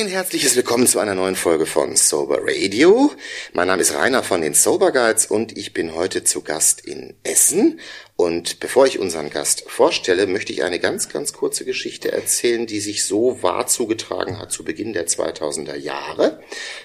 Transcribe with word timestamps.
Ein 0.00 0.08
herzliches 0.08 0.56
Willkommen 0.56 0.86
zu 0.86 0.98
einer 0.98 1.14
neuen 1.14 1.36
Folge 1.36 1.66
von 1.66 1.94
Sober 1.94 2.38
Radio. 2.40 3.12
Mein 3.52 3.66
Name 3.66 3.82
ist 3.82 3.94
Rainer 3.94 4.22
von 4.22 4.40
den 4.40 4.54
Sober 4.54 4.92
Guides 4.92 5.26
und 5.26 5.58
ich 5.58 5.74
bin 5.74 5.94
heute 5.94 6.24
zu 6.24 6.40
Gast 6.40 6.80
in 6.80 7.12
Essen 7.22 7.80
und 8.20 8.60
bevor 8.60 8.84
ich 8.86 8.98
unseren 8.98 9.30
Gast 9.30 9.64
vorstelle, 9.66 10.26
möchte 10.26 10.52
ich 10.52 10.62
eine 10.62 10.78
ganz, 10.78 11.08
ganz 11.08 11.32
kurze 11.32 11.64
Geschichte 11.64 12.12
erzählen, 12.12 12.66
die 12.66 12.80
sich 12.80 13.06
so 13.06 13.42
wahr 13.42 13.66
zugetragen 13.66 14.38
hat 14.38 14.52
zu 14.52 14.62
Beginn 14.62 14.92
der 14.92 15.06
2000er 15.06 15.76
Jahre. 15.76 16.38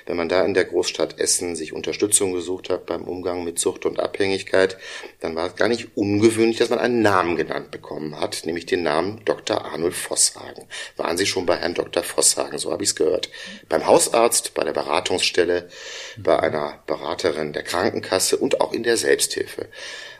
Wenn 0.05 0.15
man 0.15 0.29
da 0.29 0.45
in 0.45 0.53
der 0.53 0.63
Großstadt 0.63 1.19
Essen 1.19 1.57
sich 1.57 1.73
Unterstützung 1.73 2.31
gesucht 2.31 2.69
hat 2.69 2.85
beim 2.85 3.03
Umgang 3.03 3.43
mit 3.43 3.59
Sucht 3.59 3.85
und 3.85 3.99
Abhängigkeit, 3.99 4.77
dann 5.19 5.35
war 5.35 5.47
es 5.47 5.57
gar 5.57 5.67
nicht 5.67 5.97
ungewöhnlich, 5.97 6.55
dass 6.55 6.69
man 6.69 6.79
einen 6.79 7.01
Namen 7.01 7.35
genannt 7.35 7.69
bekommen 7.69 8.17
hat, 8.17 8.45
nämlich 8.45 8.65
den 8.65 8.83
Namen 8.83 9.19
Dr. 9.25 9.65
Arnold 9.65 9.93
Vosshagen. 9.93 10.63
Waren 10.95 11.17
Sie 11.17 11.25
schon 11.25 11.45
bei 11.45 11.57
Herrn 11.57 11.73
Dr. 11.73 12.03
Vosshagen? 12.03 12.59
So 12.59 12.71
habe 12.71 12.83
ich 12.83 12.91
es 12.91 12.95
gehört. 12.95 13.29
Beim 13.67 13.85
Hausarzt, 13.85 14.53
bei 14.53 14.63
der 14.63 14.71
Beratungsstelle, 14.71 15.67
bei 16.15 16.39
einer 16.39 16.81
Beraterin 16.87 17.51
der 17.51 17.63
Krankenkasse 17.63 18.37
und 18.37 18.61
auch 18.61 18.71
in 18.71 18.83
der 18.83 18.95
Selbsthilfe. 18.95 19.67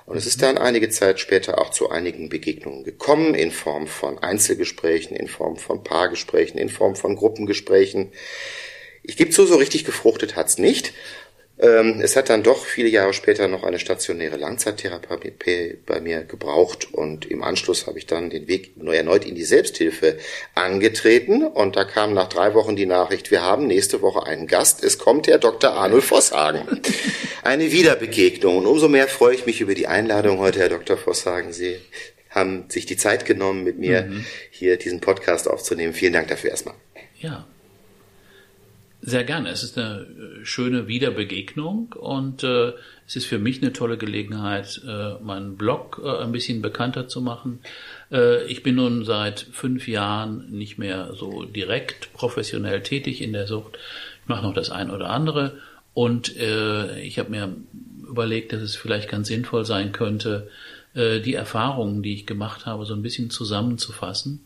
Und 0.05 0.17
es 0.17 0.27
ist 0.27 0.41
dann 0.41 0.57
einige 0.57 0.89
Zeit 0.89 1.19
später 1.19 1.59
auch 1.59 1.71
zu 1.71 1.89
einigen 1.89 2.29
Begegnungen 2.29 2.83
gekommen, 2.83 3.33
in 3.33 3.51
Form 3.51 3.87
von 3.87 4.19
Einzelgesprächen, 4.19 5.17
in 5.17 5.27
Form 5.27 5.57
von 5.57 5.83
Paargesprächen, 5.83 6.59
in 6.59 6.69
Form 6.69 6.95
von 6.95 7.15
Gruppengesprächen. 7.15 8.11
Ich 9.01 9.17
gebe 9.17 9.31
zu, 9.31 9.45
so 9.45 9.55
richtig 9.55 9.83
gefruchtet 9.83 10.35
hat's 10.35 10.57
nicht. 10.57 10.93
Ähm, 11.57 12.01
es 12.01 12.17
hat 12.17 12.29
dann 12.29 12.43
doch 12.43 12.65
viele 12.65 12.89
Jahre 12.89 13.13
später 13.13 13.47
noch 13.47 13.63
eine 13.63 13.79
stationäre 13.79 14.35
Langzeittherapie 14.35 15.77
bei 15.85 16.01
mir 16.01 16.23
gebraucht 16.23 16.93
und 16.93 17.25
im 17.25 17.43
Anschluss 17.43 17.87
habe 17.87 17.97
ich 17.97 18.05
dann 18.05 18.29
den 18.29 18.47
Weg 18.49 18.75
neu 18.75 18.95
erneut 18.95 19.25
in 19.25 19.35
die 19.35 19.45
Selbsthilfe 19.45 20.17
angetreten 20.53 21.43
und 21.43 21.77
da 21.77 21.85
kam 21.85 22.13
nach 22.13 22.27
drei 22.27 22.53
Wochen 22.53 22.75
die 22.75 22.85
Nachricht, 22.85 23.31
wir 23.31 23.41
haben 23.41 23.67
nächste 23.67 24.01
Woche 24.01 24.25
einen 24.25 24.47
Gast, 24.47 24.83
es 24.83 24.97
kommt 24.97 25.27
Herr 25.27 25.37
Dr. 25.37 25.71
Arnold 25.71 26.03
Vosshagen. 26.03 26.81
Eine 27.43 27.71
Wiederbegegnung 27.71 28.57
und 28.57 28.65
umso 28.65 28.89
mehr 28.89 29.07
freue 29.07 29.35
ich 29.35 29.45
mich 29.45 29.61
über 29.61 29.75
die 29.75 29.87
Einladung 29.87 30.39
heute, 30.39 30.59
Herr 30.59 30.69
Dr. 30.69 30.97
Vosshagen. 30.97 31.53
Sie 31.53 31.77
haben 32.31 32.65
sich 32.69 32.85
die 32.85 32.97
Zeit 32.97 33.25
genommen, 33.25 33.63
mit 33.63 33.77
mir 33.77 34.01
mhm. 34.01 34.25
hier 34.49 34.77
diesen 34.77 34.99
Podcast 34.99 35.47
aufzunehmen. 35.47 35.93
Vielen 35.93 36.13
Dank 36.13 36.27
dafür 36.27 36.49
erstmal. 36.49 36.75
Ja, 37.19 37.47
sehr 39.05 39.23
gerne. 39.23 39.49
Es 39.49 39.63
ist 39.63 39.77
eine 39.77 40.01
äh, 40.01 40.45
schöne 40.45 40.87
Wiederbegegnung 40.87 41.93
und 41.93 42.43
äh, 42.43 42.73
es 43.05 43.15
ist 43.15 43.25
für 43.25 43.37
mich 43.37 43.61
eine 43.61 43.71
tolle 43.71 43.97
Gelegenheit, 43.97 44.81
äh, 44.85 45.13
meinen 45.23 45.57
Blog 45.57 46.01
äh, 46.03 46.23
ein 46.23 46.31
bisschen 46.31 46.61
bekannter 46.61 47.07
zu 47.07 47.21
machen. 47.21 47.59
Äh, 48.11 48.45
ich 48.45 48.63
bin 48.63 48.75
nun 48.75 49.05
seit 49.05 49.39
fünf 49.39 49.87
Jahren 49.87 50.49
nicht 50.49 50.79
mehr 50.79 51.13
so 51.13 51.45
direkt 51.45 52.13
professionell 52.13 52.81
tätig 52.81 53.21
in 53.21 53.31
der 53.31 53.45
Sucht. 53.45 53.77
Ich 54.23 54.27
mache 54.27 54.43
noch 54.43 54.55
das 54.55 54.71
ein 54.71 54.89
oder 54.89 55.11
andere 55.11 55.59
und 55.93 56.35
äh, 56.37 56.99
ich 57.01 57.19
habe 57.19 57.29
mir 57.29 57.55
überlegt, 58.09 58.53
dass 58.53 58.61
es 58.61 58.75
vielleicht 58.75 59.09
ganz 59.09 59.27
sinnvoll 59.27 59.65
sein 59.65 59.91
könnte, 59.91 60.49
die 60.97 61.33
Erfahrungen, 61.33 62.03
die 62.03 62.13
ich 62.13 62.25
gemacht 62.25 62.65
habe, 62.65 62.85
so 62.85 62.93
ein 62.93 63.01
bisschen 63.01 63.29
zusammenzufassen 63.29 64.45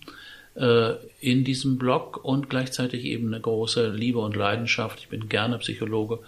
in 0.55 1.43
diesem 1.43 1.77
Blog 1.77 2.23
und 2.23 2.49
gleichzeitig 2.49 3.05
eben 3.05 3.27
eine 3.27 3.39
große 3.39 3.89
Liebe 3.91 4.19
und 4.19 4.35
Leidenschaft. 4.35 4.99
Ich 4.99 5.07
bin 5.07 5.29
gerne 5.29 5.57
Psychologe 5.59 6.19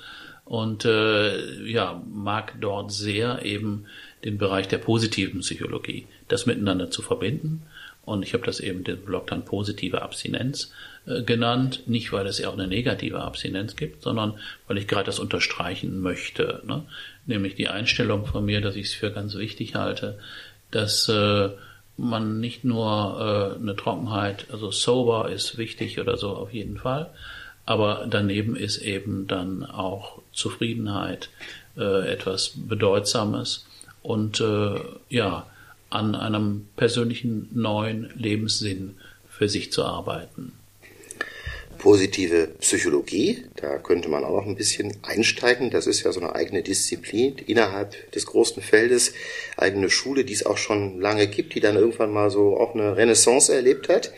und 0.45 0.85
äh, 0.85 1.63
ja, 1.63 2.03
mag 2.13 2.59
dort 2.59 2.91
sehr 2.91 3.45
eben 3.45 3.85
den 4.25 4.37
Bereich 4.37 4.67
der 4.67 4.79
positiven 4.79 5.39
Psychologie, 5.39 6.07
das 6.27 6.45
miteinander 6.45 6.91
zu 6.91 7.01
verbinden. 7.01 7.63
Und 8.03 8.23
ich 8.23 8.33
habe 8.33 8.45
das 8.45 8.59
eben 8.59 8.83
den 8.83 8.97
Blog 8.97 9.27
dann 9.27 9.45
positive 9.45 10.01
Abstinenz 10.01 10.73
äh, 11.05 11.21
genannt, 11.21 11.83
nicht 11.85 12.11
weil 12.11 12.25
es 12.25 12.39
ja 12.39 12.49
auch 12.49 12.53
eine 12.53 12.67
negative 12.67 13.21
Abstinenz 13.21 13.75
gibt, 13.75 14.01
sondern 14.01 14.39
weil 14.67 14.77
ich 14.77 14.87
gerade 14.87 15.05
das 15.05 15.19
unterstreichen 15.19 16.01
möchte. 16.01 16.61
Ne? 16.65 16.83
Nämlich 17.25 17.55
die 17.55 17.69
Einstellung 17.69 18.25
von 18.25 18.43
mir, 18.43 18.59
dass 18.59 18.75
ich 18.75 18.87
es 18.87 18.93
für 18.93 19.11
ganz 19.11 19.35
wichtig 19.35 19.75
halte, 19.75 20.19
dass 20.71 21.07
äh, 21.07 21.49
man 22.01 22.39
nicht 22.39 22.63
nur 22.63 23.55
äh, 23.57 23.59
eine 23.59 23.75
Trockenheit, 23.75 24.47
also 24.51 24.71
sober 24.71 25.29
ist 25.29 25.57
wichtig 25.57 25.99
oder 25.99 26.17
so 26.17 26.31
auf 26.31 26.53
jeden 26.53 26.77
Fall, 26.77 27.11
aber 27.65 28.05
daneben 28.09 28.55
ist 28.55 28.77
eben 28.79 29.27
dann 29.27 29.63
auch 29.65 30.21
Zufriedenheit 30.33 31.29
äh, 31.77 32.11
etwas 32.11 32.53
Bedeutsames 32.55 33.67
und 34.01 34.41
äh, 34.41 34.79
ja, 35.09 35.45
an 35.89 36.15
einem 36.15 36.67
persönlichen 36.75 37.49
neuen 37.53 38.09
Lebenssinn 38.15 38.95
für 39.29 39.49
sich 39.49 39.71
zu 39.71 39.83
arbeiten 39.83 40.53
positive 41.81 42.49
Psychologie. 42.59 43.43
Da 43.55 43.79
könnte 43.79 44.07
man 44.07 44.23
auch 44.23 44.35
noch 44.35 44.45
ein 44.45 44.55
bisschen 44.55 44.97
einsteigen. 45.01 45.71
Das 45.71 45.87
ist 45.87 46.03
ja 46.03 46.11
so 46.11 46.19
eine 46.19 46.35
eigene 46.35 46.61
Disziplin 46.61 47.37
innerhalb 47.47 48.11
des 48.11 48.27
großen 48.27 48.61
Feldes, 48.61 49.13
eigene 49.57 49.89
Schule, 49.89 50.23
die 50.23 50.33
es 50.33 50.45
auch 50.45 50.57
schon 50.57 51.01
lange 51.01 51.25
gibt, 51.25 51.55
die 51.55 51.59
dann 51.59 51.75
irgendwann 51.75 52.13
mal 52.13 52.29
so 52.29 52.55
auch 52.55 52.75
eine 52.75 52.95
Renaissance 52.95 53.51
erlebt 53.53 53.89
hat. 53.89 54.11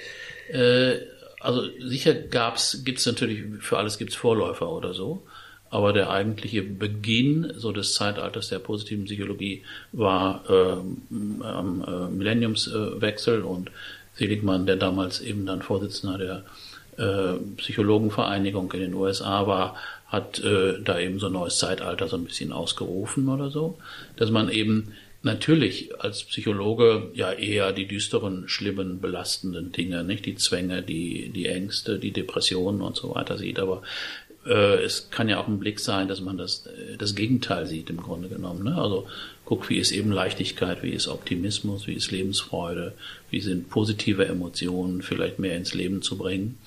Äh, 0.52 0.96
also 1.40 1.62
sicher 1.80 2.14
gab's, 2.14 2.84
gibt's 2.84 3.06
natürlich 3.06 3.44
für 3.62 3.78
alles 3.78 3.98
gibt's 3.98 4.16
Vorläufer 4.16 4.70
oder 4.70 4.94
so. 4.94 5.24
Aber 5.70 5.94
der 5.94 6.10
eigentliche 6.10 6.64
Beginn 6.64 7.54
so 7.56 7.72
des 7.72 7.94
Zeitalters 7.94 8.50
der 8.50 8.60
positiven 8.60 9.06
Psychologie 9.06 9.64
war 9.94 10.44
äh, 10.50 11.44
am 11.46 11.86
äh, 11.88 12.14
Millenniumswechsel 12.14 13.42
und 13.42 13.72
Seligmann, 14.16 14.66
der 14.66 14.76
damals 14.76 15.22
eben 15.22 15.46
dann 15.46 15.62
Vorsitzender 15.62 16.18
der 16.18 16.44
äh, 16.98 17.34
Psychologenvereinigung 17.58 18.72
in 18.74 18.80
den 18.80 18.94
USA 18.94 19.48
war, 19.48 19.76
hat 20.08 20.40
äh, 20.44 20.82
da 20.84 21.00
eben 21.00 21.20
so 21.20 21.28
ein 21.28 21.34
neues 21.34 21.58
Zeitalter 21.58 22.08
so 22.08 22.18
ein 22.18 22.26
bisschen 22.26 22.52
ausgerufen 22.52 23.30
oder 23.30 23.50
so, 23.50 23.78
dass 24.16 24.30
man 24.30 24.50
eben 24.50 24.94
natürlich 25.24 26.02
als 26.02 26.24
Psychologe 26.26 27.10
ja 27.14 27.32
eher 27.32 27.72
die 27.72 27.88
düsteren, 27.88 28.48
schlimmen, 28.48 29.00
belastenden 29.00 29.72
Dinge, 29.72 30.04
nicht 30.04 30.26
die 30.26 30.36
Zwänge, 30.36 30.84
die 30.84 31.30
die 31.30 31.48
Ängste, 31.48 31.98
die 31.98 32.12
Depressionen 32.12 32.82
und 32.82 32.98
so 32.98 33.16
weiter 33.16 33.38
sieht, 33.38 33.58
aber 33.58 33.82
es 34.52 35.10
kann 35.10 35.30
ja 35.30 35.40
auch 35.40 35.48
ein 35.48 35.60
Blick 35.60 35.80
sein, 35.80 36.08
dass 36.08 36.22
man 36.22 36.38
das 36.38 36.66
äh, 36.68 36.98
das 36.98 37.16
Gegenteil 37.16 37.66
sieht 37.66 37.90
im 37.90 37.98
Grunde 37.98 38.30
genommen. 38.30 38.64
Ne? 38.64 38.76
Also 38.76 39.08
guck, 39.46 39.70
wie 39.70 39.78
ist 39.78 39.92
eben 39.92 40.12
Leichtigkeit, 40.12 40.84
wie 40.84 40.92
ist 40.92 41.08
Optimismus, 41.08 41.88
wie 41.88 41.94
ist 41.94 42.12
Lebensfreude, 42.12 42.94
wie 43.30 43.42
sind 43.42 43.70
positive 43.70 44.26
Emotionen 44.26 45.02
vielleicht 45.02 45.40
mehr 45.40 45.56
ins 45.56 45.74
Leben 45.74 46.02
zu 46.02 46.18
bringen. 46.18 46.58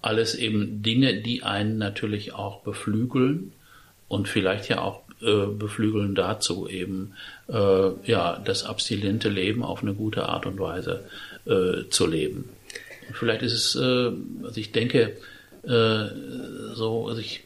Alles 0.00 0.34
eben 0.34 0.82
Dinge, 0.82 1.20
die 1.20 1.42
einen 1.42 1.78
natürlich 1.78 2.32
auch 2.32 2.62
beflügeln 2.62 3.52
und 4.08 4.28
vielleicht 4.28 4.68
ja 4.68 4.80
auch 4.80 5.02
äh, 5.20 5.46
beflügeln 5.46 6.14
dazu 6.14 6.68
eben 6.68 7.14
äh, 7.48 7.90
ja 8.04 8.40
das 8.44 8.64
abstinente 8.64 9.28
Leben 9.28 9.62
auf 9.62 9.82
eine 9.82 9.94
gute 9.94 10.28
Art 10.28 10.46
und 10.46 10.58
Weise 10.60 11.04
äh, 11.46 11.88
zu 11.90 12.06
leben. 12.06 12.48
Vielleicht 13.12 13.42
ist 13.42 13.52
es, 13.52 13.74
äh, 13.74 14.12
also 14.44 14.60
ich 14.60 14.72
denke, 14.72 15.16
äh, 15.68 16.74
so, 16.74 17.08
also 17.08 17.20
ich 17.20 17.44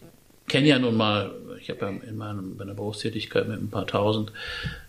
kenne 0.49 0.69
ja 0.69 0.79
nun 0.79 0.97
mal 0.97 1.33
ich 1.63 1.71
habe 1.71 1.81
ja 1.81 2.09
in 2.09 2.17
meinem, 2.17 2.57
meiner 2.57 2.75
Berufstätigkeit 2.75 3.49
mit 3.49 3.61
ein 3.61 3.71
paar 3.71 3.87
tausend 3.87 4.33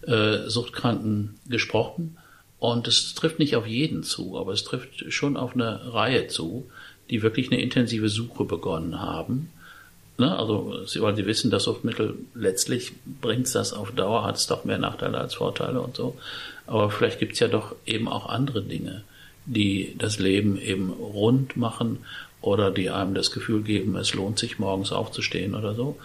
äh, 0.01 0.49
Suchtkranken 0.49 1.39
gesprochen. 1.47 2.17
Und 2.59 2.87
es 2.87 3.13
trifft 3.13 3.39
nicht 3.39 3.55
auf 3.55 3.67
jeden 3.67 4.03
zu, 4.03 4.37
aber 4.37 4.53
es 4.53 4.63
trifft 4.63 5.11
schon 5.13 5.37
auf 5.37 5.53
eine 5.53 5.93
Reihe 5.93 6.27
zu, 6.27 6.69
die 7.09 7.21
wirklich 7.21 7.51
eine 7.51 7.61
intensive 7.61 8.09
Suche 8.09 8.45
begonnen 8.45 9.01
haben. 9.01 9.51
Ne? 10.17 10.35
Also, 10.35 10.83
weil 10.99 11.15
sie 11.15 11.25
wissen, 11.25 11.51
das 11.51 11.65
Suchtmittel 11.65 12.15
letztlich 12.33 12.93
bringt 13.21 13.53
das 13.53 13.73
auf 13.73 13.91
Dauer, 13.91 14.23
hat 14.23 14.37
es 14.37 14.47
doch 14.47 14.63
mehr 14.63 14.77
Nachteile 14.77 15.17
als 15.17 15.35
Vorteile 15.35 15.81
und 15.81 15.95
so. 15.95 16.17
Aber 16.65 16.89
vielleicht 16.89 17.19
gibt 17.19 17.33
es 17.33 17.39
ja 17.39 17.49
doch 17.49 17.75
eben 17.85 18.07
auch 18.07 18.27
andere 18.27 18.63
Dinge, 18.63 19.03
die 19.45 19.95
das 19.97 20.17
Leben 20.19 20.57
eben 20.57 20.89
rund 20.89 21.57
machen 21.57 21.99
oder 22.43 22.71
die 22.71 22.89
einem 22.89 23.13
das 23.13 23.31
Gefühl 23.31 23.63
geben, 23.63 23.95
es 23.95 24.13
lohnt 24.13 24.37
sich 24.37 24.59
morgens 24.59 24.91
aufzustehen 24.91 25.55
oder 25.55 25.73
so 25.73 25.97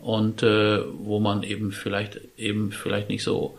und 0.00 0.42
äh, 0.42 0.80
wo 0.98 1.18
man 1.18 1.42
eben 1.42 1.72
vielleicht 1.72 2.20
eben 2.38 2.70
vielleicht 2.70 3.08
nicht 3.08 3.24
so 3.24 3.58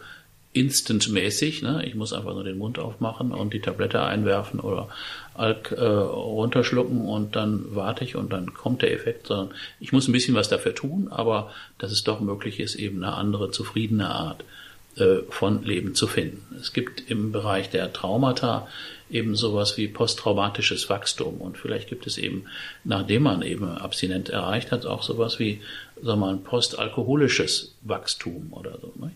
instantmäßig, 0.53 1.61
ne? 1.61 1.85
ich 1.85 1.95
muss 1.95 2.13
einfach 2.13 2.33
nur 2.33 2.43
den 2.43 2.57
Mund 2.57 2.79
aufmachen 2.79 3.31
und 3.31 3.53
die 3.53 3.61
Tablette 3.61 4.01
einwerfen 4.01 4.59
oder 4.59 4.89
Alk 5.33 5.71
äh, 5.71 5.81
runterschlucken 5.85 7.05
und 7.05 7.35
dann 7.35 7.65
warte 7.69 8.03
ich 8.05 8.15
und 8.15 8.33
dann 8.33 8.53
kommt 8.53 8.81
der 8.81 8.93
Effekt, 8.93 9.27
sondern 9.27 9.55
ich 9.79 9.91
muss 9.91 10.07
ein 10.07 10.13
bisschen 10.13 10.35
was 10.35 10.49
dafür 10.49 10.73
tun, 10.73 11.07
aber 11.09 11.51
dass 11.77 11.91
es 11.91 12.03
doch 12.03 12.19
möglich 12.21 12.59
ist, 12.59 12.75
eben 12.75 13.03
eine 13.03 13.13
andere, 13.13 13.51
zufriedene 13.51 14.09
Art 14.09 14.43
von 15.29 15.63
Leben 15.63 15.95
zu 15.95 16.05
finden. 16.05 16.57
Es 16.59 16.73
gibt 16.73 17.09
im 17.09 17.31
Bereich 17.31 17.69
der 17.69 17.93
Traumata 17.93 18.67
eben 19.09 19.35
sowas 19.35 19.77
wie 19.77 19.87
posttraumatisches 19.87 20.89
Wachstum 20.89 21.39
und 21.39 21.57
vielleicht 21.57 21.87
gibt 21.87 22.07
es 22.07 22.17
eben, 22.17 22.45
nachdem 22.83 23.23
man 23.23 23.41
eben 23.41 23.69
abstinent 23.69 24.29
erreicht 24.29 24.71
hat, 24.71 24.85
auch 24.85 25.03
sowas 25.03 25.39
wie 25.39 25.61
sagen 26.03 26.07
wir 26.07 26.15
mal, 26.15 26.33
ein 26.33 26.43
postalkoholisches 26.43 27.75
Wachstum 27.81 28.51
oder 28.51 28.77
so. 28.81 28.93
Ne? 28.99 29.11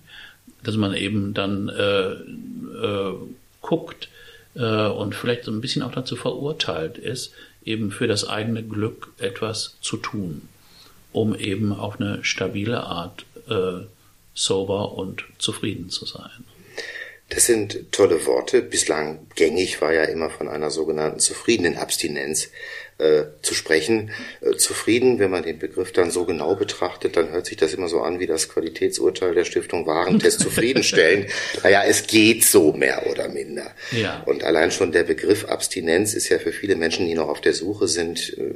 Dass 0.64 0.76
man 0.76 0.94
eben 0.94 1.34
dann 1.34 1.70
äh, 1.70 2.12
äh, 2.12 3.14
guckt 3.62 4.10
äh, 4.56 4.88
und 4.88 5.16
vielleicht 5.16 5.46
so 5.46 5.52
ein 5.52 5.62
bisschen 5.62 5.82
auch 5.82 5.92
dazu 5.92 6.16
verurteilt 6.16 6.98
ist, 6.98 7.34
eben 7.64 7.92
für 7.92 8.08
das 8.08 8.28
eigene 8.28 8.64
Glück 8.64 9.10
etwas 9.18 9.78
zu 9.82 9.98
tun, 9.98 10.44
um 11.12 11.36
eben 11.36 11.74
auf 11.74 12.00
eine 12.00 12.24
stabile 12.24 12.84
Art 12.84 13.26
äh, 13.50 13.86
sober 14.36 14.92
und 14.92 15.26
zufrieden 15.40 15.90
zu 15.90 16.06
sein. 16.06 16.46
Das 17.30 17.48
sind 17.48 17.92
tolle 17.92 18.28
Worte. 18.28 18.62
Bislang 18.62 19.28
gängig 19.34 19.82
war 19.82 19.92
ja 19.92 20.04
immer 20.04 20.30
von 20.30 20.48
einer 20.48 20.70
sogenannten 20.70 21.20
zufriedenen 21.20 21.78
Abstinenz 21.78 22.50
äh, 22.98 23.24
zu 23.42 23.54
sprechen. 23.54 24.12
Äh, 24.42 24.56
zufrieden, 24.56 25.20
wenn 25.20 25.30
man 25.30 25.44
den 25.44 25.60
Begriff 25.60 25.92
dann 25.92 26.12
so 26.12 26.24
genau 26.24 26.56
betrachtet, 26.56 27.18
dann 27.18 27.32
hört 27.32 27.46
sich 27.46 27.58
das 27.58 27.74
immer 27.74 27.90
so 27.90 28.02
an 28.02 28.20
wie 28.20 28.26
das 28.26 28.48
Qualitätsurteil 28.48 29.36
der 29.36 29.44
Stiftung 29.44 29.86
Warentest 29.86 30.40
zufriedenstellen. 30.42 31.28
Naja, 31.62 31.84
es 31.86 32.08
geht 32.08 32.46
so 32.46 32.72
mehr 32.72 33.06
oder 33.12 33.28
minder. 33.28 33.72
Ja. 33.92 34.24
Und 34.26 34.44
allein 34.46 34.72
schon 34.72 34.94
der 34.94 35.04
Begriff 35.04 35.46
Abstinenz 35.46 36.14
ist 36.14 36.30
ja 36.30 36.40
für 36.40 36.54
viele 36.54 36.78
Menschen, 36.78 37.06
die 37.06 37.16
noch 37.16 37.28
auf 37.28 37.42
der 37.42 37.54
Suche 37.54 37.88
sind, 37.88 38.38
äh, 38.38 38.54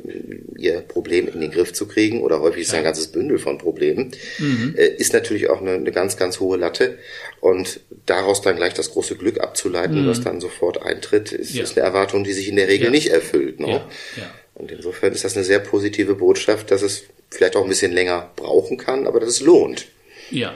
ihr 0.57 0.81
Problem 0.81 1.27
in 1.27 1.41
den 1.41 1.51
Griff 1.51 1.73
zu 1.73 1.87
kriegen 1.87 2.21
oder 2.21 2.39
häufig 2.39 2.61
ist 2.61 2.71
ja. 2.71 2.79
ein 2.79 2.83
ganzes 2.83 3.07
Bündel 3.07 3.39
von 3.39 3.57
Problemen, 3.57 4.11
mhm. 4.37 4.75
Äh, 4.77 4.87
ist 4.87 5.13
natürlich 5.13 5.49
auch 5.49 5.61
eine, 5.61 5.73
eine, 5.73 5.91
ganz, 5.91 6.17
ganz 6.17 6.39
hohe 6.39 6.57
Latte. 6.57 6.97
Und 7.41 7.79
daraus 8.05 8.41
dann 8.41 8.57
gleich 8.57 8.73
das 8.73 8.91
große 8.91 9.15
Glück 9.15 9.39
abzuleiten, 9.39 10.03
mhm. 10.03 10.09
was 10.09 10.21
dann 10.21 10.41
sofort 10.41 10.81
eintritt, 10.81 11.31
ist, 11.31 11.53
ja. 11.53 11.63
ist 11.63 11.77
eine 11.77 11.85
Erwartung, 11.85 12.23
die 12.23 12.33
sich 12.33 12.49
in 12.49 12.57
der 12.57 12.67
Regel 12.67 12.91
nicht 12.91 13.07
erfüllt. 13.07 13.59
Ne? 13.59 13.81
Ja. 14.17 14.28
Und 14.59 14.71
insofern 14.71 15.13
ist 15.13 15.23
das 15.23 15.35
eine 15.35 15.45
sehr 15.45 15.59
positive 15.59 16.15
Botschaft, 16.15 16.69
dass 16.69 16.81
es 16.81 17.05
vielleicht 17.31 17.55
auch 17.55 17.63
ein 17.63 17.69
bisschen 17.69 17.93
länger 17.93 18.29
brauchen 18.35 18.77
kann, 18.77 19.07
aber 19.07 19.19
dass 19.19 19.29
es 19.29 19.41
lohnt. 19.41 19.87
Ja. 20.29 20.53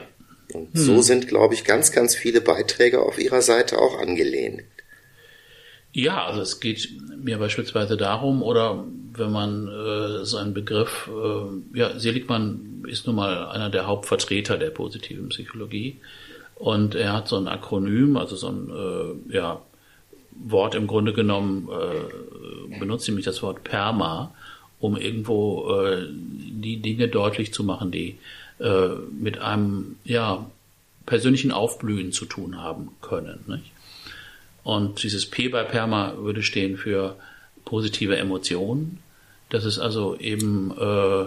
Und 0.53 0.73
hm. 0.73 0.81
so 0.81 1.01
sind, 1.01 1.27
glaube 1.27 1.53
ich, 1.53 1.63
ganz, 1.63 1.91
ganz 1.91 2.13
viele 2.13 2.41
Beiträge 2.41 3.01
auf 3.01 3.17
Ihrer 3.17 3.41
Seite 3.41 3.79
auch 3.79 3.97
angelehnt. 3.97 4.63
Ja, 5.93 6.25
also 6.25 6.41
es 6.41 6.59
geht 6.59 6.89
mir 7.17 7.37
beispielsweise 7.37 7.95
darum, 7.95 8.43
oder 8.43 8.83
wenn 9.13 9.31
man 9.31 9.67
äh, 9.67 10.25
so 10.25 10.37
einen 10.37 10.53
Begriff, 10.53 11.09
äh, 11.09 11.77
ja, 11.77 11.97
Seligmann 11.97 12.83
ist 12.87 13.07
nun 13.07 13.15
mal 13.15 13.47
einer 13.47 13.69
der 13.69 13.87
Hauptvertreter 13.87 14.57
der 14.57 14.71
positiven 14.71 15.29
Psychologie 15.29 15.99
und 16.55 16.95
er 16.95 17.13
hat 17.13 17.27
so 17.27 17.37
ein 17.37 17.47
Akronym, 17.47 18.17
also 18.17 18.35
so 18.35 18.49
ein, 18.49 18.69
äh, 18.69 19.35
ja, 19.35 19.61
Wort 20.43 20.75
im 20.75 20.87
Grunde 20.87 21.13
genommen 21.13 21.69
äh, 21.69 22.79
benutzt 22.79 23.07
nämlich 23.07 23.25
das 23.25 23.41
Wort 23.43 23.63
Perma, 23.63 24.33
um 24.79 24.97
irgendwo 24.97 25.71
äh, 25.71 26.07
die 26.09 26.77
Dinge 26.81 27.07
deutlich 27.07 27.53
zu 27.53 27.63
machen, 27.63 27.91
die 27.91 28.17
äh, 28.59 28.89
mit 29.11 29.39
einem 29.39 29.97
ja, 30.03 30.45
persönlichen 31.05 31.51
Aufblühen 31.51 32.11
zu 32.11 32.25
tun 32.25 32.61
haben 32.61 32.89
können. 33.01 33.39
Nicht? 33.47 33.71
Und 34.63 35.03
dieses 35.03 35.25
P 35.25 35.49
bei 35.49 35.63
Perma 35.63 36.15
würde 36.17 36.43
stehen 36.43 36.77
für 36.77 37.17
positive 37.65 38.17
Emotionen, 38.17 38.99
dass 39.49 39.65
es 39.65 39.79
also 39.79 40.17
eben 40.17 40.71
äh, 40.77 41.25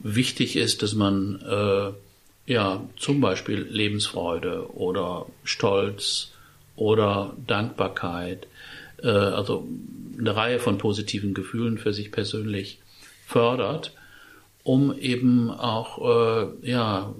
wichtig 0.00 0.56
ist, 0.56 0.82
dass 0.82 0.94
man 0.94 1.40
äh, 1.40 2.52
ja 2.52 2.82
zum 2.96 3.20
Beispiel 3.20 3.60
Lebensfreude 3.70 4.74
oder 4.74 5.26
Stolz 5.44 6.29
oder 6.80 7.36
Dankbarkeit, 7.46 8.46
äh, 9.02 9.08
also 9.08 9.68
eine 10.18 10.34
Reihe 10.34 10.58
von 10.58 10.78
positiven 10.78 11.34
Gefühlen 11.34 11.76
für 11.76 11.92
sich 11.92 12.10
persönlich 12.10 12.78
fördert, 13.26 13.92
um 14.62 14.96
eben 14.98 15.50
auch 15.50 15.98
äh, 16.62 16.68
ja 16.70 17.14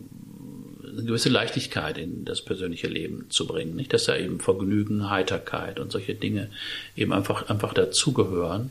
eine 0.82 1.04
gewisse 1.04 1.28
Leichtigkeit 1.28 1.98
in 1.98 2.24
das 2.24 2.42
persönliche 2.42 2.88
Leben 2.88 3.26
zu 3.28 3.46
bringen, 3.46 3.76
nicht, 3.76 3.92
dass 3.92 4.04
da 4.04 4.16
eben 4.16 4.40
Vergnügen, 4.40 5.10
Heiterkeit 5.10 5.78
und 5.78 5.92
solche 5.92 6.14
Dinge 6.14 6.48
eben 6.96 7.12
einfach 7.12 7.50
einfach 7.50 7.74
dazugehören. 7.74 8.70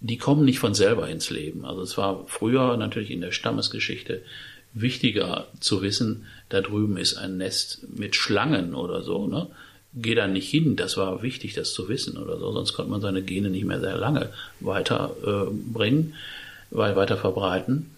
Die 0.00 0.16
kommen 0.16 0.44
nicht 0.44 0.60
von 0.60 0.74
selber 0.74 1.08
ins 1.08 1.28
Leben. 1.30 1.64
Also 1.64 1.82
es 1.82 1.98
war 1.98 2.24
früher 2.28 2.76
natürlich 2.76 3.10
in 3.10 3.20
der 3.20 3.32
Stammesgeschichte 3.32 4.22
wichtiger 4.72 5.48
zu 5.58 5.82
wissen, 5.82 6.26
da 6.48 6.60
drüben 6.60 6.96
ist 6.96 7.16
ein 7.16 7.36
Nest 7.36 7.84
mit 7.96 8.14
Schlangen 8.14 8.76
oder 8.76 9.02
so, 9.02 9.26
ne? 9.26 9.48
Geh 9.94 10.14
da 10.14 10.26
nicht 10.26 10.48
hin, 10.50 10.76
das 10.76 10.96
war 10.96 11.22
wichtig, 11.22 11.54
das 11.54 11.72
zu 11.72 11.88
wissen 11.88 12.16
oder 12.16 12.38
so, 12.38 12.52
sonst 12.52 12.74
konnte 12.74 12.90
man 12.90 13.00
seine 13.00 13.22
Gene 13.22 13.50
nicht 13.50 13.64
mehr 13.64 13.80
sehr 13.80 13.96
lange 13.96 14.30
weiterbringen, 14.60 16.14
äh, 16.70 16.76
weiter 16.76 17.16
verbreiten, 17.16 17.90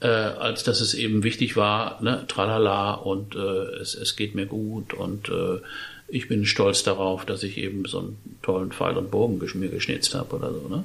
äh, 0.00 0.08
als 0.08 0.64
dass 0.64 0.80
es 0.80 0.94
eben 0.94 1.22
wichtig 1.22 1.56
war, 1.56 2.02
ne, 2.02 2.24
tralala 2.26 2.94
und 2.94 3.36
äh, 3.36 3.38
es, 3.80 3.94
es 3.94 4.16
geht 4.16 4.34
mir 4.34 4.46
gut 4.46 4.92
und 4.92 5.28
äh, 5.28 5.60
ich 6.08 6.28
bin 6.28 6.46
stolz 6.46 6.82
darauf, 6.82 7.24
dass 7.24 7.42
ich 7.42 7.58
eben 7.58 7.84
so 7.84 7.98
einen 7.98 8.18
tollen 8.42 8.70
Pfeil 8.70 8.96
und 8.96 9.10
Bogen 9.10 9.40
mir 9.54 9.68
geschnitzt 9.68 10.14
habe 10.14 10.36
oder 10.36 10.52
so. 10.52 10.68
Ne? 10.68 10.84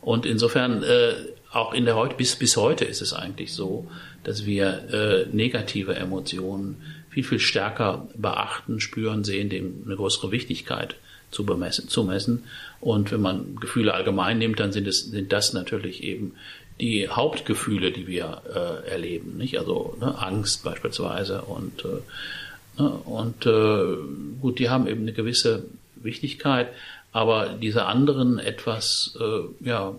Und 0.00 0.26
insofern, 0.26 0.82
äh, 0.82 1.14
auch 1.50 1.74
in 1.74 1.84
der 1.84 1.96
heute, 1.96 2.14
bis, 2.14 2.36
bis 2.36 2.56
heute 2.56 2.84
ist 2.84 3.02
es 3.02 3.12
eigentlich 3.12 3.52
so, 3.52 3.88
dass 4.22 4.46
wir 4.46 4.92
äh, 4.92 5.26
negative 5.34 5.96
Emotionen 5.96 6.76
viel, 7.10 7.24
viel 7.24 7.40
stärker 7.40 8.08
beachten, 8.16 8.80
spüren, 8.80 9.24
sehen, 9.24 9.48
dem 9.48 9.82
eine 9.84 9.96
größere 9.96 10.30
Wichtigkeit 10.30 10.96
zu 11.30 11.44
bemessen, 11.44 11.88
zu 11.88 12.04
messen. 12.04 12.44
Und 12.80 13.12
wenn 13.12 13.20
man 13.20 13.56
Gefühle 13.56 13.94
allgemein 13.94 14.38
nimmt, 14.38 14.60
dann 14.60 14.72
sind 14.72 14.86
es, 14.86 15.10
sind 15.10 15.32
das 15.32 15.52
natürlich 15.52 16.02
eben 16.02 16.34
die 16.80 17.08
Hauptgefühle, 17.08 17.92
die 17.92 18.06
wir 18.06 18.42
äh, 18.48 18.88
erleben, 18.90 19.36
nicht? 19.36 19.58
Also 19.58 19.96
ne, 20.00 20.18
Angst 20.18 20.64
beispielsweise 20.64 21.42
und 21.42 21.84
äh, 21.84 22.80
ne, 22.80 22.88
und 22.88 23.44
äh, 23.44 23.96
gut, 24.40 24.58
die 24.58 24.70
haben 24.70 24.86
eben 24.86 25.02
eine 25.02 25.12
gewisse 25.12 25.64
Wichtigkeit, 25.96 26.68
aber 27.12 27.50
diese 27.60 27.84
anderen 27.84 28.38
etwas 28.38 29.16
äh, 29.20 29.66
ja 29.68 29.94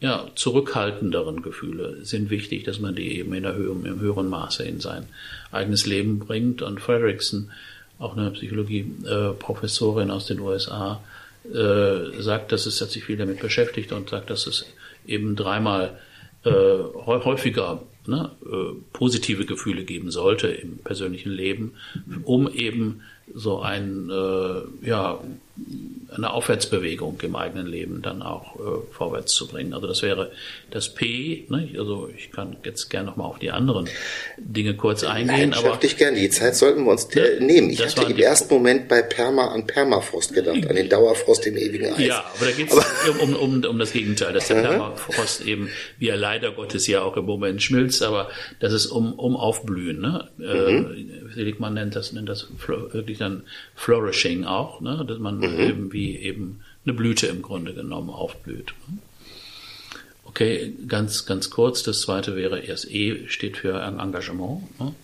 ja, 0.00 0.28
zurückhaltenderen 0.36 1.42
Gefühle 1.42 2.04
sind 2.04 2.30
wichtig, 2.30 2.62
dass 2.64 2.78
man 2.78 2.94
die 2.94 3.18
eben 3.18 3.34
in 3.34 3.42
der 3.42 3.54
Höhe, 3.54 3.70
im 3.70 3.98
höheren 3.98 4.28
Maße 4.28 4.62
in 4.62 4.78
sein 4.80 5.08
eigenes 5.52 5.86
Leben 5.86 6.18
bringt. 6.18 6.62
Und 6.62 6.80
Fredrickson, 6.80 7.50
auch 7.98 8.16
eine 8.16 8.30
Psychologie-Professorin 8.30 10.10
aus 10.10 10.26
den 10.26 10.40
USA, 10.40 11.00
äh, 11.52 12.20
sagt, 12.20 12.52
dass 12.52 12.66
es 12.66 12.80
hat 12.80 12.90
sich 12.90 13.04
viel 13.04 13.16
damit 13.16 13.40
beschäftigt 13.40 13.92
und 13.92 14.10
sagt, 14.10 14.30
dass 14.30 14.46
es 14.46 14.66
eben 15.06 15.36
dreimal 15.36 15.98
äh, 16.44 16.50
häufiger 16.50 17.82
ne, 18.06 18.30
äh, 18.44 18.74
positive 18.92 19.46
Gefühle 19.46 19.84
geben 19.84 20.10
sollte 20.10 20.48
im 20.48 20.78
persönlichen 20.78 21.30
Leben, 21.30 21.74
um 22.24 22.48
eben 22.52 23.02
so 23.34 23.60
ein 23.60 24.10
äh, 24.10 24.86
ja 24.86 25.20
eine 26.14 26.32
Aufwärtsbewegung 26.32 27.20
im 27.22 27.36
eigenen 27.36 27.66
Leben 27.66 28.00
dann 28.00 28.22
auch 28.22 28.56
äh, 28.56 28.92
vorwärts 28.92 29.34
zu 29.34 29.46
bringen. 29.46 29.74
Also 29.74 29.86
das 29.86 30.02
wäre 30.02 30.30
das 30.70 30.94
P. 30.94 31.44
Ne? 31.48 31.68
Also 31.78 32.08
ich 32.16 32.32
kann 32.32 32.56
jetzt 32.64 32.88
gerne 32.88 33.10
nochmal 33.10 33.26
auf 33.26 33.38
die 33.38 33.50
anderen 33.50 33.88
Dinge 34.38 34.74
kurz 34.74 35.04
eingehen. 35.04 35.50
Nein, 35.50 35.54
aber 35.54 35.76
dich 35.76 35.96
gerne. 35.96 36.18
Die 36.18 36.30
Zeit 36.30 36.56
sollten 36.56 36.84
wir 36.84 36.92
uns 36.92 37.14
ne, 37.14 37.38
nehmen. 37.40 37.70
Ich 37.70 37.84
hatte 37.84 38.10
im 38.10 38.16
ersten 38.16 38.52
Moment 38.52 38.88
bei 38.88 39.02
Perma 39.02 39.48
an 39.48 39.66
Permafrost 39.66 40.32
gedacht, 40.32 40.66
an 40.66 40.76
den 40.76 40.88
Dauerfrost 40.88 41.46
im 41.46 41.56
ewigen 41.56 41.92
Eis. 41.92 42.06
Ja, 42.06 42.24
aber 42.34 42.46
da 42.46 42.52
geht 42.52 42.72
es 42.72 42.76
um, 43.20 43.34
um, 43.34 43.64
um 43.64 43.78
das 43.78 43.92
Gegenteil, 43.92 44.32
dass 44.32 44.48
der 44.48 44.62
Permafrost 44.62 45.42
eben, 45.42 45.68
wie 45.98 46.08
er 46.08 46.16
leider 46.16 46.52
Gottes 46.52 46.86
ja 46.86 47.02
auch 47.02 47.16
im 47.16 47.26
Moment 47.26 47.62
schmilzt, 47.62 48.02
aber 48.02 48.30
dass 48.60 48.72
es 48.72 48.86
um, 48.86 49.12
um 49.12 49.36
Aufblühen. 49.36 50.00
Ne? 50.00 50.28
Äh, 50.40 50.72
mhm. 50.72 51.27
Seligmann 51.38 51.74
nennt 51.74 51.94
das, 51.94 52.12
nennt 52.12 52.28
das 52.28 52.48
wirklich 52.66 53.18
dann 53.18 53.44
Flourishing 53.76 54.44
auch, 54.44 54.80
ne? 54.80 55.04
dass 55.06 55.18
man 55.18 55.38
mhm. 55.38 55.60
eben 55.60 55.92
wie 55.92 56.16
eben 56.16 56.60
eine 56.84 56.94
Blüte 56.94 57.28
im 57.28 57.42
Grunde 57.42 57.74
genommen 57.74 58.10
aufblüht. 58.10 58.74
Okay, 60.24 60.74
ganz, 60.88 61.26
ganz 61.26 61.48
kurz. 61.48 61.84
Das 61.84 62.00
zweite 62.00 62.34
wäre 62.34 62.58
erst 62.58 62.90
E 62.90 63.28
steht 63.28 63.56
für 63.56 63.80
Engagement, 63.80 64.80
ne? 64.80 64.94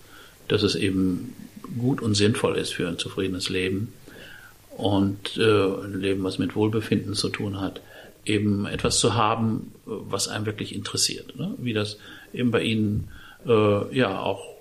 dass 0.49 0.61
es 0.61 0.75
eben 0.75 1.33
gut 1.79 2.01
und 2.01 2.15
sinnvoll 2.15 2.57
ist 2.57 2.73
für 2.73 2.87
ein 2.87 2.97
zufriedenes 2.97 3.47
Leben 3.49 3.93
und 4.77 5.37
äh, 5.37 5.83
ein 5.85 6.01
Leben, 6.01 6.23
was 6.23 6.37
mit 6.37 6.55
Wohlbefinden 6.55 7.13
zu 7.13 7.29
tun 7.29 7.61
hat, 7.61 7.81
eben 8.25 8.65
etwas 8.65 8.99
zu 8.99 9.13
haben, 9.13 9.71
was 9.85 10.27
einem 10.27 10.45
wirklich 10.45 10.75
interessiert. 10.75 11.37
Ne? 11.37 11.53
Wie 11.57 11.73
das 11.73 11.97
eben 12.33 12.51
bei 12.51 12.61
Ihnen 12.61 13.09
äh, 13.47 13.97
ja 13.97 14.19
auch 14.19 14.54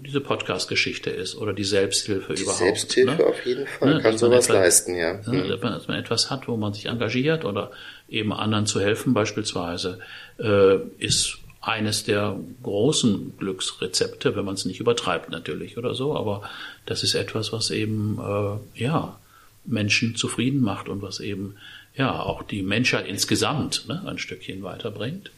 diese 0.00 0.20
Podcast-Geschichte 0.20 1.10
ist 1.10 1.36
oder 1.36 1.52
die 1.52 1.64
Selbsthilfe 1.64 2.34
die 2.34 2.42
überhaupt. 2.42 2.60
Selbsthilfe 2.60 3.16
ne? 3.16 3.26
auf 3.26 3.44
jeden 3.44 3.66
Fall 3.66 3.94
ne? 3.94 4.00
kann 4.00 4.16
sowas 4.16 4.46
etwas, 4.46 4.56
leisten, 4.56 4.94
ja. 4.96 5.14
Ne? 5.26 5.44
Mhm. 5.44 5.48
Dass 5.60 5.88
man 5.88 5.98
etwas 5.98 6.30
hat, 6.30 6.48
wo 6.48 6.56
man 6.56 6.72
sich 6.72 6.86
engagiert 6.86 7.44
oder 7.44 7.70
eben 8.08 8.32
anderen 8.32 8.66
zu 8.66 8.80
helfen 8.80 9.12
beispielsweise, 9.12 9.98
äh, 10.38 10.76
ist 10.98 11.38
eines 11.60 12.04
der 12.04 12.38
großen 12.62 13.34
Glücksrezepte, 13.38 14.34
wenn 14.34 14.46
man 14.46 14.54
es 14.54 14.64
nicht 14.64 14.80
übertreibt 14.80 15.30
natürlich 15.30 15.76
oder 15.76 15.94
so, 15.94 16.16
aber 16.16 16.42
das 16.86 17.02
ist 17.02 17.14
etwas, 17.14 17.52
was 17.52 17.70
eben 17.70 18.18
äh, 18.18 18.82
ja 18.82 19.18
Menschen 19.66 20.16
zufrieden 20.16 20.62
macht 20.62 20.88
und 20.88 21.02
was 21.02 21.20
eben 21.20 21.56
ja 21.94 22.18
auch 22.18 22.42
die 22.42 22.62
Menschheit 22.62 23.06
insgesamt 23.06 23.86
ne, 23.88 24.02
ein 24.06 24.18
Stückchen 24.18 24.62
weiterbringt. 24.62 25.30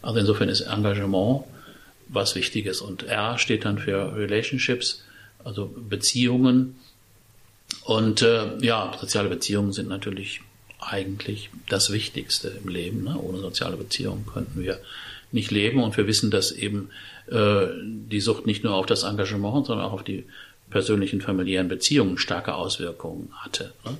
Also 0.00 0.20
insofern 0.20 0.48
ist 0.48 0.62
Engagement 0.62 1.44
was 2.12 2.34
Wichtiges. 2.34 2.80
Und 2.80 3.04
R 3.04 3.38
steht 3.38 3.64
dann 3.64 3.78
für 3.78 4.14
Relationships, 4.14 5.04
also 5.44 5.66
Beziehungen. 5.66 6.76
Und 7.84 8.22
äh, 8.22 8.58
ja, 8.60 8.92
soziale 9.00 9.28
Beziehungen 9.28 9.72
sind 9.72 9.88
natürlich 9.88 10.40
eigentlich 10.78 11.50
das 11.68 11.92
Wichtigste 11.92 12.48
im 12.62 12.68
Leben. 12.68 13.04
Ne? 13.04 13.16
Ohne 13.18 13.38
soziale 13.38 13.76
Beziehungen 13.76 14.26
könnten 14.26 14.60
wir 14.60 14.78
nicht 15.30 15.50
leben. 15.50 15.82
Und 15.82 15.96
wir 15.96 16.06
wissen, 16.06 16.30
dass 16.30 16.52
eben 16.52 16.90
äh, 17.28 17.66
die 17.82 18.20
Sucht 18.20 18.46
nicht 18.46 18.64
nur 18.64 18.74
auf 18.74 18.86
das 18.86 19.04
Engagement, 19.04 19.66
sondern 19.66 19.86
auch 19.86 19.92
auf 19.92 20.04
die 20.04 20.24
persönlichen 20.70 21.20
familiären 21.20 21.68
Beziehungen 21.68 22.18
starke 22.18 22.54
Auswirkungen 22.54 23.30
hatte. 23.36 23.72
Ne? 23.84 23.96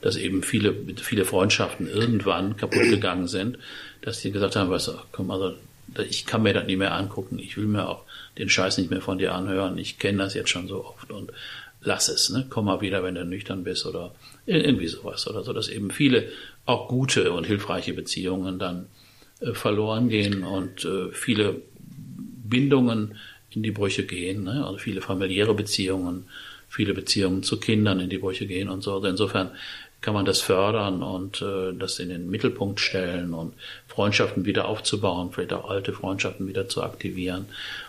Dass 0.00 0.16
eben 0.16 0.42
viele, 0.42 0.74
viele 0.96 1.24
Freundschaften 1.24 1.88
irgendwann 1.88 2.56
kaputt 2.56 2.82
gegangen 2.82 3.28
sind, 3.28 3.58
dass 4.02 4.20
die 4.20 4.32
gesagt 4.32 4.56
haben, 4.56 4.70
was, 4.70 4.90
komm, 5.12 5.30
also 5.30 5.54
ich 5.98 6.26
kann 6.26 6.42
mir 6.42 6.54
das 6.54 6.66
nicht 6.66 6.78
mehr 6.78 6.94
angucken, 6.94 7.38
ich 7.38 7.56
will 7.56 7.66
mir 7.66 7.88
auch 7.88 8.04
den 8.38 8.48
Scheiß 8.48 8.78
nicht 8.78 8.90
mehr 8.90 9.00
von 9.00 9.18
dir 9.18 9.34
anhören, 9.34 9.78
ich 9.78 9.98
kenne 9.98 10.18
das 10.18 10.34
jetzt 10.34 10.50
schon 10.50 10.68
so 10.68 10.84
oft 10.84 11.10
und 11.10 11.32
lass 11.82 12.08
es, 12.08 12.30
ne? 12.30 12.46
komm 12.48 12.66
mal 12.66 12.80
wieder, 12.80 13.02
wenn 13.02 13.14
du 13.14 13.24
nüchtern 13.24 13.64
bist 13.64 13.86
oder 13.86 14.14
irgendwie 14.46 14.88
sowas 14.88 15.28
oder 15.28 15.42
so, 15.44 15.52
dass 15.52 15.68
eben 15.68 15.90
viele 15.90 16.28
auch 16.66 16.88
gute 16.88 17.32
und 17.32 17.44
hilfreiche 17.44 17.92
Beziehungen 17.92 18.58
dann 18.58 18.86
äh, 19.40 19.52
verloren 19.52 20.08
gehen 20.08 20.44
und 20.44 20.84
äh, 20.84 21.10
viele 21.12 21.62
Bindungen 22.44 23.16
in 23.50 23.62
die 23.62 23.70
Brüche 23.70 24.04
gehen, 24.04 24.44
ne? 24.44 24.64
also 24.66 24.78
viele 24.78 25.00
familiäre 25.00 25.54
Beziehungen, 25.54 26.24
viele 26.68 26.94
Beziehungen 26.94 27.42
zu 27.42 27.60
Kindern 27.60 28.00
in 28.00 28.10
die 28.10 28.18
Brüche 28.18 28.46
gehen 28.46 28.68
und 28.68 28.82
so. 28.82 28.94
Also 28.94 29.06
insofern 29.06 29.50
kann 30.04 30.12
man 30.12 30.26
das 30.26 30.42
fördern 30.42 31.02
und 31.02 31.40
äh, 31.40 31.72
das 31.72 31.98
in 31.98 32.10
den 32.10 32.28
Mittelpunkt 32.28 32.78
stellen 32.78 33.32
und 33.32 33.54
Freundschaften 33.88 34.44
wieder 34.44 34.68
aufzubauen, 34.68 35.30
vielleicht 35.32 35.54
auch 35.54 35.70
alte 35.70 35.94
Freundschaften 35.94 36.46
wieder 36.46 36.68
zu 36.68 36.82
aktivieren 36.82 37.46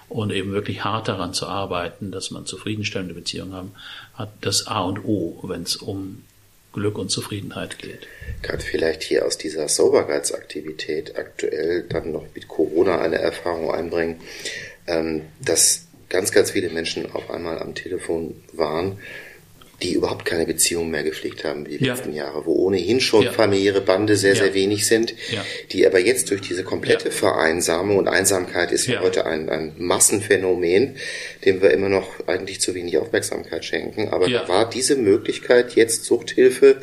und 0.08 0.32
eben 0.32 0.54
wirklich 0.54 0.86
hart 0.86 1.10
daran 1.10 1.34
zu 1.34 1.46
arbeiten, 1.46 2.12
dass 2.12 2.32
man 2.32 2.46
zufriedenstellende 2.46 3.14
Beziehungen 3.14 3.54
haben, 3.54 3.72
hat 4.14 4.30
das 4.40 4.66
A 4.66 4.84
und 4.84 5.04
O, 5.04 5.42
wenn 5.44 5.64
es 5.64 5.76
um 5.76 6.24
Glück 6.72 6.98
und 6.98 7.12
Zufriedenheit 7.12 7.80
geht. 7.80 8.08
Gerade 8.42 8.64
vielleicht 8.64 9.04
hier 9.04 9.26
aus 9.26 9.38
dieser 9.38 9.68
Soberkeitsaktivität 9.68 11.18
aktuell 11.18 11.84
dann 11.90 12.14
noch 12.14 12.24
mit 12.34 12.48
Corona 12.48 13.02
eine 13.02 13.18
Erfahrung 13.18 13.72
einbringen, 13.72 14.22
ähm, 14.88 15.24
dass 15.42 15.88
ganz, 16.08 16.32
ganz 16.32 16.52
viele 16.52 16.70
Menschen 16.70 17.12
auf 17.12 17.30
einmal 17.30 17.60
am 17.60 17.76
Telefon 17.76 18.42
waren, 18.54 19.00
die 19.82 19.94
überhaupt 19.94 20.26
keine 20.26 20.46
Beziehung 20.46 20.90
mehr 20.90 21.04
gepflegt 21.04 21.44
haben 21.44 21.66
die 21.66 21.84
ja. 21.84 21.94
letzten 21.94 22.14
Jahre, 22.14 22.46
wo 22.46 22.54
ohnehin 22.54 23.02
schon 23.02 23.24
ja. 23.24 23.32
familiäre 23.32 23.82
Bande 23.82 24.16
sehr, 24.16 24.34
ja. 24.34 24.44
sehr 24.44 24.54
wenig 24.54 24.88
sind, 24.88 25.14
die 25.72 25.86
aber 25.86 26.00
jetzt 26.00 26.32
durch 26.32 26.42
diese 26.42 26.64
komplette 26.64 27.12
Vereinsamung 27.12 27.98
und 27.98 28.08
Einsamkeit 28.08 28.72
ist 28.72 28.88
ja, 28.88 29.02
heute 29.02 29.26
ein, 29.26 29.50
ein 29.50 29.74
Massenphänomen, 29.78 30.96
dem 31.44 31.62
wir 31.62 31.72
immer 31.72 31.90
noch 31.90 32.28
eigentlich 32.28 32.62
zu 32.62 32.74
wenig 32.74 32.98
Aufmerksamkeit 32.98 33.66
schenken. 33.66 34.10
Aber 34.10 34.30
da 34.30 34.48
war 34.48 34.70
diese 34.70 34.96
Möglichkeit, 34.96 35.76
jetzt 35.76 36.06
Suchthilfe 36.06 36.82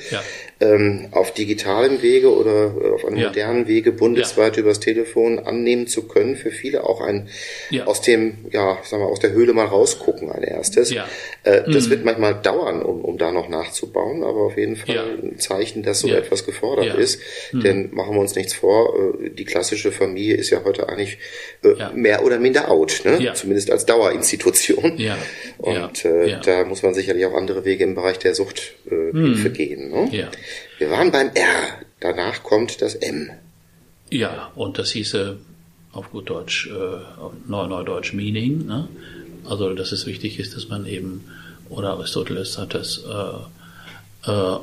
ähm, 0.62 1.08
auf 1.10 1.34
digitalem 1.34 2.02
Wege 2.02 2.32
oder 2.32 2.74
äh, 2.80 2.90
auf 2.92 3.04
einem 3.04 3.18
ja. 3.18 3.28
modernen 3.28 3.66
Wege 3.66 3.92
bundesweit 3.92 4.56
ja. 4.56 4.62
übers 4.62 4.80
Telefon 4.80 5.40
annehmen 5.40 5.86
zu 5.86 6.06
können. 6.06 6.36
Für 6.36 6.50
viele 6.50 6.84
auch 6.84 7.00
ein 7.00 7.28
ja. 7.70 7.84
aus 7.84 8.00
dem, 8.00 8.46
ja, 8.50 8.78
sagen 8.84 9.02
wir, 9.02 9.08
aus 9.08 9.18
der 9.18 9.32
Höhle 9.32 9.52
mal 9.52 9.66
rausgucken 9.66 10.30
ein 10.30 10.42
erstes. 10.42 10.92
Ja. 10.92 11.06
Äh, 11.42 11.62
das 11.70 11.86
mhm. 11.86 11.90
wird 11.90 12.04
manchmal 12.04 12.34
dauern, 12.40 12.82
um, 12.82 13.04
um 13.04 13.18
da 13.18 13.32
noch 13.32 13.48
nachzubauen, 13.48 14.22
aber 14.22 14.42
auf 14.42 14.56
jeden 14.56 14.76
Fall 14.76 15.18
ein 15.22 15.38
Zeichen, 15.38 15.82
dass 15.82 16.00
so 16.00 16.08
etwas 16.08 16.46
gefordert 16.46 16.96
ist. 16.96 17.20
Mhm. 17.52 17.60
Denn 17.60 17.88
machen 17.92 18.14
wir 18.14 18.20
uns 18.20 18.36
nichts 18.36 18.54
vor, 18.54 18.94
äh, 19.22 19.30
die 19.30 19.44
klassische 19.44 19.90
Familie 19.90 20.36
ist 20.36 20.50
ja 20.50 20.62
heute 20.64 20.88
eigentlich 20.88 21.18
äh, 21.64 21.92
mehr 21.94 22.24
oder 22.24 22.38
minder 22.38 22.70
out, 22.70 23.02
ne? 23.04 23.32
zumindest 23.34 23.70
als 23.70 23.84
Dauerinstitution. 23.86 24.96
Ja. 24.98 25.18
Und 25.58 26.04
äh, 26.04 26.38
da 26.44 26.64
muss 26.64 26.82
man 26.82 26.94
sicherlich 26.94 27.26
auch 27.26 27.34
andere 27.34 27.64
Wege 27.64 27.84
im 27.84 27.94
Bereich 27.94 28.18
der 28.18 28.34
Suchthilfe 28.34 29.48
mhm. 29.48 29.52
gehen. 29.52 29.90
Ne? 29.90 30.08
Ja. 30.12 30.30
Wir 30.82 30.90
waren 30.90 31.12
beim 31.12 31.28
R. 31.28 31.78
Danach 32.00 32.42
kommt 32.42 32.82
das 32.82 32.96
M. 32.96 33.30
Ja, 34.10 34.50
und 34.56 34.78
das 34.78 34.90
hieße 34.90 35.36
auf 35.92 36.10
gut 36.10 36.28
Deutsch, 36.28 36.66
äh, 36.66 37.20
auf 37.20 37.34
Neudeutsch 37.46 38.14
Meaning. 38.14 38.66
Ne? 38.66 38.88
Also, 39.48 39.74
dass 39.74 39.92
es 39.92 40.06
wichtig 40.06 40.40
ist, 40.40 40.56
dass 40.56 40.68
man 40.68 40.84
eben, 40.86 41.22
oder 41.68 41.90
Aristoteles 41.90 42.58
hat 42.58 42.74
das 42.74 42.98
äh, 42.98 44.28
äh, 44.28 44.58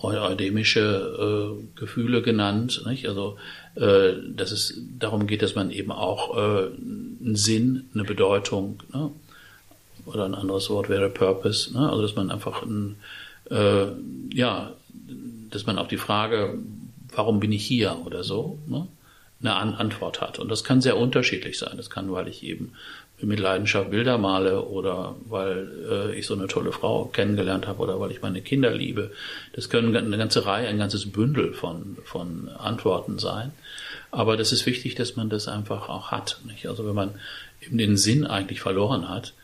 eudemische 0.00 1.58
äh, 1.60 1.78
Gefühle 1.78 2.22
genannt. 2.22 2.82
Nicht? 2.86 3.06
Also, 3.06 3.36
äh, 3.74 4.14
dass 4.26 4.52
es 4.52 4.80
darum 4.98 5.26
geht, 5.26 5.42
dass 5.42 5.54
man 5.54 5.70
eben 5.70 5.92
auch 5.92 6.34
äh, 6.34 6.68
einen 6.70 7.36
Sinn, 7.36 7.90
eine 7.92 8.04
Bedeutung, 8.04 8.82
ne? 8.90 9.10
oder 10.06 10.24
ein 10.24 10.34
anderes 10.34 10.70
Wort 10.70 10.88
wäre 10.88 11.10
Purpose, 11.10 11.74
ne? 11.74 11.90
also 11.90 12.00
dass 12.00 12.16
man 12.16 12.30
einfach 12.30 12.62
ein, 12.62 12.96
äh, 13.50 13.88
ja, 14.32 14.72
dass 15.50 15.66
man 15.66 15.78
auf 15.78 15.88
die 15.88 15.96
Frage, 15.96 16.58
warum 17.14 17.40
bin 17.40 17.52
ich 17.52 17.64
hier 17.64 17.98
oder 18.04 18.22
so, 18.24 18.58
ne, 18.66 18.86
eine 19.40 19.54
An 19.54 19.74
Antwort 19.74 20.20
hat. 20.20 20.38
Und 20.38 20.50
das 20.50 20.64
kann 20.64 20.80
sehr 20.80 20.96
unterschiedlich 20.96 21.58
sein. 21.58 21.76
Das 21.76 21.90
kann, 21.90 22.12
weil 22.12 22.28
ich 22.28 22.42
eben 22.42 22.72
mit 23.22 23.38
Leidenschaft 23.38 23.90
Bilder 23.90 24.18
male 24.18 24.62
oder 24.64 25.14
weil 25.28 25.70
äh, 25.90 26.18
ich 26.18 26.26
so 26.26 26.34
eine 26.34 26.46
tolle 26.46 26.72
Frau 26.72 27.06
kennengelernt 27.06 27.66
habe 27.66 27.82
oder 27.82 28.00
weil 28.00 28.10
ich 28.10 28.22
meine 28.22 28.40
Kinder 28.40 28.70
liebe. 28.70 29.10
Das 29.52 29.68
können 29.68 29.94
eine 29.94 30.18
ganze 30.18 30.46
Reihe, 30.46 30.68
ein 30.68 30.78
ganzes 30.78 31.10
Bündel 31.10 31.52
von, 31.52 31.98
von 32.04 32.48
Antworten 32.48 33.18
sein. 33.18 33.52
Aber 34.10 34.36
das 34.36 34.52
ist 34.52 34.66
wichtig, 34.66 34.94
dass 34.94 35.16
man 35.16 35.28
das 35.28 35.48
einfach 35.48 35.88
auch 35.88 36.10
hat. 36.10 36.40
Nicht? 36.46 36.66
Also 36.66 36.86
wenn 36.86 36.94
man 36.94 37.14
eben 37.60 37.78
den 37.78 37.96
Sinn 37.96 38.26
eigentlich 38.26 38.60
verloren 38.60 39.08
hat, 39.08 39.34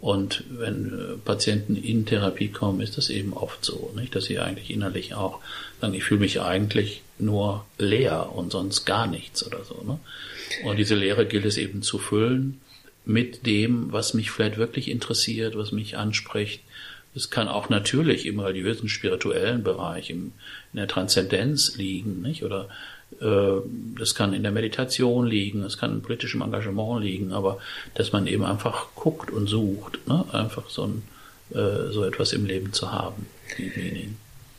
und 0.00 0.44
wenn 0.50 0.86
äh, 0.86 1.16
Patienten 1.24 1.76
in 1.76 2.06
Therapie 2.06 2.48
kommen, 2.48 2.80
ist 2.80 2.96
das 2.96 3.10
eben 3.10 3.32
oft 3.34 3.64
so, 3.64 3.92
nicht? 3.94 4.14
dass 4.14 4.24
sie 4.24 4.38
eigentlich 4.38 4.70
innerlich 4.70 5.14
auch 5.14 5.40
sagen, 5.80 5.94
ich 5.94 6.04
fühle 6.04 6.20
mich 6.20 6.40
eigentlich 6.40 7.02
nur 7.18 7.66
leer 7.78 8.32
und 8.34 8.52
sonst 8.52 8.84
gar 8.84 9.06
nichts 9.06 9.46
oder 9.46 9.64
so. 9.64 9.82
Ne? 9.86 9.98
Und 10.64 10.78
diese 10.78 10.94
Leere 10.94 11.26
gilt 11.26 11.44
es 11.44 11.58
eben 11.58 11.82
zu 11.82 11.98
füllen 11.98 12.60
mit 13.04 13.46
dem, 13.46 13.92
was 13.92 14.14
mich 14.14 14.30
vielleicht 14.30 14.56
wirklich 14.56 14.90
interessiert, 14.90 15.56
was 15.56 15.72
mich 15.72 15.96
anspricht. 15.96 16.62
Es 17.14 17.30
kann 17.30 17.48
auch 17.48 17.68
natürlich 17.68 18.26
im 18.26 18.40
religiösen, 18.40 18.88
spirituellen 18.88 19.62
Bereich, 19.62 20.10
in 20.10 20.32
der 20.72 20.88
Transzendenz 20.88 21.76
liegen, 21.76 22.20
nicht? 22.20 22.42
Oder 22.42 22.68
das 23.20 24.14
kann 24.14 24.34
in 24.34 24.42
der 24.42 24.52
Meditation 24.52 25.26
liegen, 25.26 25.62
es 25.62 25.78
kann 25.78 25.92
in 25.92 26.02
politischem 26.02 26.42
Engagement 26.42 27.02
liegen, 27.02 27.32
aber 27.32 27.58
dass 27.94 28.12
man 28.12 28.26
eben 28.26 28.44
einfach 28.44 28.88
guckt 28.94 29.30
und 29.30 29.46
sucht, 29.46 30.06
ne? 30.06 30.24
einfach 30.32 30.68
so, 30.68 30.84
ein, 30.84 31.02
äh, 31.50 31.92
so 31.92 32.04
etwas 32.04 32.32
im 32.32 32.44
Leben 32.44 32.72
zu 32.72 32.92
haben. 32.92 33.26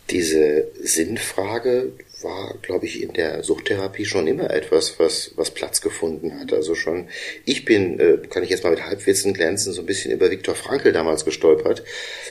Diese 0.10 0.68
Sinnfrage, 0.82 1.92
war, 2.22 2.56
glaube 2.62 2.86
ich, 2.86 3.02
in 3.02 3.14
der 3.14 3.44
Suchttherapie 3.44 4.06
schon 4.06 4.28
immer 4.28 4.50
etwas, 4.52 5.00
was, 5.00 5.32
was 5.36 5.52
Platz 5.52 5.82
gefunden 5.82 6.40
hat. 6.40 6.52
Also 6.54 6.76
schon, 6.76 7.08
ich 7.46 7.64
bin, 7.64 8.00
äh, 8.00 8.18
kann 8.30 8.44
ich 8.44 8.50
jetzt 8.50 8.64
mal 8.64 8.72
mit 8.72 8.86
Halbwitzen 8.86 9.34
glänzen, 9.34 9.74
so 9.74 9.82
ein 9.82 9.86
bisschen 9.86 10.12
über 10.12 10.30
Viktor 10.30 10.56
Frankl 10.56 10.92
damals 10.92 11.26
gestolpert. 11.26 11.84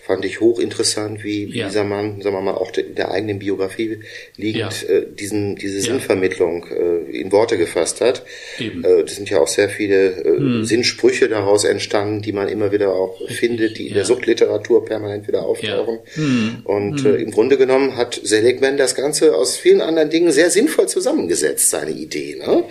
Fand 0.05 0.25
ich 0.25 0.41
hochinteressant, 0.41 1.25
wie 1.25 1.57
ja. 1.57 1.69
dieser 1.69 1.85
Mann, 1.85 2.21
sagen 2.21 2.37
wir 2.37 2.43
mal, 2.43 2.55
auch 2.55 2.73
in 2.77 2.95
der 2.95 3.11
eigenen 3.11 3.39
Biografie 3.39 4.01
liegend, 4.37 4.83
ja. 4.83 4.95
äh, 4.95 5.07
diesen, 5.11 5.57
diese. 5.57 5.87
Sinnvermittlung 5.87 6.67
äh, 6.71 7.19
in 7.19 7.33
Worte 7.33 7.57
gefasst 7.57 8.01
hat. 8.01 8.25
Eben. 8.59 8.85
Äh, 8.85 9.05
das 9.05 9.17
sind 9.17 9.31
ja 9.31 9.41
auch 9.41 9.49
sehr 9.49 9.69
viele 9.69 10.09
äh, 10.09 10.37
hm. 10.37 10.65
Sinnsprüche 10.65 11.29
daraus 11.29 11.65
entstanden, 11.65 12.23
die 12.23 12.33
man 12.33 12.49
immer 12.49 12.73
wieder 12.73 12.93
auch 12.93 13.17
findet, 13.29 13.79
die 13.79 13.89
in 13.89 13.95
der 13.95 14.05
Suchtliteratur 14.05 14.85
permanent 14.85 15.29
wieder 15.29 15.45
auftauchen. 15.45 16.01
Hm. 16.15 16.59
Und 16.65 17.01
hm. 17.01 17.07
Äh, 17.07 17.23
im 17.23 17.31
Grunde 17.31 17.57
genommen 17.57 17.97
hat 17.97 18.21
Seligman 18.23 18.77
das 18.77 18.95
Ganze 18.95 19.35
aus 19.35 19.57
vielen 19.57 19.76
vielen 19.77 19.89
anderen 19.89 20.11
Dingen 20.11 20.33
sehr 20.33 20.51
sinnvoll 20.51 20.89
zusammengesetzt, 20.89 21.71
seine 21.71 21.93
Idee. 21.93 22.37
Ne? 22.39 22.65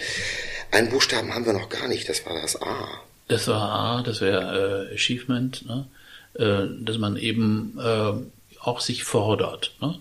Einen 0.71 0.89
Buchstaben 0.89 1.33
haben 1.33 1.45
wir 1.45 1.53
noch 1.53 1.69
gar 1.69 1.88
nicht, 1.88 2.09
das 2.09 2.25
war 2.25 2.41
das 2.41 2.62
A. 2.62 2.89
Das 3.27 3.47
war 3.47 3.62
A, 3.62 4.03
das 4.03 4.19
wäre 4.21 4.89
äh, 4.91 4.93
Achievement, 4.93 5.65
ne? 5.67 5.88
äh, 6.33 6.67
dass 6.83 6.97
man 6.97 7.15
eben 7.17 7.79
äh, 7.79 8.13
auch 8.62 8.79
sich 8.79 9.03
fordert. 9.03 9.75
Ne? 9.81 10.00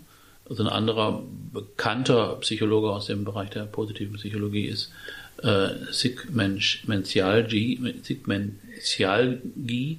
Also 0.48 0.62
ein 0.62 0.68
anderer 0.68 1.22
bekannter 1.52 2.36
Psychologe 2.40 2.90
aus 2.90 3.06
dem 3.06 3.24
Bereich 3.24 3.50
der 3.50 3.64
positiven 3.64 4.14
Psychologie 4.16 4.66
ist 4.66 4.92
äh, 5.42 5.68
Sigmentialgi, 5.90 7.94
Sigmentialgi 8.02 9.98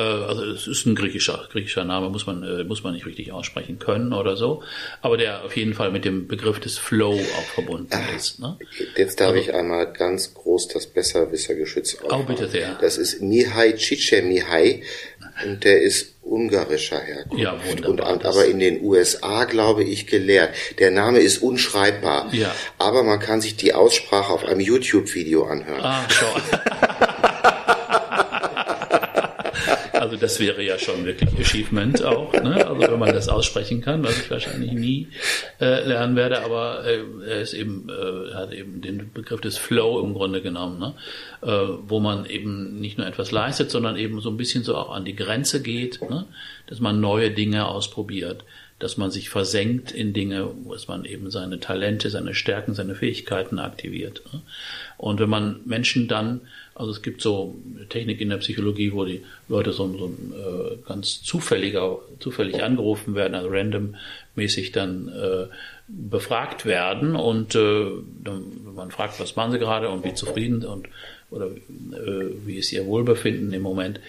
also 0.00 0.44
es 0.44 0.66
ist 0.66 0.86
ein 0.86 0.94
griechischer, 0.94 1.48
griechischer 1.50 1.84
Name, 1.84 2.08
muss 2.08 2.26
man, 2.26 2.42
äh, 2.42 2.64
muss 2.64 2.82
man 2.82 2.94
nicht 2.94 3.04
richtig 3.04 3.32
aussprechen 3.32 3.78
können 3.78 4.12
oder 4.14 4.36
so, 4.36 4.62
aber 5.02 5.18
der 5.18 5.44
auf 5.44 5.54
jeden 5.56 5.74
Fall 5.74 5.90
mit 5.90 6.04
dem 6.06 6.28
Begriff 6.28 6.60
des 6.60 6.78
Flow 6.78 7.12
auch 7.12 7.54
verbunden 7.54 7.88
Ach, 7.90 8.16
ist. 8.16 8.40
Ne? 8.40 8.58
Jetzt 8.96 9.20
darf 9.20 9.32
also, 9.32 9.40
ich 9.40 9.54
einmal 9.54 9.92
ganz 9.92 10.32
groß 10.32 10.68
das 10.68 10.86
Besserwissergeschütz 10.86 11.96
aufmachen. 11.96 12.22
Oh, 12.22 12.26
bitte 12.26 12.48
sehr. 12.48 12.78
Das 12.80 12.96
ist 12.96 13.20
Mihai 13.20 13.72
Csikszentmihalyi 13.72 14.82
und 15.44 15.64
der 15.64 15.82
ist 15.82 16.14
ungarischer 16.22 17.00
Herkunft. 17.00 17.38
Ja, 17.38 17.58
wunderbar. 17.64 18.12
Und, 18.12 18.24
aber 18.24 18.46
in 18.46 18.60
den 18.60 18.82
USA, 18.82 19.44
glaube 19.44 19.84
ich, 19.84 20.06
gelehrt. 20.06 20.54
Der 20.78 20.90
Name 20.90 21.18
ist 21.18 21.38
unschreibbar. 21.38 22.32
Ja. 22.32 22.54
Aber 22.78 23.02
man 23.02 23.18
kann 23.18 23.40
sich 23.40 23.56
die 23.56 23.74
Aussprache 23.74 24.32
auf 24.32 24.44
einem 24.44 24.60
YouTube-Video 24.60 25.44
anhören. 25.44 25.82
Ah, 25.82 26.06
schau. 26.08 27.06
das 30.16 30.40
wäre 30.40 30.62
ja 30.62 30.78
schon 30.78 31.04
wirklich 31.04 31.30
Achievement 31.38 32.02
auch, 32.04 32.32
ne? 32.32 32.66
also 32.66 32.80
wenn 32.80 32.98
man 32.98 33.12
das 33.12 33.28
aussprechen 33.28 33.80
kann, 33.80 34.02
was 34.04 34.18
ich 34.18 34.30
wahrscheinlich 34.30 34.72
nie 34.72 35.08
äh, 35.60 35.86
lernen 35.86 36.16
werde, 36.16 36.42
aber 36.42 36.84
äh, 36.84 37.02
er 37.26 37.40
ist 37.40 37.54
eben, 37.54 37.88
äh, 37.88 38.34
hat 38.34 38.52
eben 38.52 38.80
den 38.80 39.12
Begriff 39.12 39.40
des 39.40 39.58
Flow 39.58 40.00
im 40.00 40.14
Grunde 40.14 40.42
genommen, 40.42 40.78
ne? 40.78 40.94
äh, 41.42 41.68
wo 41.86 42.00
man 42.00 42.26
eben 42.26 42.80
nicht 42.80 42.98
nur 42.98 43.06
etwas 43.06 43.30
leistet, 43.30 43.70
sondern 43.70 43.96
eben 43.96 44.20
so 44.20 44.30
ein 44.30 44.36
bisschen 44.36 44.64
so 44.64 44.76
auch 44.76 44.90
an 44.92 45.04
die 45.04 45.16
Grenze 45.16 45.62
geht, 45.62 46.00
ne? 46.08 46.26
dass 46.66 46.80
man 46.80 47.00
neue 47.00 47.30
Dinge 47.30 47.66
ausprobiert 47.66 48.44
dass 48.82 48.96
man 48.96 49.12
sich 49.12 49.30
versenkt 49.30 49.92
in 49.92 50.12
Dinge, 50.12 50.52
dass 50.68 50.88
man 50.88 51.04
eben 51.04 51.30
seine 51.30 51.60
Talente, 51.60 52.10
seine 52.10 52.34
Stärken, 52.34 52.74
seine 52.74 52.96
Fähigkeiten 52.96 53.60
aktiviert. 53.60 54.22
Ne? 54.32 54.42
Und 54.96 55.20
wenn 55.20 55.30
man 55.30 55.60
Menschen 55.64 56.08
dann, 56.08 56.40
also 56.74 56.90
es 56.90 57.02
gibt 57.02 57.20
so 57.20 57.54
Technik 57.88 58.20
in 58.20 58.30
der 58.30 58.38
Psychologie, 58.38 58.92
wo 58.92 59.04
die 59.04 59.22
Leute 59.48 59.72
so, 59.72 59.86
so 59.96 60.06
äh, 60.06 60.76
ganz 60.86 61.22
zufälliger, 61.22 61.98
zufällig 62.18 62.62
angerufen 62.62 63.14
werden, 63.14 63.34
also 63.34 63.48
randommäßig 63.50 64.72
dann 64.72 65.08
äh, 65.08 65.46
befragt 65.88 66.64
werden 66.64 67.14
und 67.14 67.54
äh, 67.54 67.90
dann, 68.24 68.44
man 68.74 68.90
fragt, 68.90 69.20
was 69.20 69.36
machen 69.36 69.52
sie 69.52 69.58
gerade 69.58 69.90
und 69.90 70.04
wie 70.04 70.14
zufrieden 70.14 70.64
und 70.64 70.88
oder 71.30 71.46
äh, 71.46 72.30
wie 72.46 72.56
ist 72.56 72.72
ihr 72.72 72.86
Wohlbefinden 72.86 73.52
im 73.52 73.62
Moment, 73.62 74.00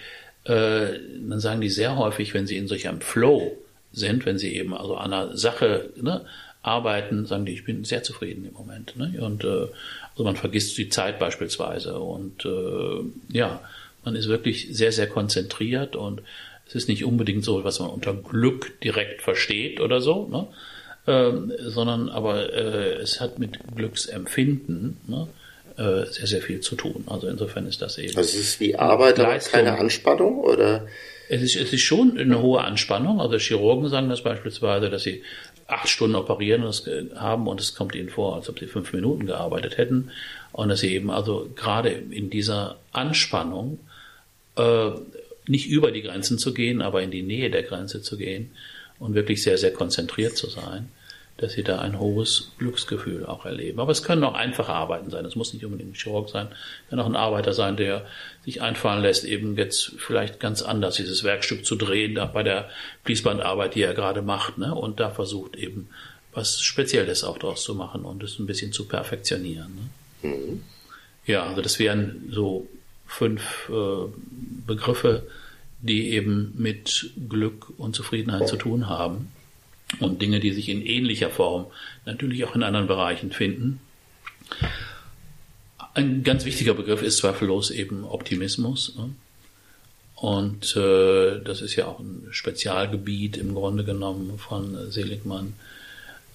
äh, 0.44 0.98
dann 1.28 1.40
sagen 1.40 1.60
die 1.60 1.70
sehr 1.70 1.96
häufig, 1.96 2.34
wenn 2.34 2.46
sie 2.46 2.56
in 2.56 2.68
solch 2.68 2.88
einem 2.88 3.00
Flow 3.00 3.56
sind, 3.92 4.26
wenn 4.26 4.38
sie 4.38 4.54
eben 4.54 4.74
also 4.74 4.96
an 4.96 5.12
einer 5.12 5.36
Sache 5.36 5.90
ne, 6.00 6.24
arbeiten, 6.64 7.26
sagen 7.26 7.44
die, 7.44 7.52
ich 7.52 7.64
bin 7.64 7.84
sehr 7.84 8.02
zufrieden 8.02 8.46
im 8.46 8.54
Moment. 8.54 8.96
Ne? 8.96 9.14
Und 9.20 9.44
äh, 9.44 9.68
also 10.12 10.24
man 10.24 10.36
vergisst 10.36 10.76
die 10.78 10.88
Zeit 10.88 11.18
beispielsweise 11.18 11.98
und 11.98 12.44
äh, 12.44 13.04
ja, 13.32 13.60
man 14.04 14.16
ist 14.16 14.28
wirklich 14.28 14.68
sehr, 14.70 14.92
sehr 14.92 15.06
konzentriert 15.06 15.94
und 15.94 16.22
es 16.66 16.74
ist 16.74 16.88
nicht 16.88 17.04
unbedingt 17.04 17.44
so, 17.44 17.62
was 17.64 17.80
man 17.80 17.90
unter 17.90 18.14
Glück 18.14 18.80
direkt 18.80 19.20
versteht 19.20 19.80
oder 19.80 20.00
so, 20.00 20.26
ne? 20.28 20.46
ähm, 21.06 21.52
sondern 21.58 22.08
aber 22.08 22.52
äh, 22.54 22.94
es 22.94 23.20
hat 23.20 23.38
mit 23.38 23.58
Glücksempfinden 23.76 24.96
ne? 25.06 25.28
äh, 25.76 26.06
sehr, 26.10 26.26
sehr 26.26 26.40
viel 26.40 26.60
zu 26.60 26.76
tun. 26.76 27.04
Also 27.06 27.28
insofern 27.28 27.66
ist 27.66 27.82
das 27.82 27.98
eben. 27.98 28.16
Also 28.16 28.38
es 28.38 28.40
ist 28.40 28.60
wie 28.60 28.76
Arbeit, 28.76 29.20
aber 29.20 29.36
keine 29.38 29.78
Anspannung 29.78 30.40
oder? 30.40 30.86
Es 31.28 31.42
ist, 31.42 31.56
es 31.56 31.72
ist 31.72 31.82
schon 31.82 32.18
eine 32.18 32.40
hohe 32.40 32.62
Anspannung. 32.62 33.20
Also 33.20 33.38
Chirurgen 33.38 33.88
sagen 33.88 34.08
das 34.08 34.22
beispielsweise, 34.22 34.90
dass 34.90 35.02
sie 35.02 35.22
acht 35.66 35.88
Stunden 35.88 36.16
operieren 36.16 36.64
und 36.64 36.84
haben 37.16 37.46
und 37.46 37.60
es 37.60 37.74
kommt 37.74 37.94
ihnen 37.94 38.10
vor, 38.10 38.36
als 38.36 38.48
ob 38.48 38.58
sie 38.58 38.66
fünf 38.66 38.92
Minuten 38.92 39.26
gearbeitet 39.26 39.78
hätten. 39.78 40.10
Und 40.52 40.68
dass 40.68 40.80
sie 40.80 40.94
eben 40.94 41.10
also 41.10 41.50
gerade 41.54 41.88
in 41.88 42.30
dieser 42.30 42.76
Anspannung 42.92 43.78
äh, 44.56 44.90
nicht 45.46 45.68
über 45.68 45.90
die 45.90 46.02
Grenzen 46.02 46.38
zu 46.38 46.54
gehen, 46.54 46.80
aber 46.80 47.02
in 47.02 47.10
die 47.10 47.22
Nähe 47.22 47.50
der 47.50 47.62
Grenze 47.62 48.02
zu 48.02 48.16
gehen 48.16 48.50
und 48.98 49.14
wirklich 49.14 49.42
sehr, 49.42 49.58
sehr 49.58 49.72
konzentriert 49.72 50.36
zu 50.36 50.48
sein 50.48 50.88
dass 51.36 51.52
sie 51.52 51.64
da 51.64 51.80
ein 51.80 51.98
hohes 51.98 52.52
Glücksgefühl 52.58 53.26
auch 53.26 53.44
erleben. 53.44 53.80
Aber 53.80 53.90
es 53.90 54.04
können 54.04 54.22
auch 54.22 54.34
einfache 54.34 54.72
Arbeiten 54.72 55.10
sein. 55.10 55.24
Es 55.24 55.34
muss 55.34 55.52
nicht 55.52 55.64
unbedingt 55.64 55.90
ein 55.90 55.94
Chirurg 55.94 56.28
sein. 56.28 56.48
Es 56.84 56.90
kann 56.90 57.00
auch 57.00 57.06
ein 57.06 57.16
Arbeiter 57.16 57.52
sein, 57.52 57.76
der 57.76 58.06
sich 58.44 58.62
einfallen 58.62 59.02
lässt, 59.02 59.24
eben 59.24 59.56
jetzt 59.56 59.94
vielleicht 59.98 60.38
ganz 60.38 60.62
anders 60.62 60.94
dieses 60.94 61.24
Werkstück 61.24 61.66
zu 61.66 61.74
drehen, 61.74 62.14
da 62.14 62.26
bei 62.26 62.44
der 62.44 62.70
Fließbandarbeit, 63.04 63.74
die 63.74 63.82
er 63.82 63.94
gerade 63.94 64.22
macht, 64.22 64.58
ne? 64.58 64.74
und 64.74 65.00
da 65.00 65.10
versucht 65.10 65.56
eben 65.56 65.88
was 66.32 66.60
Spezielles 66.60 67.24
auch 67.24 67.38
draus 67.38 67.64
zu 67.64 67.74
machen 67.74 68.04
und 68.04 68.22
es 68.22 68.38
ein 68.38 68.46
bisschen 68.46 68.72
zu 68.72 68.86
perfektionieren. 68.86 69.90
Ne? 70.22 70.28
Mhm. 70.28 70.62
Ja, 71.26 71.44
also 71.44 71.62
das 71.62 71.78
wären 71.78 72.28
so 72.30 72.68
fünf 73.06 73.70
äh, 73.70 74.08
Begriffe, 74.66 75.24
die 75.80 76.10
eben 76.10 76.54
mit 76.56 77.10
Glück 77.28 77.72
und 77.76 77.96
Zufriedenheit 77.96 78.48
zu 78.48 78.56
tun 78.56 78.88
haben 78.88 79.30
und 80.00 80.20
Dinge, 80.20 80.40
die 80.40 80.52
sich 80.52 80.68
in 80.68 80.84
ähnlicher 80.84 81.30
Form 81.30 81.66
natürlich 82.04 82.44
auch 82.44 82.54
in 82.54 82.62
anderen 82.62 82.86
Bereichen 82.86 83.32
finden. 83.32 83.80
Ein 85.94 86.24
ganz 86.24 86.44
wichtiger 86.44 86.74
Begriff 86.74 87.02
ist 87.02 87.18
zweifellos 87.18 87.70
eben 87.70 88.04
Optimismus. 88.04 88.96
Ne? 88.96 89.10
Und 90.16 90.74
äh, 90.76 91.40
das 91.44 91.60
ist 91.60 91.76
ja 91.76 91.86
auch 91.86 92.00
ein 92.00 92.28
Spezialgebiet 92.30 93.36
im 93.36 93.54
Grunde 93.54 93.84
genommen 93.84 94.38
von 94.38 94.90
Seligmann, 94.90 95.54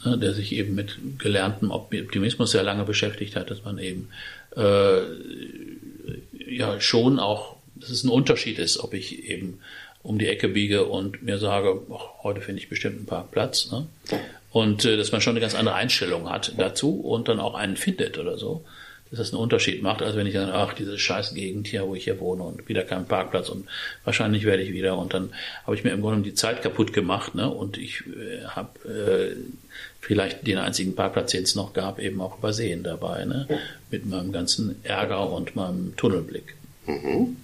ne, 0.06 0.18
der 0.18 0.34
sich 0.34 0.52
eben 0.54 0.76
mit 0.76 0.98
gelerntem 1.18 1.72
Optimismus 1.72 2.52
sehr 2.52 2.64
lange 2.64 2.84
beschäftigt 2.84 3.36
hat, 3.36 3.50
dass 3.50 3.64
man 3.64 3.80
eben 3.80 4.10
äh, 4.56 5.02
ja 6.48 6.80
schon 6.80 7.20
auch, 7.20 7.56
dass 7.76 7.90
es 7.90 8.04
ein 8.04 8.10
Unterschied 8.10 8.60
ist, 8.60 8.78
ob 8.78 8.94
ich 8.94 9.24
eben 9.30 9.60
um 10.02 10.18
die 10.18 10.28
Ecke 10.28 10.48
biege 10.48 10.86
und 10.86 11.24
mir 11.24 11.38
sage, 11.38 11.82
ach, 11.94 12.24
heute 12.24 12.42
finde 12.42 12.62
ich 12.62 12.70
bestimmt 12.70 12.98
einen 12.98 13.06
Parkplatz. 13.06 13.72
Ne? 13.72 13.88
Und 14.52 14.86
äh, 14.86 14.98
dass 14.98 15.12
man 15.12 15.22
schon 15.22 15.32
eine 15.32 15.42
ganz 15.42 15.56
andere 15.56 15.76
Einstellung 15.76 16.30
hat 16.30 16.54
dazu 16.58 17.00
und 17.00 17.28
dann 17.28 17.40
auch 17.40 17.56
einen 17.56 17.76
findet 17.76 18.18
oder 18.18 18.38
so. 18.38 18.64
Dass 19.10 19.20
das 19.20 19.34
einen 19.34 19.42
Unterschied 19.42 19.82
macht, 19.82 20.04
als 20.04 20.16
wenn 20.16 20.28
ich 20.28 20.36
dann, 20.36 20.52
ach, 20.52 20.74
diese 20.74 21.00
scheiß 21.00 21.34
Gegend 21.34 21.68
hier, 21.68 21.88
wo 21.88 21.96
ich 21.96 22.04
hier 22.04 22.20
wohne 22.20 22.44
und 22.44 22.70
wieder 22.70 22.84
keinen 22.84 23.06
Parkplatz 23.06 23.50
und 23.50 23.68
wahrscheinlich 24.04 24.46
werde 24.46 24.62
ich 24.62 24.72
wieder 24.72 24.98
und 25.00 25.16
dann 25.16 25.34
habe 25.66 25.76
ich 25.76 25.84
mir 25.84 25.90
im 25.92 26.02
Grunde 26.02 26.22
die 26.22 26.36
Zeit 26.36 26.62
kaputt 26.62 26.94
gemacht 26.94 27.34
ne? 27.34 27.50
und 27.50 27.80
ich 27.80 28.04
äh, 28.06 28.46
habe 28.46 28.88
äh, 28.88 29.36
vielleicht 30.00 30.46
den 30.46 30.60
einzigen 30.60 30.96
Parkplatz, 30.96 31.32
den 31.32 31.44
es 31.44 31.56
noch 31.56 31.74
gab, 31.74 32.00
eben 32.00 32.22
auch 32.22 32.38
übersehen 32.38 32.84
dabei, 32.84 33.26
ne? 33.26 33.48
mit 33.90 34.06
meinem 34.06 34.32
ganzen 34.32 34.76
Ärger 34.84 35.32
und 35.32 35.56
meinem 35.56 35.96
Tunnelblick. 35.98 36.56
Mhm. 36.86 37.38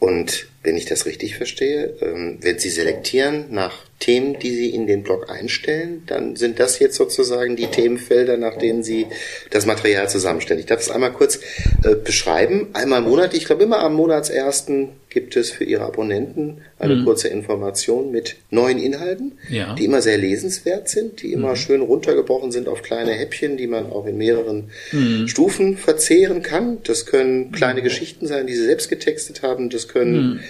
Und 0.00 0.48
wenn 0.64 0.76
ich 0.76 0.86
das 0.86 1.04
richtig 1.04 1.36
verstehe, 1.36 1.94
ähm, 2.00 2.38
wenn 2.40 2.58
Sie 2.58 2.70
selektieren 2.70 3.46
nach 3.50 3.74
Themen, 4.00 4.38
die 4.38 4.50
Sie 4.50 4.70
in 4.70 4.86
den 4.86 5.02
Blog 5.02 5.30
einstellen, 5.30 6.02
dann 6.06 6.36
sind 6.36 6.58
das 6.58 6.78
jetzt 6.78 6.96
sozusagen 6.96 7.54
die 7.54 7.66
Themenfelder, 7.66 8.36
nach 8.38 8.56
denen 8.56 8.82
Sie 8.82 9.06
das 9.50 9.66
Material 9.66 10.08
zusammenstellen. 10.08 10.60
Ich 10.60 10.66
darf 10.66 10.80
es 10.80 10.90
einmal 10.90 11.12
kurz 11.12 11.38
äh, 11.84 11.94
beschreiben. 11.94 12.68
Einmal 12.72 13.02
im 13.02 13.08
Monat, 13.08 13.34
ich 13.34 13.44
glaube 13.44 13.62
immer 13.62 13.80
am 13.80 13.94
Monatsersten 13.94 14.88
gibt 15.10 15.36
es 15.36 15.50
für 15.52 15.62
Ihre 15.62 15.84
Abonnenten 15.84 16.62
eine 16.78 16.96
mhm. 16.96 17.04
kurze 17.04 17.28
Information 17.28 18.10
mit 18.10 18.36
neuen 18.50 18.78
Inhalten, 18.78 19.38
ja. 19.48 19.74
die 19.74 19.84
immer 19.84 20.02
sehr 20.02 20.18
lesenswert 20.18 20.88
sind, 20.88 21.22
die 21.22 21.32
immer 21.32 21.50
mhm. 21.50 21.56
schön 21.56 21.80
runtergebrochen 21.82 22.50
sind 22.50 22.68
auf 22.68 22.82
kleine 22.82 23.12
Häppchen, 23.12 23.56
die 23.56 23.68
man 23.68 23.92
auch 23.92 24.06
in 24.06 24.18
mehreren 24.18 24.70
mhm. 24.90 25.28
Stufen 25.28 25.76
verzehren 25.76 26.42
kann. 26.42 26.78
Das 26.84 27.06
können 27.06 27.52
kleine. 27.52 27.82
Geschichten 27.84 28.26
sein, 28.26 28.46
die 28.46 28.54
Sie 28.54 28.64
selbst 28.64 28.88
getextet 28.88 29.42
haben. 29.42 29.68
Das 29.68 29.88
können 29.88 30.34
mhm 30.34 30.40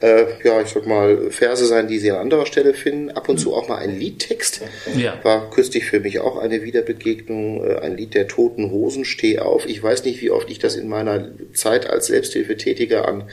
äh, 0.00 0.26
ja, 0.44 0.60
ich 0.60 0.68
sag 0.68 0.86
mal, 0.86 1.30
Verse 1.30 1.66
sein, 1.66 1.88
die 1.88 1.98
Sie 1.98 2.10
an 2.12 2.18
anderer 2.18 2.46
Stelle 2.46 2.74
finden. 2.74 3.10
Ab 3.10 3.28
und 3.28 3.38
zu 3.38 3.54
auch 3.54 3.68
mal 3.68 3.78
ein 3.78 3.98
Liedtext. 3.98 4.60
Ja. 4.96 5.18
War 5.24 5.50
kürzlich 5.50 5.86
für 5.86 5.98
mich 5.98 6.20
auch 6.20 6.36
eine 6.38 6.62
Wiederbegegnung, 6.62 7.64
äh, 7.64 7.78
ein 7.78 7.96
Lied 7.96 8.14
der 8.14 8.28
Toten 8.28 8.70
Hosen, 8.70 9.04
Steh 9.04 9.40
auf. 9.40 9.66
Ich 9.66 9.82
weiß 9.82 10.04
nicht, 10.04 10.20
wie 10.20 10.30
oft 10.30 10.50
ich 10.50 10.60
das 10.60 10.76
in 10.76 10.88
meiner 10.88 11.28
Zeit 11.52 11.90
als 11.90 12.06
Selbsthilfetätiger 12.06 13.08
an 13.08 13.24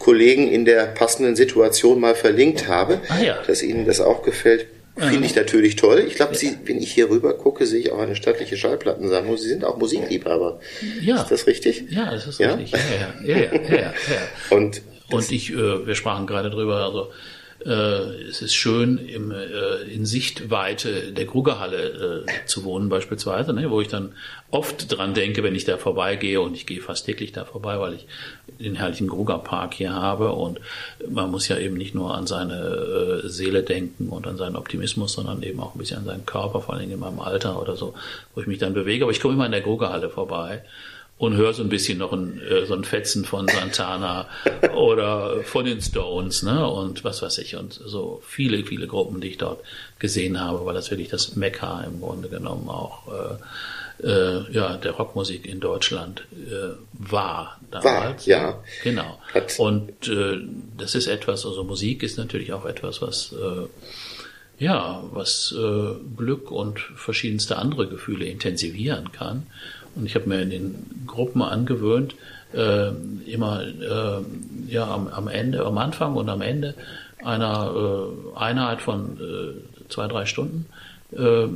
Kollegen 0.00 0.50
in 0.50 0.64
der 0.64 0.86
passenden 0.86 1.36
Situation 1.36 2.00
mal 2.00 2.16
verlinkt 2.16 2.66
habe, 2.66 3.00
ah, 3.08 3.22
ja. 3.22 3.38
dass 3.46 3.62
Ihnen 3.62 3.86
das 3.86 4.00
auch 4.00 4.22
gefällt. 4.22 4.66
Finde 4.96 5.24
ich 5.24 5.34
natürlich 5.34 5.76
toll. 5.76 6.04
Ich 6.06 6.16
glaube, 6.16 6.36
wenn 6.64 6.78
ich 6.78 6.92
hier 6.92 7.08
rüber 7.08 7.32
gucke, 7.32 7.64
sehe 7.64 7.80
ich 7.80 7.92
auch 7.92 8.00
eine 8.00 8.16
stattliche 8.16 8.56
Schallplattensammlung. 8.58 9.38
Sie 9.38 9.48
sind 9.48 9.64
auch 9.64 9.78
Musikliebhaber. 9.78 10.60
Ja. 11.00 11.22
Ist 11.22 11.30
das 11.30 11.46
richtig? 11.46 11.84
Ja, 11.88 12.10
das 12.10 12.26
ist 12.26 12.38
ja? 12.38 12.54
richtig. 12.54 12.78
Ja, 13.24 13.34
ja, 13.34 13.36
ja, 13.36 13.52
ja, 13.52 13.60
ja, 13.68 13.76
ja. 13.78 13.94
Und 14.50 14.82
und 15.12 15.30
ich, 15.30 15.52
äh, 15.52 15.86
wir 15.86 15.94
sprachen 15.94 16.26
gerade 16.26 16.50
drüber, 16.50 16.84
also 16.84 17.10
äh, 17.64 18.28
es 18.28 18.40
ist 18.40 18.54
schön, 18.54 18.96
im, 18.96 19.30
äh, 19.32 19.82
in 19.92 20.06
Sichtweite 20.06 21.12
der 21.12 21.26
Krugerhalle 21.26 22.24
äh, 22.26 22.46
zu 22.46 22.64
wohnen 22.64 22.88
beispielsweise, 22.88 23.52
ne, 23.52 23.70
wo 23.70 23.80
ich 23.80 23.88
dann 23.88 24.12
oft 24.50 24.90
dran 24.96 25.12
denke, 25.12 25.42
wenn 25.42 25.54
ich 25.54 25.64
da 25.64 25.76
vorbeigehe 25.76 26.40
und 26.40 26.54
ich 26.54 26.66
gehe 26.66 26.80
fast 26.80 27.04
täglich 27.04 27.32
da 27.32 27.44
vorbei, 27.44 27.78
weil 27.78 27.94
ich 27.94 28.06
den 28.58 28.76
herrlichen 28.76 29.08
Grugerpark 29.08 29.74
hier 29.74 29.92
habe. 29.92 30.32
Und 30.32 30.58
man 31.08 31.30
muss 31.30 31.48
ja 31.48 31.58
eben 31.58 31.76
nicht 31.76 31.94
nur 31.94 32.14
an 32.14 32.26
seine 32.26 33.22
äh, 33.24 33.28
Seele 33.28 33.62
denken 33.62 34.08
und 34.08 34.26
an 34.26 34.38
seinen 34.38 34.56
Optimismus, 34.56 35.12
sondern 35.12 35.42
eben 35.42 35.60
auch 35.60 35.74
ein 35.74 35.78
bisschen 35.78 35.98
an 35.98 36.06
seinen 36.06 36.26
Körper, 36.26 36.62
vor 36.62 36.74
allem 36.74 36.90
in 36.90 36.98
meinem 36.98 37.20
Alter 37.20 37.60
oder 37.60 37.76
so, 37.76 37.94
wo 38.34 38.40
ich 38.40 38.46
mich 38.46 38.58
dann 38.58 38.72
bewege. 38.72 39.04
Aber 39.04 39.12
ich 39.12 39.20
komme 39.20 39.34
immer 39.34 39.46
in 39.46 39.52
der 39.52 39.60
Grugerhalle 39.60 40.08
vorbei 40.08 40.62
und 41.20 41.36
höre 41.36 41.52
so 41.52 41.62
ein 41.62 41.68
bisschen 41.68 41.98
noch 41.98 42.14
ein, 42.14 42.40
äh, 42.40 42.64
so 42.64 42.72
ein 42.72 42.82
Fetzen 42.82 43.26
von 43.26 43.46
Santana 43.46 44.26
oder 44.74 45.42
von 45.42 45.66
den 45.66 45.82
Stones, 45.82 46.42
ne? 46.42 46.66
Und 46.66 47.04
was 47.04 47.20
weiß 47.20 47.36
ich. 47.38 47.56
Und 47.56 47.74
so 47.74 48.22
viele, 48.26 48.64
viele 48.64 48.86
Gruppen, 48.86 49.20
die 49.20 49.28
ich 49.28 49.36
dort 49.36 49.62
gesehen 49.98 50.40
habe, 50.40 50.64
weil 50.64 50.72
das 50.72 50.90
wirklich 50.90 51.10
das 51.10 51.36
Mekka 51.36 51.82
im 51.82 52.00
Grunde 52.00 52.30
genommen 52.30 52.70
auch 52.70 53.06
äh, 53.08 54.06
äh, 54.08 54.50
ja, 54.50 54.78
der 54.78 54.92
Rockmusik 54.92 55.44
in 55.44 55.60
Deutschland 55.60 56.24
äh, 56.32 56.70
war 56.94 57.60
damals. 57.70 58.26
War, 58.26 58.34
ja. 58.34 58.58
Genau. 58.82 59.20
Hat 59.34 59.58
und 59.58 60.08
äh, 60.08 60.38
das 60.78 60.94
ist 60.94 61.06
etwas, 61.06 61.44
also 61.44 61.64
Musik 61.64 62.02
ist 62.02 62.16
natürlich 62.16 62.54
auch 62.54 62.64
etwas, 62.64 63.02
was 63.02 63.34
äh, 63.34 63.66
ja, 64.58 65.02
was 65.12 65.54
äh, 65.58 65.94
Glück 66.16 66.50
und 66.50 66.80
verschiedenste 66.80 67.56
andere 67.56 67.88
Gefühle 67.88 68.24
intensivieren 68.24 69.12
kann. 69.12 69.46
Und 70.00 70.06
ich 70.06 70.14
habe 70.14 70.28
mir 70.28 70.40
in 70.40 70.50
den 70.50 71.04
Gruppen 71.06 71.42
angewöhnt, 71.42 72.16
äh, 72.52 72.88
immer 73.26 73.62
äh, 73.62 74.22
ja 74.72 74.90
am, 74.90 75.06
am 75.08 75.28
Ende, 75.28 75.64
am 75.64 75.78
Anfang 75.78 76.16
und 76.16 76.28
am 76.28 76.40
Ende 76.40 76.74
einer 77.22 77.72
äh, 78.34 78.38
Einheit 78.38 78.80
von 78.80 79.18
äh, 79.20 79.88
zwei, 79.90 80.08
drei 80.08 80.24
Stunden 80.24 80.66
äh, 81.12 81.46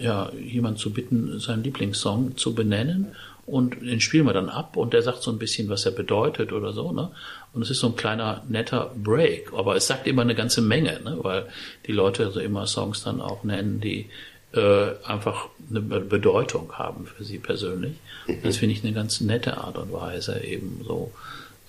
ja, 0.00 0.30
jemand 0.32 0.78
zu 0.78 0.92
bitten, 0.92 1.40
seinen 1.40 1.64
Lieblingssong 1.64 2.36
zu 2.36 2.54
benennen 2.54 3.08
und 3.46 3.80
den 3.80 4.00
spielen 4.00 4.26
wir 4.26 4.34
dann 4.34 4.50
ab 4.50 4.76
und 4.76 4.92
der 4.92 5.02
sagt 5.02 5.22
so 5.22 5.30
ein 5.30 5.38
bisschen, 5.38 5.70
was 5.70 5.86
er 5.86 5.92
bedeutet 5.92 6.52
oder 6.52 6.72
so, 6.72 6.92
ne? 6.92 7.10
Und 7.54 7.62
es 7.62 7.70
ist 7.70 7.80
so 7.80 7.86
ein 7.86 7.96
kleiner 7.96 8.42
netter 8.48 8.92
Break, 8.94 9.52
aber 9.54 9.74
es 9.74 9.86
sagt 9.86 10.06
immer 10.06 10.20
eine 10.20 10.34
ganze 10.34 10.60
Menge, 10.60 11.00
ne? 11.02 11.16
weil 11.22 11.46
die 11.86 11.92
Leute 11.92 12.26
also 12.26 12.40
immer 12.40 12.66
Songs 12.66 13.02
dann 13.02 13.22
auch 13.22 13.42
nennen, 13.44 13.80
die 13.80 14.10
äh, 14.52 14.90
einfach 15.04 15.48
eine 15.68 15.80
Bedeutung 15.80 16.72
haben 16.72 17.06
für 17.06 17.24
sie 17.24 17.38
persönlich. 17.38 17.96
Das 18.42 18.56
finde 18.56 18.74
ich 18.74 18.84
eine 18.84 18.94
ganz 18.94 19.20
nette 19.20 19.58
Art 19.58 19.78
und 19.78 19.92
Weise, 19.92 20.42
eben 20.42 20.82
so 20.86 21.12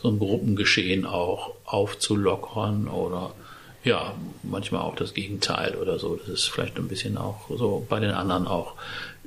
so 0.02 0.10
ein 0.10 0.20
Gruppengeschehen 0.20 1.06
auch 1.06 1.56
aufzulockern 1.66 2.88
oder 2.88 3.34
ja, 3.84 4.14
manchmal 4.44 4.82
auch 4.82 4.96
das 4.96 5.14
Gegenteil 5.14 5.76
oder 5.76 6.00
so. 6.00 6.16
Das 6.16 6.28
ist 6.28 6.50
vielleicht 6.50 6.78
ein 6.78 6.88
bisschen 6.88 7.18
auch 7.18 7.50
so 7.50 7.86
bei 7.88 8.00
den 8.00 8.12
anderen 8.12 8.48
auch 8.48 8.74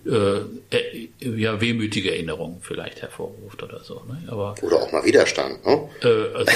äh, 0.05 0.39
äh, 0.77 1.09
ja, 1.21 1.61
wehmütige 1.61 2.11
Erinnerungen 2.11 2.59
vielleicht 2.61 3.03
hervorruft 3.03 3.63
oder 3.63 3.85
so. 3.85 4.03
Ne? 4.09 4.23
Aber, 4.27 4.55
oder 4.63 4.83
auch 4.83 4.91
mal 4.91 5.05
Widerstand. 5.05 5.65
Ne? 5.65 5.89
Äh, 6.03 6.37
also 6.37 6.53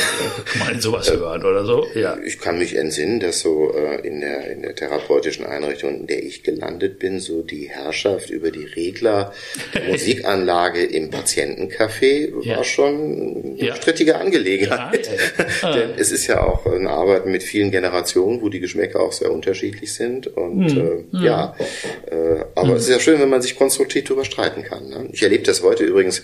mal 0.58 0.80
sowas 0.80 1.10
hören 1.16 1.44
oder 1.44 1.64
so. 1.64 1.86
Ja. 1.94 2.18
Ich 2.24 2.40
kann 2.40 2.58
mich 2.58 2.74
entsinnen, 2.76 3.20
dass 3.20 3.40
so 3.40 3.72
äh, 3.72 4.06
in, 4.06 4.20
der, 4.20 4.50
in 4.50 4.62
der 4.62 4.74
therapeutischen 4.74 5.46
Einrichtung, 5.46 5.94
in 6.00 6.06
der 6.08 6.24
ich 6.24 6.42
gelandet 6.42 6.98
bin, 6.98 7.20
so 7.20 7.42
die 7.42 7.68
Herrschaft 7.68 8.30
über 8.30 8.50
die 8.50 8.64
Regler 8.64 9.32
der 9.74 9.84
Musikanlage 9.90 10.84
im 10.84 11.10
Patientencafé 11.10 12.32
ja. 12.42 12.56
war 12.56 12.64
schon 12.64 13.54
eine 13.58 13.64
ja. 13.64 13.76
strittige 13.76 14.16
Angelegenheit. 14.16 15.08
Ja, 15.62 15.72
Denn 15.72 15.90
es 15.96 16.10
ist 16.10 16.26
ja 16.26 16.42
auch 16.42 16.66
ein 16.66 16.88
Arbeiten 16.88 17.30
mit 17.30 17.44
vielen 17.44 17.70
Generationen, 17.70 18.42
wo 18.42 18.48
die 18.48 18.60
Geschmäcker 18.60 19.00
auch 19.00 19.12
sehr 19.12 19.30
unterschiedlich 19.30 19.94
sind. 19.94 20.26
Und 20.26 20.70
hm. 20.70 20.78
äh, 20.78 21.16
hm. 21.16 21.24
ja, 21.24 21.56
äh, 22.10 22.44
aber 22.54 22.68
hm. 22.68 22.76
es 22.76 22.82
ist 22.84 22.90
ja 22.90 22.98
schön, 22.98 23.20
wenn 23.20 23.28
man 23.28 23.35
man 23.36 23.42
sich 23.42 23.56
konstruktiv 23.56 24.04
darüber 24.04 24.24
streiten 24.24 24.62
kann. 24.62 24.88
Ne? 24.88 25.08
Ich 25.12 25.22
erlebe 25.22 25.44
das 25.44 25.62
heute 25.62 25.84
übrigens 25.84 26.22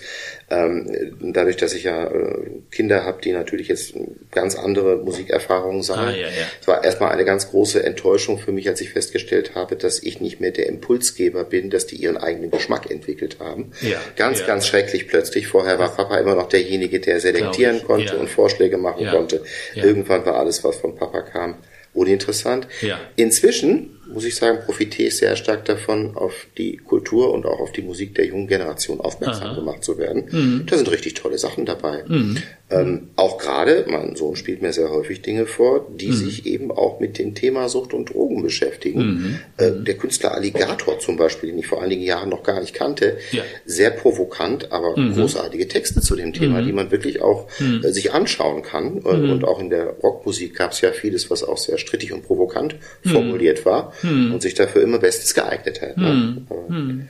ähm, 0.49 1.15
dadurch, 1.21 1.57
dass 1.57 1.73
ich 1.73 1.83
ja 1.83 2.05
äh, 2.05 2.49
Kinder 2.71 3.05
habe, 3.05 3.21
die 3.21 3.31
natürlich 3.31 3.67
jetzt 3.67 3.93
ganz 4.31 4.55
andere 4.55 4.97
Musikerfahrungen 4.97 5.83
sammeln. 5.83 6.15
Ah, 6.15 6.17
ja, 6.17 6.27
ja. 6.27 6.47
Es 6.59 6.67
war 6.67 6.83
erstmal 6.83 7.11
eine 7.11 7.23
ganz 7.23 7.51
große 7.51 7.83
Enttäuschung 7.83 8.39
für 8.39 8.51
mich, 8.51 8.67
als 8.67 8.81
ich 8.81 8.89
festgestellt 8.89 9.53
habe, 9.53 9.75
dass 9.75 10.01
ich 10.01 10.21
nicht 10.21 10.39
mehr 10.39 10.49
der 10.49 10.65
Impulsgeber 10.65 11.43
bin, 11.43 11.69
dass 11.69 11.85
die 11.85 11.97
ihren 11.97 12.17
eigenen 12.17 12.49
Geschmack 12.49 12.89
entwickelt 12.89 13.37
haben. 13.39 13.71
Ja, 13.81 14.01
ganz, 14.15 14.39
ja. 14.39 14.47
ganz 14.47 14.65
schrecklich 14.65 15.07
plötzlich. 15.07 15.47
Vorher 15.47 15.77
war 15.77 15.95
Papa 15.95 16.17
immer 16.17 16.33
noch 16.33 16.49
derjenige, 16.49 16.99
der 16.99 17.19
selektieren 17.19 17.83
konnte 17.83 18.17
und 18.17 18.27
Vorschläge 18.27 18.77
machen 18.77 19.07
konnte. 19.07 19.43
Irgendwann 19.75 20.25
war 20.25 20.37
alles, 20.37 20.63
was 20.63 20.77
von 20.77 20.95
Papa 20.95 21.21
kam, 21.21 21.57
uninteressant. 21.93 22.67
Inzwischen 23.15 23.99
muss 24.07 24.25
ich 24.25 24.35
sagen, 24.35 24.59
profitiere 24.65 25.07
ich 25.07 25.17
sehr 25.17 25.35
stark 25.35 25.65
davon, 25.65 26.15
auf 26.15 26.47
die 26.57 26.77
Kultur 26.77 27.33
und 27.33 27.45
auch 27.45 27.59
auf 27.59 27.71
die 27.71 27.81
Musik 27.81 28.15
der 28.15 28.25
jungen 28.25 28.47
Generation 28.47 28.99
aufmerksam 28.99 29.51
Aha. 29.51 29.55
gemacht 29.55 29.83
zu 29.83 29.97
werden. 29.97 30.25
Mhm. 30.29 30.63
Da 30.65 30.77
sind 30.77 30.91
richtig 30.91 31.13
tolle 31.13 31.37
Sachen 31.37 31.65
dabei. 31.65 32.03
Mhm. 32.07 32.37
Ähm, 32.69 33.09
auch 33.15 33.37
gerade, 33.37 33.85
mein 33.87 34.15
Sohn 34.15 34.35
spielt 34.35 34.61
mir 34.61 34.73
sehr 34.73 34.89
häufig 34.89 35.21
Dinge 35.21 35.45
vor, 35.45 35.87
die 35.93 36.07
mhm. 36.07 36.13
sich 36.13 36.45
eben 36.45 36.71
auch 36.71 36.99
mit 36.99 37.19
dem 37.19 37.35
Thema 37.35 37.69
Sucht 37.69 37.93
und 37.93 38.13
Drogen 38.13 38.41
beschäftigen. 38.41 38.99
Mhm. 38.99 39.39
Äh, 39.57 39.71
der 39.83 39.95
Künstler 39.95 40.33
Alligator 40.33 40.99
zum 40.99 41.15
Beispiel, 41.15 41.51
den 41.51 41.59
ich 41.59 41.67
vor 41.67 41.81
einigen 41.81 42.01
Jahren 42.01 42.29
noch 42.29 42.43
gar 42.43 42.59
nicht 42.59 42.73
kannte, 42.73 43.17
ja. 43.31 43.43
sehr 43.65 43.91
provokant, 43.91 44.71
aber 44.71 44.97
mhm. 44.97 45.13
großartige 45.13 45.67
Texte 45.67 46.01
zu 46.01 46.15
dem 46.15 46.33
Thema, 46.33 46.61
mhm. 46.61 46.65
die 46.65 46.73
man 46.73 46.91
wirklich 46.91 47.21
auch 47.21 47.47
äh, 47.59 47.89
sich 47.91 48.13
anschauen 48.13 48.63
kann. 48.63 48.99
Und 48.99 49.43
auch 49.43 49.59
in 49.59 49.69
der 49.69 49.87
Rockmusik 50.01 50.55
gab 50.55 50.71
es 50.71 50.81
ja 50.81 50.91
vieles, 50.91 51.29
was 51.29 51.43
auch 51.43 51.57
sehr 51.57 51.77
strittig 51.77 52.11
und 52.11 52.23
provokant 52.23 52.75
formuliert 53.03 53.65
war 53.65 53.92
und 54.03 54.41
sich 54.41 54.53
dafür 54.53 54.81
immer 54.81 54.99
bestens 54.99 55.33
geeignet 55.33 55.81
hat. 55.81 55.97
Ne? 55.97 57.07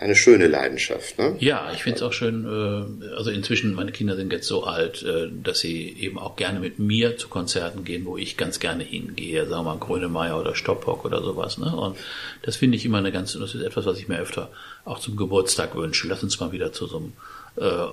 eine 0.00 0.16
schöne 0.16 0.46
Leidenschaft. 0.46 1.18
Ne? 1.18 1.36
Ja, 1.40 1.70
ich 1.74 1.82
finde 1.82 1.98
es 1.98 2.02
auch 2.02 2.14
schön. 2.14 2.46
Äh, 2.46 3.14
also 3.14 3.30
inzwischen, 3.30 3.74
meine 3.74 3.92
Kinder 3.92 4.16
sind 4.16 4.32
jetzt 4.32 4.48
so 4.48 4.64
alt, 4.64 5.02
äh, 5.02 5.28
dass 5.30 5.60
sie 5.60 5.94
eben 6.00 6.18
auch 6.18 6.36
gerne 6.36 6.58
mit 6.58 6.78
mir 6.78 7.18
zu 7.18 7.28
Konzerten 7.28 7.84
gehen, 7.84 8.06
wo 8.06 8.16
ich 8.16 8.38
ganz 8.38 8.60
gerne 8.60 8.82
hingehe, 8.82 9.46
sagen 9.46 9.66
wir 9.66 9.74
mal 9.74 9.78
Grönemeyer 9.78 10.40
oder 10.40 10.54
Stoppock 10.54 11.04
oder 11.04 11.22
sowas. 11.22 11.58
Ne? 11.58 11.76
Und 11.76 11.98
das 12.42 12.56
finde 12.56 12.78
ich 12.78 12.86
immer 12.86 12.98
eine 12.98 13.12
ganz, 13.12 13.34
das 13.34 13.54
ist 13.54 13.62
etwas, 13.62 13.84
was 13.84 13.98
ich 13.98 14.08
mir 14.08 14.18
öfter 14.18 14.50
auch 14.86 15.00
zum 15.00 15.16
Geburtstag 15.16 15.76
wünsche. 15.76 16.08
Lass 16.08 16.22
uns 16.22 16.40
mal 16.40 16.50
wieder 16.50 16.72
zu 16.72 16.86
so 16.86 16.96
einem 16.96 17.12
äh, 17.56 17.86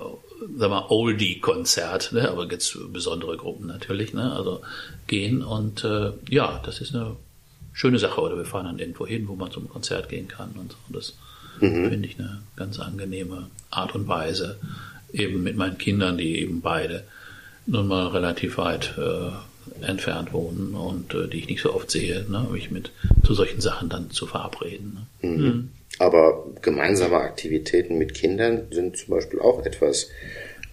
sag 0.56 0.70
mal, 0.70 0.86
Oldie-Konzert, 0.88 2.12
ne? 2.12 2.30
aber 2.30 2.50
jetzt 2.50 2.78
besondere 2.90 3.36
Gruppen 3.36 3.66
natürlich, 3.66 4.14
ne? 4.14 4.32
also 4.32 4.62
gehen 5.08 5.42
und 5.42 5.84
äh, 5.84 6.12
ja, 6.30 6.62
das 6.64 6.80
ist 6.80 6.94
eine 6.94 7.16
schöne 7.78 7.98
Sache. 7.98 8.20
Oder 8.20 8.36
wir 8.36 8.44
fahren 8.44 8.66
dann 8.66 8.78
irgendwo 8.78 9.06
hin, 9.06 9.28
wo 9.28 9.36
man 9.36 9.50
zum 9.50 9.68
Konzert 9.68 10.08
gehen 10.08 10.28
kann 10.28 10.50
und 10.56 10.72
so. 10.72 10.78
Und 10.88 10.96
das 10.96 11.14
Mhm. 11.60 11.90
Finde 11.90 12.08
ich 12.08 12.18
eine 12.18 12.42
ganz 12.56 12.78
angenehme 12.78 13.48
Art 13.70 13.94
und 13.94 14.08
Weise, 14.08 14.58
eben 15.12 15.42
mit 15.42 15.56
meinen 15.56 15.78
Kindern, 15.78 16.18
die 16.18 16.40
eben 16.40 16.60
beide 16.60 17.04
nun 17.66 17.88
mal 17.88 18.08
relativ 18.08 18.58
weit 18.58 18.94
äh, 18.98 19.84
entfernt 19.84 20.32
wohnen 20.32 20.74
und 20.74 21.14
äh, 21.14 21.28
die 21.28 21.38
ich 21.38 21.48
nicht 21.48 21.62
so 21.62 21.74
oft 21.74 21.90
sehe, 21.90 22.24
ne, 22.28 22.46
mich 22.50 22.70
mit 22.70 22.90
zu 23.24 23.34
solchen 23.34 23.60
Sachen 23.60 23.88
dann 23.88 24.10
zu 24.10 24.26
verabreden. 24.26 25.06
Ne. 25.22 25.28
Mhm. 25.28 25.44
Mhm. 25.44 25.68
Aber 25.98 26.46
gemeinsame 26.62 27.16
Aktivitäten 27.16 27.98
mit 27.98 28.14
Kindern 28.14 28.62
sind 28.70 28.96
zum 28.96 29.10
Beispiel 29.10 29.40
auch 29.40 29.64
etwas, 29.64 30.08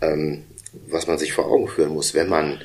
ähm, 0.02 0.44
was 0.88 1.08
man 1.08 1.18
sich 1.18 1.34
vor 1.34 1.46
Augen 1.46 1.68
führen 1.68 1.94
muss, 1.94 2.14
wenn 2.14 2.30
man 2.30 2.60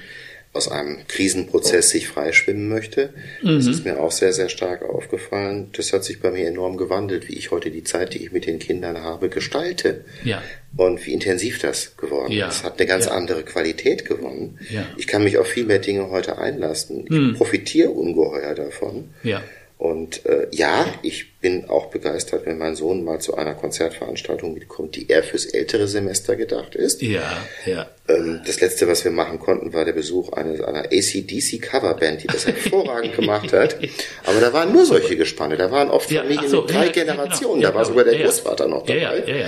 aus 0.52 0.68
einem 0.68 1.06
Krisenprozess 1.06 1.90
sich 1.90 2.08
freischwimmen 2.08 2.68
möchte. 2.68 3.10
Mhm. 3.42 3.56
Das 3.56 3.66
ist 3.66 3.84
mir 3.84 4.00
auch 4.00 4.10
sehr, 4.10 4.32
sehr 4.32 4.48
stark 4.48 4.82
aufgefallen. 4.82 5.68
Das 5.74 5.92
hat 5.92 6.04
sich 6.04 6.20
bei 6.20 6.32
mir 6.32 6.48
enorm 6.48 6.76
gewandelt, 6.76 7.28
wie 7.28 7.34
ich 7.34 7.52
heute 7.52 7.70
die 7.70 7.84
Zeit, 7.84 8.14
die 8.14 8.24
ich 8.24 8.32
mit 8.32 8.46
den 8.46 8.58
Kindern 8.58 8.98
habe, 8.98 9.28
gestalte. 9.28 10.04
Ja. 10.24 10.42
Und 10.76 11.06
wie 11.06 11.12
intensiv 11.12 11.60
das 11.60 11.96
geworden 11.96 12.32
ja. 12.32 12.48
ist. 12.48 12.64
Hat 12.64 12.78
eine 12.78 12.88
ganz 12.88 13.06
ja. 13.06 13.12
andere 13.12 13.44
Qualität 13.44 14.04
gewonnen. 14.04 14.58
Ja. 14.70 14.86
Ich 14.96 15.06
kann 15.06 15.22
mich 15.22 15.38
auf 15.38 15.46
viel 15.46 15.64
mehr 15.64 15.78
Dinge 15.78 16.10
heute 16.10 16.38
einlassen. 16.38 17.04
Ich 17.04 17.10
mhm. 17.10 17.34
profitiere 17.34 17.90
ungeheuer 17.90 18.54
davon. 18.54 19.10
Ja. 19.22 19.42
Und 19.80 20.26
äh, 20.26 20.46
ja, 20.50 20.84
ich 21.00 21.38
bin 21.40 21.70
auch 21.70 21.86
begeistert, 21.86 22.44
wenn 22.44 22.58
mein 22.58 22.74
Sohn 22.74 23.02
mal 23.02 23.18
zu 23.18 23.38
einer 23.38 23.54
Konzertveranstaltung 23.54 24.52
mitkommt, 24.52 24.94
die 24.94 25.08
eher 25.08 25.22
fürs 25.22 25.46
ältere 25.46 25.88
Semester 25.88 26.36
gedacht 26.36 26.74
ist. 26.74 27.00
Ja, 27.00 27.22
ja. 27.64 27.88
Ähm, 28.06 28.42
das 28.46 28.60
letzte, 28.60 28.88
was 28.88 29.04
wir 29.04 29.10
machen 29.10 29.38
konnten, 29.38 29.72
war 29.72 29.86
der 29.86 29.94
Besuch 29.94 30.34
eines, 30.34 30.60
einer 30.60 30.84
ACDC 30.84 31.62
Coverband, 31.62 32.22
die 32.22 32.26
das 32.26 32.46
hervorragend 32.46 33.16
gemacht 33.16 33.54
hat. 33.54 33.78
Aber 34.26 34.38
da 34.38 34.52
waren 34.52 34.70
nur 34.70 34.84
solche 34.84 35.16
Gespanne. 35.16 35.56
Da 35.56 35.70
waren 35.70 35.88
oft 35.88 36.12
Familien 36.12 36.42
ja, 36.42 36.48
so, 36.50 36.60
mit 36.60 36.74
drei 36.74 36.84
ja, 36.84 36.92
Generationen. 36.92 37.60
Genau. 37.62 37.72
da 37.72 37.78
war 37.78 37.84
sogar 37.86 38.04
der 38.04 38.18
Großvater 38.18 38.68
noch 38.68 38.84
dabei. 38.84 39.00
Ja, 39.00 39.14
ja, 39.14 39.34
ja, 39.34 39.46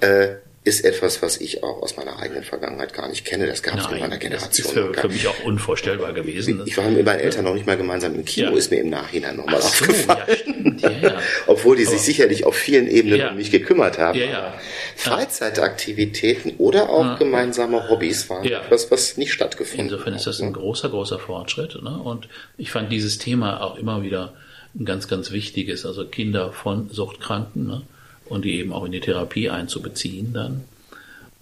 ja. 0.00 0.08
Äh, 0.08 0.36
ist 0.68 0.84
etwas, 0.84 1.22
was 1.22 1.40
ich 1.40 1.62
auch 1.62 1.82
aus 1.82 1.96
meiner 1.96 2.18
eigenen 2.18 2.44
Vergangenheit 2.44 2.92
gar 2.92 3.08
nicht 3.08 3.24
kenne. 3.24 3.46
Das 3.46 3.62
gab 3.62 3.78
es 3.78 3.86
in 3.86 3.98
meiner 3.98 4.18
Generation. 4.18 4.50
Das 4.50 4.58
ist 4.58 4.70
für, 4.70 4.92
für, 4.92 5.08
mich 5.08 5.26
auch 5.26 5.42
unvorstellbar 5.44 6.12
gewesen. 6.12 6.62
Ich 6.66 6.76
war 6.76 6.84
mit 6.90 7.04
meinen 7.04 7.20
Eltern 7.20 7.44
noch 7.44 7.54
nicht 7.54 7.66
mal 7.66 7.78
gemeinsam 7.78 8.14
im 8.14 8.24
Kino, 8.24 8.50
ja. 8.50 8.56
ist 8.56 8.70
mir 8.70 8.80
im 8.80 8.90
Nachhinein 8.90 9.36
nochmal 9.36 9.62
so, 9.62 9.68
aufgefallen. 9.68 10.78
Ja, 10.78 10.90
ja, 10.90 11.18
Obwohl 11.46 11.76
die 11.76 11.86
sich 11.86 12.02
sicherlich 12.02 12.44
auf 12.44 12.54
vielen 12.54 12.86
Ebenen 12.86 13.30
um 13.30 13.36
mich 13.36 13.50
gekümmert 13.50 13.98
haben. 13.98 14.20
Freizeitaktivitäten 14.96 16.56
oder 16.58 16.90
auch 16.90 17.18
gemeinsame 17.18 17.88
Hobbys 17.88 18.28
waren 18.28 18.46
etwas, 18.46 18.90
was 18.90 19.16
nicht 19.16 19.32
stattgefunden 19.32 19.86
hat. 19.86 19.92
Insofern 19.92 20.14
ist 20.14 20.26
das 20.26 20.40
ein 20.40 20.52
großer, 20.52 20.90
großer 20.90 21.18
Fortschritt. 21.18 21.82
Ne? 21.82 21.98
Und 21.98 22.28
ich 22.58 22.70
fand 22.70 22.92
dieses 22.92 23.16
Thema 23.16 23.62
auch 23.62 23.76
immer 23.76 24.02
wieder 24.02 24.34
ein 24.78 24.84
ganz, 24.84 25.08
ganz 25.08 25.30
wichtiges. 25.30 25.86
Also 25.86 26.06
Kinder 26.06 26.52
von 26.52 26.90
Suchtkranken. 26.90 27.66
Ne? 27.66 27.82
Und 28.28 28.44
die 28.44 28.58
eben 28.58 28.72
auch 28.72 28.84
in 28.84 28.92
die 28.92 29.00
Therapie 29.00 29.50
einzubeziehen 29.50 30.32
dann. 30.32 30.64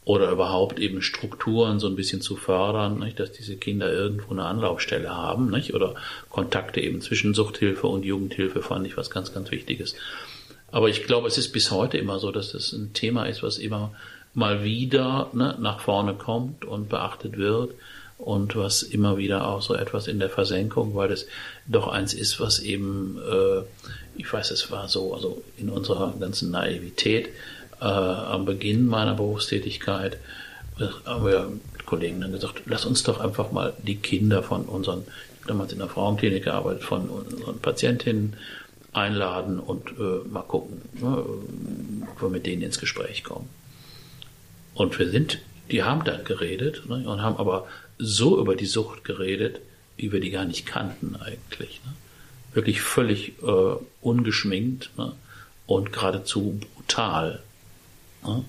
Oder 0.05 0.31
überhaupt 0.31 0.79
eben 0.79 1.03
Strukturen 1.03 1.81
so 1.81 1.89
ein 1.89 1.97
bisschen 1.97 2.21
zu 2.21 2.37
fördern, 2.37 3.01
nicht? 3.01 3.19
dass 3.19 3.33
diese 3.33 3.57
Kinder 3.57 3.93
irgendwo 3.93 4.33
eine 4.33 4.45
Anlaufstelle 4.45 5.11
haben, 5.11 5.51
nicht? 5.51 5.75
oder 5.75 5.97
Kontakte 6.31 6.81
eben 6.81 7.01
zwischen 7.01 7.35
Suchthilfe 7.35 7.89
und 7.89 8.05
Jugendhilfe 8.05 8.63
fand 8.63 8.87
ich 8.87 8.97
was 8.97 9.11
ganz, 9.11 9.35
ganz 9.35 9.51
Wichtiges. 9.51 9.97
Aber 10.71 10.89
ich 10.89 11.05
glaube, 11.05 11.27
es 11.27 11.39
ist 11.39 11.53
bis 11.53 11.71
heute 11.71 11.99
immer 11.99 12.21
so, 12.21 12.31
dass 12.31 12.53
das 12.53 12.73
ein 12.73 12.93
Thema 12.93 13.25
ist, 13.25 13.43
was 13.43 13.59
immer 13.59 13.93
mal 14.33 14.63
wieder 14.63 15.31
ne, 15.33 15.57
nach 15.59 15.81
vorne 15.81 16.15
kommt 16.15 16.65
und 16.65 16.89
beachtet 16.89 17.37
wird 17.37 17.73
und 18.19 18.57
was 18.57 18.83
immer 18.83 19.19
wieder 19.19 19.47
auch 19.47 19.63
so 19.63 19.75
etwas 19.75 20.07
in 20.09 20.19
der 20.19 20.31
Versenkung, 20.31 20.95
weil 20.95 21.13
es 21.13 21.27
doch 21.67 21.89
eins 21.89 22.15
ist, 22.15 22.41
was 22.41 22.61
eben 22.61 23.19
äh, 23.19 23.63
ich 24.19 24.33
weiß, 24.33 24.51
es 24.51 24.71
war 24.71 24.89
so, 24.89 25.15
also 25.15 25.43
in 25.57 25.69
unserer 25.69 26.15
ganzen 26.19 26.51
Naivität 26.51 27.29
äh, 27.81 27.85
am 27.85 28.45
Beginn 28.45 28.87
meiner 28.87 29.15
Berufstätigkeit 29.15 30.19
haben 31.07 31.25
wir 31.25 31.49
mit 31.73 31.87
Kollegen 31.87 32.21
dann 32.21 32.33
gesagt, 32.33 32.63
lass 32.67 32.85
uns 32.85 33.03
doch 33.03 33.21
einfach 33.21 33.51
mal 33.51 33.73
die 33.83 33.97
Kinder 33.97 34.43
von 34.43 34.65
unseren, 34.65 35.05
damals 35.47 35.73
in 35.73 35.79
der 35.79 35.89
Frauenklinik 35.89 36.45
gearbeitet, 36.45 36.83
von 36.83 37.09
unseren 37.09 37.59
Patientinnen 37.61 38.35
einladen 38.93 39.59
und 39.59 39.91
äh, 39.99 40.29
mal 40.29 40.43
gucken, 40.43 40.83
ne, 41.01 41.25
ob 42.11 42.23
wir 42.23 42.29
mit 42.29 42.47
denen 42.47 42.63
ins 42.63 42.79
Gespräch 42.79 43.25
kommen. 43.25 43.49
Und 44.75 44.99
wir 44.99 45.09
sind 45.09 45.39
die 45.71 45.83
haben 45.83 46.05
da 46.05 46.17
geredet 46.17 46.89
ne, 46.89 47.09
und 47.09 47.23
haben 47.23 47.37
aber 47.37 47.67
so 47.99 48.39
über 48.39 48.57
die 48.57 48.67
Sucht 48.67 49.05
geredet, 49.05 49.61
wie 49.97 50.13
wir 50.13 50.21
die 50.21 50.31
gar 50.31 50.45
nicht 50.45 50.67
kannten 50.67 51.17
eigentlich. 51.17 51.81
Ne? 51.85 51.93
Wirklich 52.53 52.81
völlig 52.81 53.33
äh, 53.43 53.77
ungeschminkt 54.01 54.91
ne? 54.97 55.13
und 55.67 55.93
geradezu 55.93 56.61
brutal. 56.75 57.43
Ne? 58.25 58.45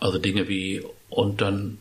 Also 0.00 0.18
Dinge 0.18 0.48
wie, 0.48 0.84
und 1.08 1.40
dann 1.40 1.78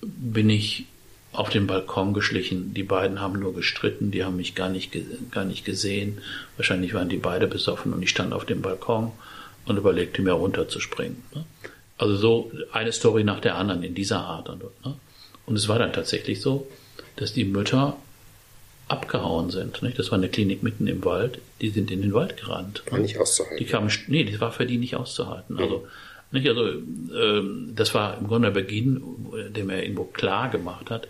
bin 0.00 0.50
ich 0.50 0.86
auf 1.32 1.48
den 1.48 1.66
Balkon 1.66 2.12
geschlichen. 2.12 2.74
Die 2.74 2.82
beiden 2.82 3.20
haben 3.20 3.38
nur 3.38 3.54
gestritten, 3.54 4.10
die 4.10 4.24
haben 4.24 4.36
mich 4.36 4.54
gar 4.54 4.68
nicht, 4.68 4.96
gar 5.30 5.44
nicht 5.44 5.64
gesehen. 5.64 6.18
Wahrscheinlich 6.56 6.92
waren 6.94 7.08
die 7.08 7.16
beide 7.16 7.46
besoffen 7.46 7.92
und 7.92 8.02
ich 8.02 8.10
stand 8.10 8.32
auf 8.32 8.44
dem 8.44 8.62
Balkon 8.62 9.12
und 9.64 9.76
überlegte 9.76 10.22
mir 10.22 10.32
runterzuspringen. 10.32 11.22
Ne? 11.34 11.44
Also 11.96 12.16
so 12.16 12.52
eine 12.72 12.92
Story 12.92 13.24
nach 13.24 13.40
der 13.40 13.56
anderen 13.56 13.82
in 13.82 13.94
dieser 13.94 14.20
Art. 14.20 14.48
Ne? 14.84 14.94
Und 15.46 15.56
es 15.56 15.68
war 15.68 15.78
dann 15.78 15.92
tatsächlich 15.92 16.40
so, 16.40 16.66
dass 17.16 17.32
die 17.32 17.44
Mütter 17.44 17.96
abgehauen 18.88 19.50
sind. 19.50 19.82
Nicht? 19.82 19.98
Das 19.98 20.10
war 20.10 20.18
eine 20.18 20.28
Klinik 20.28 20.62
mitten 20.62 20.86
im 20.86 21.04
Wald. 21.04 21.38
Die 21.60 21.70
sind 21.70 21.90
in 21.90 22.02
den 22.02 22.12
Wald 22.12 22.36
gerannt. 22.36 22.82
War 22.90 22.98
nicht 22.98 23.18
auszuhalten. 23.18 23.58
Die 23.58 23.64
kamen, 23.64 23.90
nee, 24.08 24.24
das 24.24 24.40
war 24.40 24.52
für 24.52 24.66
die 24.66 24.78
nicht 24.78 24.96
auszuhalten. 24.96 25.58
Also, 25.58 25.78
mhm. 26.30 26.38
nicht, 26.38 26.48
also 26.48 26.68
ähm, 26.68 27.72
das 27.74 27.94
war 27.94 28.18
im 28.18 28.28
Grunde 28.28 28.52
der 28.52 28.60
Beginn, 28.60 29.02
der 29.50 29.64
mir 29.64 29.82
irgendwo 29.82 30.04
klar 30.04 30.50
gemacht 30.50 30.90
hat, 30.90 31.08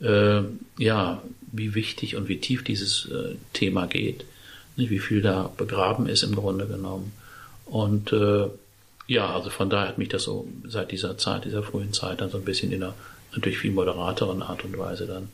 äh, 0.00 0.42
ja, 0.78 1.22
wie 1.52 1.74
wichtig 1.74 2.16
und 2.16 2.28
wie 2.28 2.38
tief 2.38 2.64
dieses 2.64 3.06
äh, 3.06 3.34
Thema 3.52 3.86
geht. 3.86 4.24
Nicht? 4.76 4.90
Wie 4.90 5.00
viel 5.00 5.20
da 5.20 5.52
begraben 5.56 6.08
ist 6.08 6.22
im 6.22 6.34
Grunde 6.34 6.66
genommen. 6.66 7.12
Und 7.66 8.12
äh, 8.12 8.46
ja, 9.06 9.34
also 9.34 9.50
von 9.50 9.70
daher 9.70 9.88
hat 9.88 9.98
mich 9.98 10.08
das 10.08 10.22
so 10.22 10.48
seit 10.66 10.92
dieser 10.92 11.18
Zeit, 11.18 11.44
dieser 11.44 11.62
frühen 11.62 11.92
Zeit 11.92 12.20
dann 12.20 12.30
so 12.30 12.38
ein 12.38 12.44
bisschen 12.44 12.72
in 12.72 12.82
einer 12.82 12.94
natürlich 13.32 13.58
viel 13.58 13.72
moderateren 13.72 14.42
Art 14.42 14.64
und 14.64 14.76
Weise 14.78 15.06
dann 15.06 15.28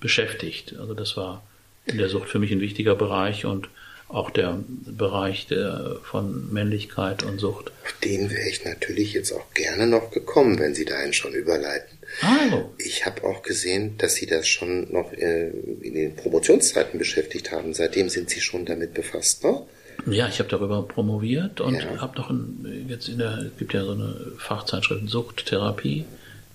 beschäftigt. 0.00 0.74
Also 0.78 0.94
das 0.94 1.16
war 1.16 1.42
in 1.86 1.98
der 1.98 2.08
Sucht 2.08 2.28
für 2.28 2.38
mich 2.38 2.52
ein 2.52 2.60
wichtiger 2.60 2.94
Bereich 2.94 3.44
und 3.44 3.68
auch 4.08 4.30
der 4.30 4.58
Bereich 4.86 5.46
der, 5.48 5.96
von 6.02 6.50
Männlichkeit 6.52 7.24
und 7.24 7.38
Sucht. 7.38 7.70
Auf 7.84 7.94
den 8.02 8.30
wäre 8.30 8.48
ich 8.48 8.64
natürlich 8.64 9.12
jetzt 9.12 9.32
auch 9.32 9.52
gerne 9.52 9.86
noch 9.86 10.10
gekommen, 10.10 10.58
wenn 10.58 10.74
Sie 10.74 10.86
dahin 10.86 11.12
schon 11.12 11.34
überleiten. 11.34 11.98
Also. 12.22 12.72
Ich 12.78 13.04
habe 13.04 13.24
auch 13.24 13.42
gesehen, 13.42 13.98
dass 13.98 14.14
Sie 14.14 14.26
das 14.26 14.48
schon 14.48 14.90
noch 14.92 15.12
äh, 15.12 15.50
in 15.82 15.94
den 15.94 16.16
Promotionszeiten 16.16 16.98
beschäftigt 16.98 17.52
haben. 17.52 17.74
Seitdem 17.74 18.08
sind 18.08 18.30
Sie 18.30 18.40
schon 18.40 18.64
damit 18.64 18.94
befasst, 18.94 19.44
ne? 19.44 19.62
Ja, 20.06 20.28
ich 20.28 20.38
habe 20.38 20.48
darüber 20.48 20.82
promoviert 20.86 21.60
und 21.60 21.74
ja. 21.74 22.00
habe 22.00 22.18
noch 22.18 22.30
ein, 22.30 22.86
jetzt 22.88 23.08
in 23.08 23.18
der, 23.18 23.38
es 23.38 23.58
gibt 23.58 23.74
ja 23.74 23.84
so 23.84 23.92
eine 23.92 24.32
Fachzeitschrift 24.38 25.08
Suchttherapie, 25.08 26.04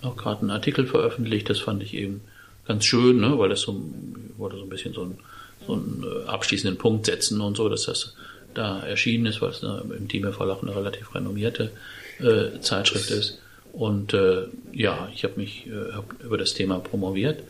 auch 0.04 0.18
gerade 0.18 0.42
einen 0.42 0.52
Artikel 0.52 0.86
veröffentlicht. 0.86 1.50
Das 1.50 1.60
fand 1.60 1.84
ich 1.84 1.94
eben 1.94 2.22
ganz 2.68 2.86
schön, 2.86 3.20
ne, 3.20 3.38
weil 3.38 3.50
das 3.50 3.62
so, 3.62 3.82
wollte 4.38 4.58
so 4.58 4.64
ein 4.64 4.70
bisschen 4.70 4.94
so, 4.94 5.04
ein, 5.04 5.18
so 5.66 5.74
einen 5.74 6.04
äh, 6.04 6.30
abschließenden 6.30 6.78
Punkt 6.78 7.06
setzen 7.06 7.42
und 7.42 7.58
so, 7.58 7.70
dass 7.70 7.86
das 7.86 8.16
da 8.54 8.82
erschienen 8.82 9.26
ist, 9.26 9.42
weil 9.42 9.50
es 9.50 9.64
eine, 9.64 9.84
im 9.96 10.08
Team 10.08 10.32
Verlag 10.32 10.62
eine 10.62 10.76
relativ 10.76 11.14
renommierte 11.16 11.72
äh, 12.20 12.60
Zeitschrift 12.60 13.10
ist. 13.10 13.40
Und 13.72 14.14
äh, 14.14 14.44
ja, 14.72 15.10
ich 15.14 15.24
habe 15.24 15.34
mich 15.38 15.66
äh, 15.68 15.94
hab 15.94 16.22
über 16.24 16.38
das 16.38 16.54
Thema 16.54 16.80
promoviert 16.80 17.42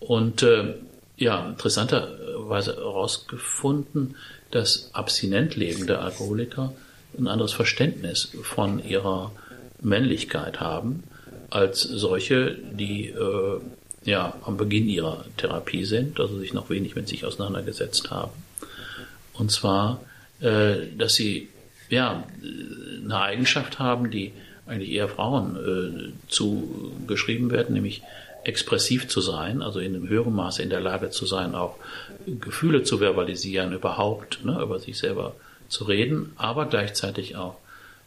und 0.00 0.42
äh, 0.42 0.74
ja, 1.16 1.48
interessanterweise 1.48 2.76
herausgefunden, 2.76 4.16
dass 4.50 4.90
abstinent 4.94 5.54
lebende 5.54 5.98
Alkoholiker 5.98 6.72
ein 7.18 7.28
anderes 7.28 7.52
Verständnis 7.52 8.32
von 8.42 8.84
ihrer 8.84 9.32
Männlichkeit 9.80 10.60
haben 10.60 11.04
als 11.50 11.82
solche, 11.82 12.56
die 12.72 13.08
äh, 13.08 13.60
ja 14.04 14.34
am 14.44 14.56
Beginn 14.56 14.88
ihrer 14.88 15.24
Therapie 15.36 15.84
sind, 15.84 16.20
also 16.20 16.38
sich 16.38 16.52
noch 16.52 16.70
wenig 16.70 16.94
mit 16.94 17.08
sich 17.08 17.24
auseinandergesetzt 17.24 18.10
haben. 18.10 18.32
Und 19.32 19.50
zwar, 19.50 20.00
äh, 20.40 20.76
dass 20.96 21.14
sie 21.14 21.48
ja 21.88 22.24
eine 23.04 23.20
Eigenschaft 23.20 23.78
haben, 23.78 24.10
die 24.10 24.32
eigentlich 24.66 24.90
eher 24.90 25.08
Frauen 25.08 25.56
äh, 25.56 26.12
zugeschrieben 26.28 27.50
werden, 27.50 27.74
nämlich 27.74 28.02
expressiv 28.44 29.08
zu 29.08 29.20
sein, 29.20 29.62
also 29.62 29.80
in 29.80 29.94
einem 29.94 30.08
höheren 30.08 30.34
Maße 30.34 30.62
in 30.62 30.70
der 30.70 30.80
Lage 30.80 31.10
zu 31.10 31.26
sein, 31.26 31.54
auch 31.54 31.76
Gefühle 32.26 32.82
zu 32.82 32.98
verbalisieren, 32.98 33.72
überhaupt 33.72 34.44
ne, 34.44 34.60
über 34.62 34.78
sich 34.78 34.98
selber 34.98 35.34
zu 35.68 35.84
reden, 35.84 36.32
aber 36.36 36.66
gleichzeitig 36.66 37.36
auch 37.36 37.56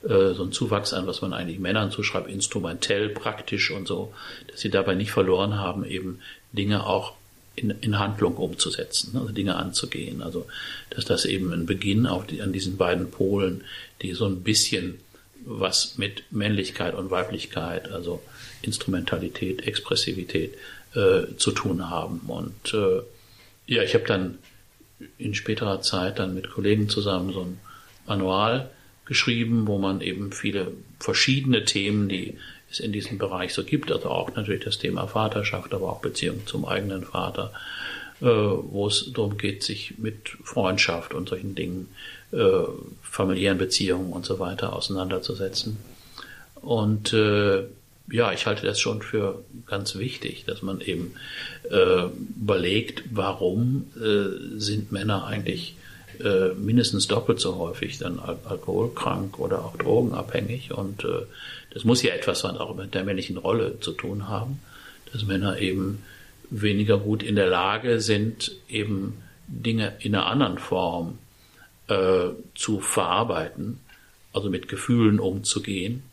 äh, 0.03 0.33
so 0.33 0.43
ein 0.43 0.51
Zuwachs 0.51 0.93
an, 0.93 1.07
was 1.07 1.21
man 1.21 1.33
eigentlich 1.33 1.60
Männern 1.60 1.91
zuschreibt, 1.91 2.29
instrumentell, 2.29 3.10
praktisch 3.10 3.71
und 3.71 3.88
so, 3.88 4.13
dass 4.49 4.62
sie 4.62 4.69
dabei 4.69 4.95
nicht 4.95 5.12
verloren 5.12 5.55
haben, 5.55 5.83
eben 5.86 6.19
Dinge 6.51 6.86
auch 6.86 7.13
in, 7.55 7.71
in 7.81 7.97
Handlung 7.97 8.38
umzusetzen, 8.38 9.13
ne, 9.13 9.21
also 9.21 9.33
Dinge 9.33 9.55
anzugehen. 9.55 10.21
Also 10.21 10.45
dass 10.91 11.05
das 11.05 11.25
eben 11.25 11.51
ein 11.51 11.65
Beginn 11.65 12.05
auf 12.05 12.27
die, 12.27 12.41
an 12.41 12.53
diesen 12.53 12.77
beiden 12.77 13.10
Polen, 13.12 13.63
die 14.01 14.13
so 14.13 14.25
ein 14.25 14.43
bisschen 14.43 14.99
was 15.45 15.97
mit 15.97 16.23
Männlichkeit 16.31 16.93
und 16.93 17.10
Weiblichkeit, 17.10 17.89
also 17.91 18.21
Instrumentalität, 18.62 19.65
Expressivität 19.65 20.55
äh, 20.93 21.36
zu 21.38 21.51
tun 21.51 21.89
haben. 21.89 22.21
Und 22.27 22.73
äh, 22.73 23.01
ja, 23.65 23.81
ich 23.81 23.93
habe 23.93 24.05
dann 24.05 24.38
in 25.17 25.33
späterer 25.36 25.81
Zeit 25.81 26.19
dann 26.19 26.33
mit 26.33 26.49
Kollegen 26.49 26.89
zusammen 26.89 27.33
so 27.33 27.41
ein 27.41 27.60
Manual 28.07 28.69
geschrieben, 29.08 29.67
wo 29.67 29.78
man 29.78 30.02
eben 30.02 30.32
viele 30.32 30.72
verschiedene 31.00 31.65
Themen, 31.65 32.10
die 32.10 32.36
es 32.70 32.80
in 32.80 32.91
diesem 32.91 33.17
Bereich 33.17 33.54
so 33.54 33.63
gibt, 33.63 33.91
also 33.91 34.10
auch 34.10 34.36
natürlich 34.36 34.63
das 34.63 34.78
Thema 34.78 35.08
Vaterschaft, 35.08 35.74
aber 35.74 35.89
auch 35.89 36.02
Beziehung 36.02 36.46
zum 36.46 36.65
eigenen 36.65 37.04
Vater, 37.04 37.54
äh, 38.22 38.26
wo 38.26 38.88
es 38.88 39.12
darum 39.13 39.38
geht, 39.38 39.63
sich 39.63 39.98
mit 39.98 40.30
Freundschaft 40.43 41.13
und 41.13 41.30
solchen 41.30 41.56
Dingen, 41.56 41.89
äh, 42.32 42.63
familiären 43.02 43.58
Beziehungen 43.58 44.12
und 44.12 44.26
so 44.26 44.39
weiter 44.39 44.74
auseinanderzusetzen. 44.74 45.78
Und 46.56 47.13
äh, 47.13 47.63
ja, 48.10 48.32
ich 48.32 48.46
halte 48.46 48.65
das 48.65 48.80
schon 48.80 49.02
für 49.02 49.43
ganz 49.65 49.96
wichtig, 49.98 50.46
dass 50.46 50.62
man 50.62 50.82
eben 50.82 51.13
äh, 51.70 52.06
überlegt, 52.41 53.04
warum 53.12 53.88
äh, 53.96 54.60
sind 54.60 54.91
Männer 54.91 55.26
eigentlich 55.26 55.76
äh, 56.23 56.53
mindestens 56.53 57.08
doppelt 57.08 57.39
so 57.39 57.58
häufig 57.58 57.97
dann 57.97 58.19
al 58.19 58.38
alkoholkrank 58.45 59.39
oder 59.39 59.63
auch 59.63 59.77
drogenabhängig. 59.77 60.73
Und 60.73 61.03
äh, 61.03 61.25
das 61.73 61.84
muss 61.84 62.01
ja 62.01 62.13
etwas 62.13 62.43
auch 62.45 62.75
mit 62.75 62.93
der 62.93 63.03
männlichen 63.03 63.38
Rolle 63.38 63.80
zu 63.80 63.91
tun 63.91 64.27
haben, 64.27 64.60
dass 65.12 65.25
Männer 65.25 65.60
eben 65.60 66.03
weniger 66.49 66.97
gut 66.97 67.23
in 67.23 67.36
der 67.36 67.47
Lage 67.47 67.99
sind, 67.99 68.51
eben 68.69 69.17
Dinge 69.47 69.93
in 69.99 70.15
einer 70.15 70.27
anderen 70.27 70.58
Form 70.58 71.17
äh, 71.88 72.30
zu 72.56 72.80
verarbeiten, 72.80 73.80
also 74.34 74.49
mit 74.49 74.67
Gefühlen 74.67 75.19
umzugehen, 75.19 76.03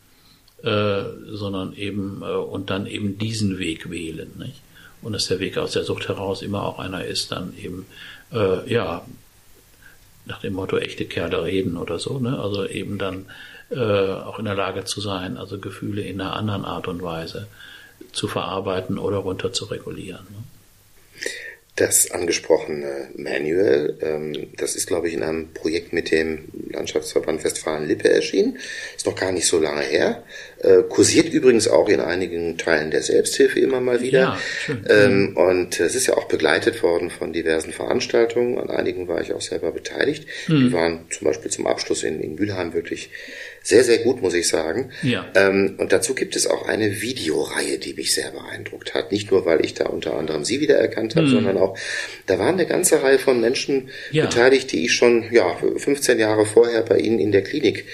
äh, 0.63 1.03
sondern 1.27 1.73
eben 1.73 2.21
äh, 2.21 2.25
und 2.25 2.69
dann 2.69 2.85
eben 2.87 3.17
diesen 3.17 3.59
Weg 3.59 3.89
wählen. 3.89 4.31
Nicht? 4.37 4.61
Und 5.01 5.13
dass 5.13 5.27
der 5.27 5.39
Weg 5.39 5.57
aus 5.57 5.71
der 5.71 5.83
Sucht 5.83 6.07
heraus 6.07 6.41
immer 6.41 6.63
auch 6.63 6.79
einer 6.79 7.05
ist, 7.05 7.31
dann 7.31 7.53
eben 7.57 7.85
äh, 8.31 8.71
ja 8.71 9.05
nach 10.25 10.39
dem 10.39 10.53
Motto 10.53 10.77
echte 10.77 11.05
Kerle 11.05 11.43
reden 11.43 11.77
oder 11.77 11.99
so, 11.99 12.19
ne? 12.19 12.39
Also 12.39 12.65
eben 12.65 12.97
dann 12.97 13.25
äh, 13.69 13.79
auch 13.79 14.39
in 14.39 14.45
der 14.45 14.55
Lage 14.55 14.83
zu 14.85 15.01
sein, 15.01 15.37
also 15.37 15.59
Gefühle 15.59 16.01
in 16.01 16.21
einer 16.21 16.35
anderen 16.35 16.65
Art 16.65 16.87
und 16.87 17.01
Weise 17.01 17.47
zu 18.11 18.27
verarbeiten 18.27 18.97
oder 18.97 19.17
runter 19.17 19.53
zu 19.53 19.65
regulieren. 19.65 20.25
Ne? 20.29 20.43
Das 21.75 22.09
angesprochene 22.09 23.09
Manual, 23.17 23.97
ähm, 24.01 24.47
das 24.55 24.77
ist, 24.77 24.87
glaube 24.87 25.09
ich, 25.09 25.13
in 25.13 25.23
einem 25.23 25.53
Projekt 25.53 25.91
mit 25.91 26.09
dem 26.09 26.45
Landschaftsverband 26.71 27.43
Westfalen-Lippe 27.43 28.09
erschienen. 28.09 28.59
Ist 28.95 29.05
noch 29.05 29.15
gar 29.15 29.33
nicht 29.33 29.45
so 29.45 29.59
lange 29.59 29.81
her. 29.81 30.23
Äh, 30.59 30.83
kursiert 30.87 31.33
übrigens 31.33 31.67
auch 31.67 31.89
in 31.89 31.99
einigen 31.99 32.57
Teilen 32.57 32.91
der 32.91 33.01
Selbsthilfe 33.01 33.59
immer 33.59 33.81
mal 33.81 34.01
wieder. 34.01 34.19
Ja, 34.19 34.39
schön. 34.65 34.85
Ähm, 34.89 35.35
und 35.35 35.77
es 35.81 35.95
ist 35.95 36.07
ja 36.07 36.15
auch 36.15 36.29
begleitet 36.29 36.81
worden 36.81 37.09
von 37.09 37.33
diversen 37.33 37.73
Veranstaltungen. 37.73 38.57
An 38.57 38.69
einigen 38.69 39.09
war 39.09 39.19
ich 39.19 39.33
auch 39.33 39.41
selber 39.41 39.73
beteiligt. 39.73 40.27
Mhm. 40.47 40.55
Die 40.55 40.73
waren 40.73 41.05
zum 41.09 41.27
Beispiel 41.27 41.51
zum 41.51 41.67
Abschluss 41.67 42.03
in, 42.03 42.21
in 42.21 42.35
Mülheim 42.35 42.73
wirklich 42.73 43.09
sehr, 43.65 43.83
sehr 43.83 43.97
gut, 43.97 44.21
muss 44.21 44.35
ich 44.35 44.47
sagen. 44.47 44.91
Ja. 45.01 45.25
Ähm, 45.33 45.73
und 45.79 45.91
dazu 45.91 46.13
gibt 46.13 46.35
es 46.35 46.45
auch 46.45 46.67
eine 46.67 47.01
Videoreihe, 47.01 47.79
die 47.79 47.95
mich 47.95 48.13
sehr 48.13 48.29
beeindruckt 48.29 48.93
hat. 48.93 49.11
Nicht 49.11 49.31
nur, 49.31 49.47
weil 49.47 49.65
ich 49.65 49.73
da 49.73 49.87
unter 49.87 50.15
anderem 50.15 50.45
Sie 50.45 50.61
wiedererkannt 50.61 51.15
habe, 51.15 51.25
mhm. 51.25 51.31
sondern 51.31 51.57
auch, 51.57 51.75
da 52.27 52.37
waren 52.37 52.53
eine 52.53 52.67
ganze 52.67 53.01
Reihe 53.01 53.17
von 53.17 53.41
Menschen 53.41 53.89
ja. 54.11 54.27
beteiligt, 54.27 54.71
die 54.71 54.85
ich 54.85 54.93
schon 54.93 55.25
ja 55.31 55.57
15 55.77 56.19
Jahre 56.19 56.45
vorher 56.45 56.83
bei 56.83 56.99
Ihnen 56.99 57.17
in 57.17 57.31
der 57.31 57.41
Klinik 57.41 57.85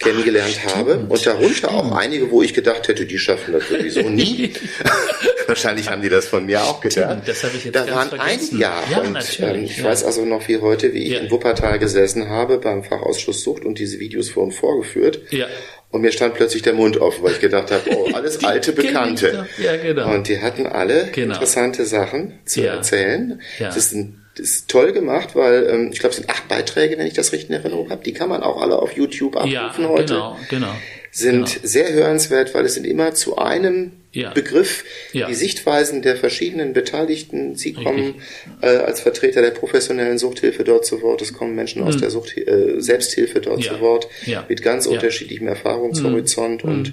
kennengelernt 0.00 0.58
Ach, 0.66 0.74
habe 0.74 1.06
und 1.08 1.24
darunter 1.24 1.54
stimmt. 1.54 1.72
auch 1.72 1.92
einige, 1.92 2.32
wo 2.32 2.42
ich 2.42 2.52
gedacht 2.52 2.88
hätte, 2.88 3.06
die 3.06 3.18
schaffen 3.20 3.52
das 3.52 3.68
sowieso 3.68 4.02
nie. 4.08 4.52
Wahrscheinlich 5.48 5.88
haben 5.90 6.02
die 6.02 6.08
das 6.08 6.26
von 6.26 6.46
mir 6.46 6.62
auch 6.62 6.80
gedacht. 6.80 7.22
Das 7.26 7.42
habe 7.44 7.56
ich 7.56 7.64
jetzt 7.64 7.74
da 7.74 7.88
waren 7.94 8.10
einige 8.18 8.56
ja, 8.56 8.82
ja 8.90 8.98
und 9.00 9.16
ähm, 9.40 9.64
ich 9.64 9.78
ja. 9.78 9.84
weiß 9.84 10.04
also 10.04 10.24
noch 10.24 10.46
wie 10.48 10.58
heute, 10.58 10.92
wie 10.92 11.04
ich 11.04 11.12
ja. 11.12 11.20
in 11.20 11.30
Wuppertal 11.30 11.78
gesessen 11.78 12.28
habe 12.28 12.58
beim 12.58 12.84
Fachausschuss 12.84 13.42
Sucht 13.42 13.64
und 13.64 13.78
diese 13.78 13.98
Videos 14.00 14.30
vor 14.30 14.44
und 14.44 14.52
vorgeführt. 14.52 15.20
Ja. 15.30 15.46
und 15.90 16.00
mir 16.00 16.12
stand 16.12 16.34
plötzlich 16.34 16.62
der 16.62 16.72
Mund 16.74 16.96
offen, 16.98 17.22
weil 17.24 17.32
ich 17.32 17.40
gedacht 17.40 17.70
habe, 17.70 17.82
oh, 17.94 18.08
alles 18.14 18.42
alte 18.44 18.72
Bekannte. 18.72 19.46
Ja, 19.62 19.76
genau. 19.76 20.12
Und 20.14 20.28
die 20.28 20.40
hatten 20.40 20.66
alle 20.66 21.08
Genau. 21.12 21.34
interessante 21.34 21.84
Sachen 21.84 22.38
zu 22.46 22.62
Ja. 22.62 22.74
erzählen. 22.76 23.40
Ja. 23.58 23.66
Das, 23.66 23.76
ist 23.76 23.92
ein, 23.92 24.22
das 24.36 24.46
ist 24.48 24.68
toll 24.70 24.92
gemacht, 24.92 25.34
weil 25.34 25.66
ähm, 25.68 25.90
ich 25.92 25.98
glaube, 26.00 26.12
es 26.12 26.16
sind 26.16 26.30
acht 26.30 26.48
Beiträge, 26.48 26.96
wenn 26.98 27.06
ich 27.06 27.12
das 27.14 27.32
richtig 27.32 27.50
in 27.50 27.56
Erinnerung 27.56 27.90
habe. 27.90 28.02
Die 28.04 28.12
kann 28.14 28.28
man 28.30 28.42
auch 28.42 28.62
alle 28.62 28.78
auf 28.78 28.92
YouTube 28.92 29.34
Ja, 29.46 29.66
abrufen 29.66 29.88
heute. 29.88 30.14
genau, 30.14 30.36
genau. 30.48 30.74
Sind 31.10 31.46
genau. 31.52 31.60
sehr 31.66 31.92
hörenswert, 31.92 32.54
weil 32.54 32.64
es 32.64 32.72
sind 32.74 32.86
immer 32.86 33.12
zu 33.14 33.36
einem 33.36 33.92
Ja. 34.14 34.30
Begriff 34.34 34.84
Ja. 35.12 35.26
die 35.26 35.34
Sichtweisen 35.34 36.02
der 36.02 36.16
verschiedenen 36.16 36.74
Beteiligten. 36.74 37.56
Sie 37.56 37.72
kommen 37.72 38.16
äh, 38.60 38.66
als 38.66 39.00
Vertreter 39.00 39.40
der 39.40 39.52
professionellen 39.52 40.18
Suchthilfe 40.18 40.64
dort 40.64 40.84
zu 40.84 41.00
Wort. 41.00 41.22
Es 41.22 41.32
kommen 41.32 41.54
Menschen 41.54 41.82
aus 41.82 41.96
der 41.96 42.10
Sucht, 42.10 42.36
äh, 42.36 42.74
Selbsthilfe 42.78 43.40
dort 43.40 43.58
Mhm. 43.60 43.64
Ja. 43.64 43.72
zu 43.74 43.80
Wort 43.80 44.08
Ja. 44.26 44.44
mit 44.48 44.62
ganz 44.62 44.84
Ja. 44.84 44.90
Mhm. 44.90 44.96
unterschiedlichem 44.98 45.48
Erfahrungshorizont 45.48 46.62
und 46.64 46.92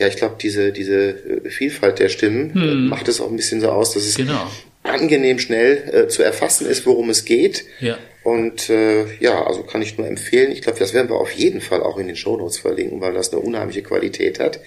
ja, 0.00 0.06
ich 0.08 0.16
glaube, 0.16 0.36
diese, 0.40 0.72
diese 0.72 1.42
äh, 1.44 1.50
Vielfalt 1.50 1.98
der 2.00 2.08
Stimmen 2.08 2.50
äh, 2.56 2.74
macht 2.74 3.08
es 3.08 3.20
auch 3.20 3.30
ein 3.30 3.36
bisschen 3.36 3.60
so 3.60 3.68
aus, 3.70 3.94
dass 3.94 4.04
es 4.04 4.18
Mhm. 4.18 4.26
Genau. 4.26 4.50
angenehm 4.84 5.38
schnell 5.38 5.90
äh, 5.92 6.08
zu 6.08 6.22
erfassen 6.22 6.66
ist, 6.68 6.86
worum 6.86 7.10
es 7.10 7.24
geht. 7.24 7.64
Ja. 7.80 7.98
Und 8.24 8.68
äh, 8.68 9.04
ja, 9.20 9.44
also 9.46 9.62
kann 9.62 9.80
ich 9.82 9.96
nur 9.96 10.06
empfehlen. 10.06 10.50
Ich 10.52 10.62
glaube, 10.62 10.78
das 10.78 10.92
werden 10.94 11.08
wir 11.08 11.16
auf 11.16 11.30
jeden 11.32 11.60
Fall 11.60 11.82
auch 11.82 11.98
in 11.98 12.06
den 12.08 12.16
Shownotes 12.16 12.58
verlinken, 12.58 13.00
weil 13.00 13.14
das 13.14 13.32
eine 13.32 13.40
unheimliche 13.40 13.82
Qualität 13.82 14.38
hat. 14.38 14.60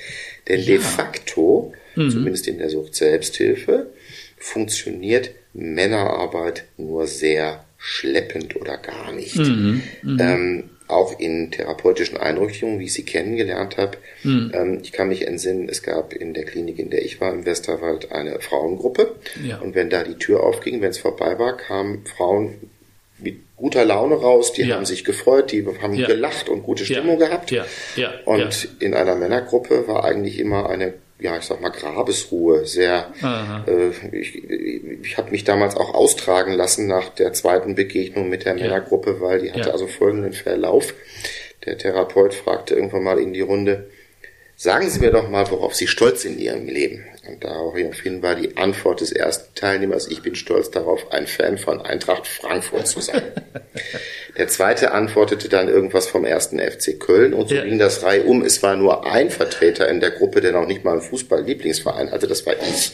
Denn 0.47 0.65
de 0.65 0.80
facto, 0.80 1.73
Mhm. 1.95 2.10
zumindest 2.10 2.47
in 2.47 2.58
der 2.58 2.69
Sucht 2.69 2.95
Selbsthilfe, 2.95 3.88
funktioniert 4.38 5.32
Männerarbeit 5.54 6.65
nur 6.77 7.08
sehr 7.08 7.65
schleppend 7.77 8.56
oder 8.56 8.77
gar 8.77 9.12
nicht. 9.12 9.36
Mhm. 9.38 9.82
Ähm, 10.19 10.69
auch 10.88 11.19
in 11.19 11.51
therapeutischen 11.51 12.17
Einrichtungen, 12.17 12.80
wie 12.80 12.86
ich 12.86 12.93
sie 12.93 13.04
kennengelernt 13.06 13.77
habe. 13.77 13.97
Mhm. 14.23 14.51
Ähm, 14.54 14.80
ich 14.84 14.91
kann 14.91 15.08
mich 15.08 15.25
entsinnen, 15.25 15.69
es 15.69 15.84
gab 15.84 16.13
in 16.13 16.34
der 16.34 16.43
Klinik, 16.45 16.80
in 16.80 16.89
der 16.89 17.04
ich 17.04 17.21
war, 17.21 17.34
im 17.34 17.45
Westerwald, 17.45 18.12
eine 18.12 18.39
Frauengruppe. 18.41 19.15
Ja. 19.43 19.60
Und 19.60 19.73
wenn 19.73 19.89
da 19.89 20.04
die 20.04 20.15
Tür 20.15 20.43
aufging, 20.43 20.82
wenn 20.82 20.89
es 20.91 20.97
vorbei 20.97 21.39
war, 21.39 21.56
kamen 21.58 22.06
Frauen 22.06 22.56
mit 23.19 23.38
guter 23.56 23.86
Laune 23.86 24.15
raus, 24.15 24.51
die 24.54 24.63
Ja. 24.63 24.75
haben 24.75 24.86
sich 24.86 25.06
gefreut, 25.06 25.51
die 25.51 25.65
haben 25.82 25.93
Ja. 25.93 26.08
gelacht 26.08 26.49
und 26.49 26.63
gute. 26.63 26.84
Stimmung 26.86 27.17
gehabt. 27.19 27.51
Und 28.25 28.67
in 28.80 28.93
einer 28.93 29.15
Männergruppe 29.15 29.88
war 29.88 30.04
eigentlich 30.04 30.39
immer 30.39 30.69
eine, 30.69 30.93
ja, 31.21 31.38
ich 31.38 31.43
sag 31.43 31.62
mal, 31.62 31.69
Grabesruhe. 31.69 32.65
Sehr, 32.65 33.13
äh, 33.67 33.89
ich, 34.15 34.43
ich 34.43 35.17
habe 35.17 35.31
mich 35.31 35.43
damals 35.43 35.75
auch 35.77 35.93
austragen 35.93 36.53
lassen 36.53 36.88
nach 36.88 37.10
der 37.10 37.31
zweiten 37.34 37.75
Begegnung 37.75 38.27
mit 38.29 38.45
der 38.45 38.55
Männergruppe, 38.55 39.21
weil 39.21 39.39
die 39.41 39.51
hatte 39.51 39.67
Ja. 39.69 39.71
also 39.71 39.88
folgenden 39.88 40.34
Verlauf. 40.34 40.93
Der 41.65 41.77
Therapeut 41.77 42.34
fragte 42.34 42.73
irgendwann 42.75 43.03
mal 43.03 43.19
in 43.19 43.34
die 43.34 43.41
Runde, 43.41 43.89
sagen 44.55 44.89
Sie 44.89 44.99
mir 44.99 45.12
doch 45.12 45.29
mal, 45.29 45.49
worauf 45.51 45.75
Sie 45.75 45.88
stolz 45.88 46.23
sind 46.23 46.34
in 46.39 46.39
Ihrem 46.39 46.67
Leben. 46.67 47.05
Und 47.27 47.43
daraufhin 47.43 48.23
war 48.23 48.34
die 48.36 48.57
Antwort 48.57 49.01
des 49.01 49.12
ersten 49.12 49.53
Teilnehmers, 49.53 50.07
ich 50.07 50.23
bin 50.23 50.34
stolz 50.34 50.71
darauf, 50.71 51.12
ein 51.12 51.27
Fan 51.27 51.60
von 51.60 51.79
Eintracht 51.81 52.25
Frankfurt 52.27 52.88
zu 52.88 52.99
sein. 52.99 53.21
Der 54.38 54.47
zweite 54.47 54.91
antwortete 54.91 55.47
dann 55.49 55.67
irgendwas 55.67 56.07
vom 56.07 56.25
ersten 56.25 56.57
FC 56.60 56.99
Köln 56.99 57.34
und 57.34 57.49
so 57.49 57.55
Ja. 57.55 57.63
ging 57.63 57.77
das 57.77 58.01
Reihe 58.01 58.23
um. 58.23 58.43
Es 58.43 58.63
war 58.63 58.75
nur 58.75 59.05
ein 59.05 59.29
Vertreter 59.29 59.88
in 59.89 59.99
der 59.99 60.10
Gruppe, 60.12 60.41
der 60.41 60.51
noch 60.53 60.65
nicht 60.65 60.84
mal 60.84 60.93
einen 60.93 61.01
Fußball-Lieblingsverein 61.01 62.12
hatte, 62.12 62.27
das 62.27 62.45
war 62.45 62.53
ich. 62.53 62.91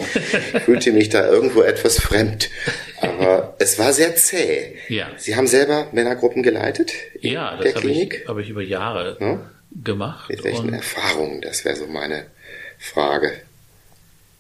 Ich 0.53 0.61
fühlte 0.63 0.91
mich 0.91 1.09
da 1.09 1.25
irgendwo 1.29 1.61
etwas 1.61 1.97
fremd. 2.01 2.49
Aber 2.99 3.55
es 3.59 3.77
war 3.79 3.93
sehr 3.93 4.15
zäh. 4.15 4.75
Ja. 4.89 5.09
Sie 5.15 5.35
haben 5.35 5.47
selber 5.47 5.87
Männergruppen 5.93 6.43
geleitet 6.43 6.91
in 7.21 7.33
Ja, 7.33 7.55
der 7.55 7.65
das 7.71 7.75
habe 7.75 7.87
ich, 7.87 7.93
Klinik? 7.93 8.25
hab 8.27 8.37
ich 8.39 8.49
über 8.49 8.63
Jahre 8.63 9.17
Ja? 9.21 9.39
gemacht. 9.83 10.29
Mit 10.29 10.43
welchen 10.43 10.73
Erfahrungen? 10.73 11.39
Das 11.41 11.63
wäre 11.63 11.75
so 11.75 11.85
meine 11.85 12.25
Frage. 12.79 13.31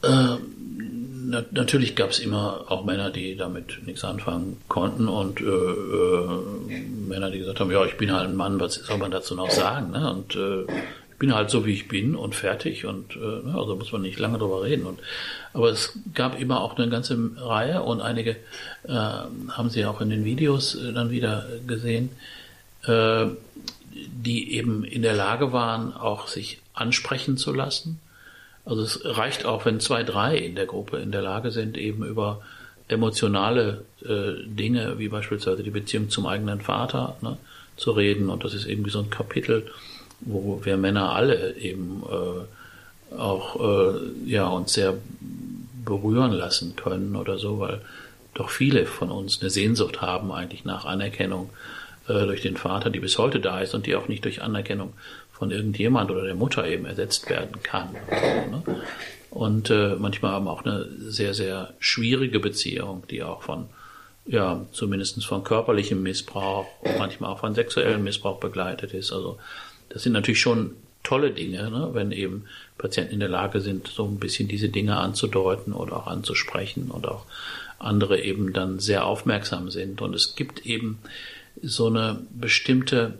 Na, 0.09 1.43
natürlich 1.51 1.95
gab 1.95 2.11
es 2.11 2.19
immer 2.19 2.65
auch 2.69 2.85
Männer, 2.85 3.09
die 3.09 3.35
damit 3.35 3.85
nichts 3.85 4.03
anfangen 4.03 4.57
konnten 4.69 5.07
und 5.09 5.41
äh, 5.41 5.43
äh, 5.43 6.79
Männer, 7.07 7.29
die 7.31 7.39
gesagt 7.39 7.59
haben, 7.59 7.71
ja, 7.71 7.83
ich 7.85 7.97
bin 7.97 8.13
halt 8.13 8.29
ein 8.29 8.35
Mann, 8.35 8.59
was 8.59 8.75
soll 8.75 8.97
man 8.97 9.11
dazu 9.11 9.35
noch 9.35 9.49
sagen? 9.49 9.91
Ne? 9.91 10.09
Und 10.09 10.35
äh, 10.35 10.63
ich 10.63 11.19
bin 11.19 11.35
halt 11.35 11.49
so, 11.49 11.65
wie 11.65 11.73
ich 11.73 11.89
bin 11.89 12.15
und 12.15 12.33
fertig 12.33 12.85
und 12.85 13.15
äh, 13.15 13.19
ne, 13.19 13.55
also 13.57 13.75
muss 13.75 13.91
man 13.91 14.03
nicht 14.03 14.19
lange 14.19 14.37
drüber 14.37 14.63
reden. 14.63 14.85
Und, 14.85 14.99
aber 15.51 15.69
es 15.69 15.99
gab 16.13 16.39
immer 16.39 16.61
auch 16.61 16.77
eine 16.77 16.89
ganze 16.89 17.17
Reihe 17.37 17.81
und 17.81 17.99
einige 17.99 18.37
äh, 18.83 18.93
haben 18.93 19.69
Sie 19.69 19.85
auch 19.85 19.99
in 19.99 20.09
den 20.09 20.23
Videos 20.23 20.75
äh, 20.75 20.93
dann 20.93 21.11
wieder 21.11 21.45
gesehen, 21.65 22.11
äh, 22.85 23.25
die 23.91 24.53
eben 24.53 24.85
in 24.85 25.01
der 25.01 25.15
Lage 25.15 25.51
waren, 25.51 25.93
auch 25.93 26.27
sich 26.27 26.59
ansprechen 26.73 27.35
zu 27.35 27.51
lassen. 27.51 27.99
Also 28.67 28.81
es 28.81 28.99
reicht 29.05 29.45
auch, 29.45 29.65
wenn 29.65 29.79
zwei, 29.79 30.03
drei 30.03 30.37
in 30.37 30.55
der 30.55 30.65
Gruppe 30.65 30.97
in 30.97 31.11
der 31.11 31.21
Lage 31.21 31.51
sind, 31.51 31.77
eben 31.77 32.03
über 32.03 32.41
emotionale 32.89 33.85
äh, 34.03 34.45
Dinge, 34.45 34.99
wie 34.99 35.09
beispielsweise 35.09 35.63
die 35.63 35.71
Beziehung 35.71 36.09
zum 36.09 36.25
eigenen 36.25 36.61
Vater, 36.61 37.17
ne, 37.21 37.37
zu 37.77 37.91
reden. 37.91 38.29
Und 38.29 38.43
das 38.43 38.53
ist 38.53 38.65
irgendwie 38.65 38.91
so 38.91 38.99
ein 38.99 39.09
Kapitel, 39.09 39.65
wo 40.21 40.61
wir 40.63 40.77
Männer 40.77 41.13
alle 41.13 41.55
eben 41.57 42.03
äh, 42.09 43.15
auch 43.15 43.59
äh, 43.59 43.99
ja 44.25 44.47
uns 44.47 44.73
sehr 44.73 44.95
berühren 45.85 46.33
lassen 46.33 46.75
können 46.75 47.15
oder 47.15 47.37
so, 47.37 47.59
weil 47.59 47.81
doch 48.33 48.49
viele 48.49 48.85
von 48.85 49.11
uns 49.11 49.41
eine 49.41 49.49
Sehnsucht 49.49 50.01
haben 50.01 50.31
eigentlich 50.31 50.65
nach 50.65 50.85
Anerkennung 50.85 51.49
äh, 52.07 52.25
durch 52.25 52.41
den 52.41 52.57
Vater, 52.57 52.89
die 52.89 52.99
bis 52.99 53.17
heute 53.17 53.39
da 53.39 53.61
ist 53.61 53.73
und 53.73 53.85
die 53.85 53.95
auch 53.95 54.07
nicht 54.07 54.25
durch 54.25 54.41
Anerkennung 54.41 54.93
von 55.37 55.51
irgendjemand 55.51 56.09
oder 56.09 56.23
der 56.23 56.35
Mutter 56.35 56.67
eben 56.67 56.85
ersetzt 56.85 57.29
werden 57.29 57.61
kann. 57.61 57.89
Ne? 57.91 58.63
Und 59.29 59.69
äh, 59.69 59.95
manchmal 59.95 60.31
haben 60.31 60.47
auch 60.47 60.65
eine 60.65 60.87
sehr, 60.97 61.33
sehr 61.33 61.73
schwierige 61.79 62.39
Beziehung, 62.39 63.03
die 63.09 63.21
auch 63.21 63.43
von, 63.43 63.67
ja, 64.25 64.65
zumindest 64.71 65.23
von 65.25 65.43
körperlichem 65.43 66.01
Missbrauch, 66.01 66.65
manchmal 66.97 67.31
auch 67.31 67.39
von 67.39 67.53
sexuellem 67.53 68.03
Missbrauch 68.03 68.39
begleitet 68.39 68.93
ist. 68.93 69.11
Also 69.11 69.37
das 69.89 70.03
sind 70.03 70.13
natürlich 70.13 70.41
schon 70.41 70.71
tolle 71.03 71.31
Dinge, 71.31 71.69
ne? 71.69 71.89
wenn 71.93 72.11
eben 72.11 72.45
Patienten 72.77 73.13
in 73.13 73.19
der 73.19 73.29
Lage 73.29 73.61
sind, 73.61 73.87
so 73.87 74.05
ein 74.05 74.17
bisschen 74.17 74.47
diese 74.47 74.69
Dinge 74.69 74.97
anzudeuten 74.97 75.71
oder 75.73 75.97
auch 75.97 76.07
anzusprechen 76.07 76.89
und 76.89 77.07
auch 77.07 77.25
andere 77.77 78.21
eben 78.21 78.53
dann 78.53 78.79
sehr 78.79 79.05
aufmerksam 79.05 79.69
sind. 79.69 80.01
Und 80.01 80.15
es 80.15 80.35
gibt 80.35 80.65
eben 80.65 80.97
so 81.61 81.87
eine 81.87 82.19
bestimmte 82.31 83.19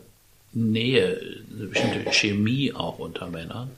Nähe, 0.52 1.20
eine 1.54 1.66
bestimmte 1.66 2.10
Chemie 2.12 2.72
auch 2.72 2.98
unter 2.98 3.28
Männern, 3.28 3.70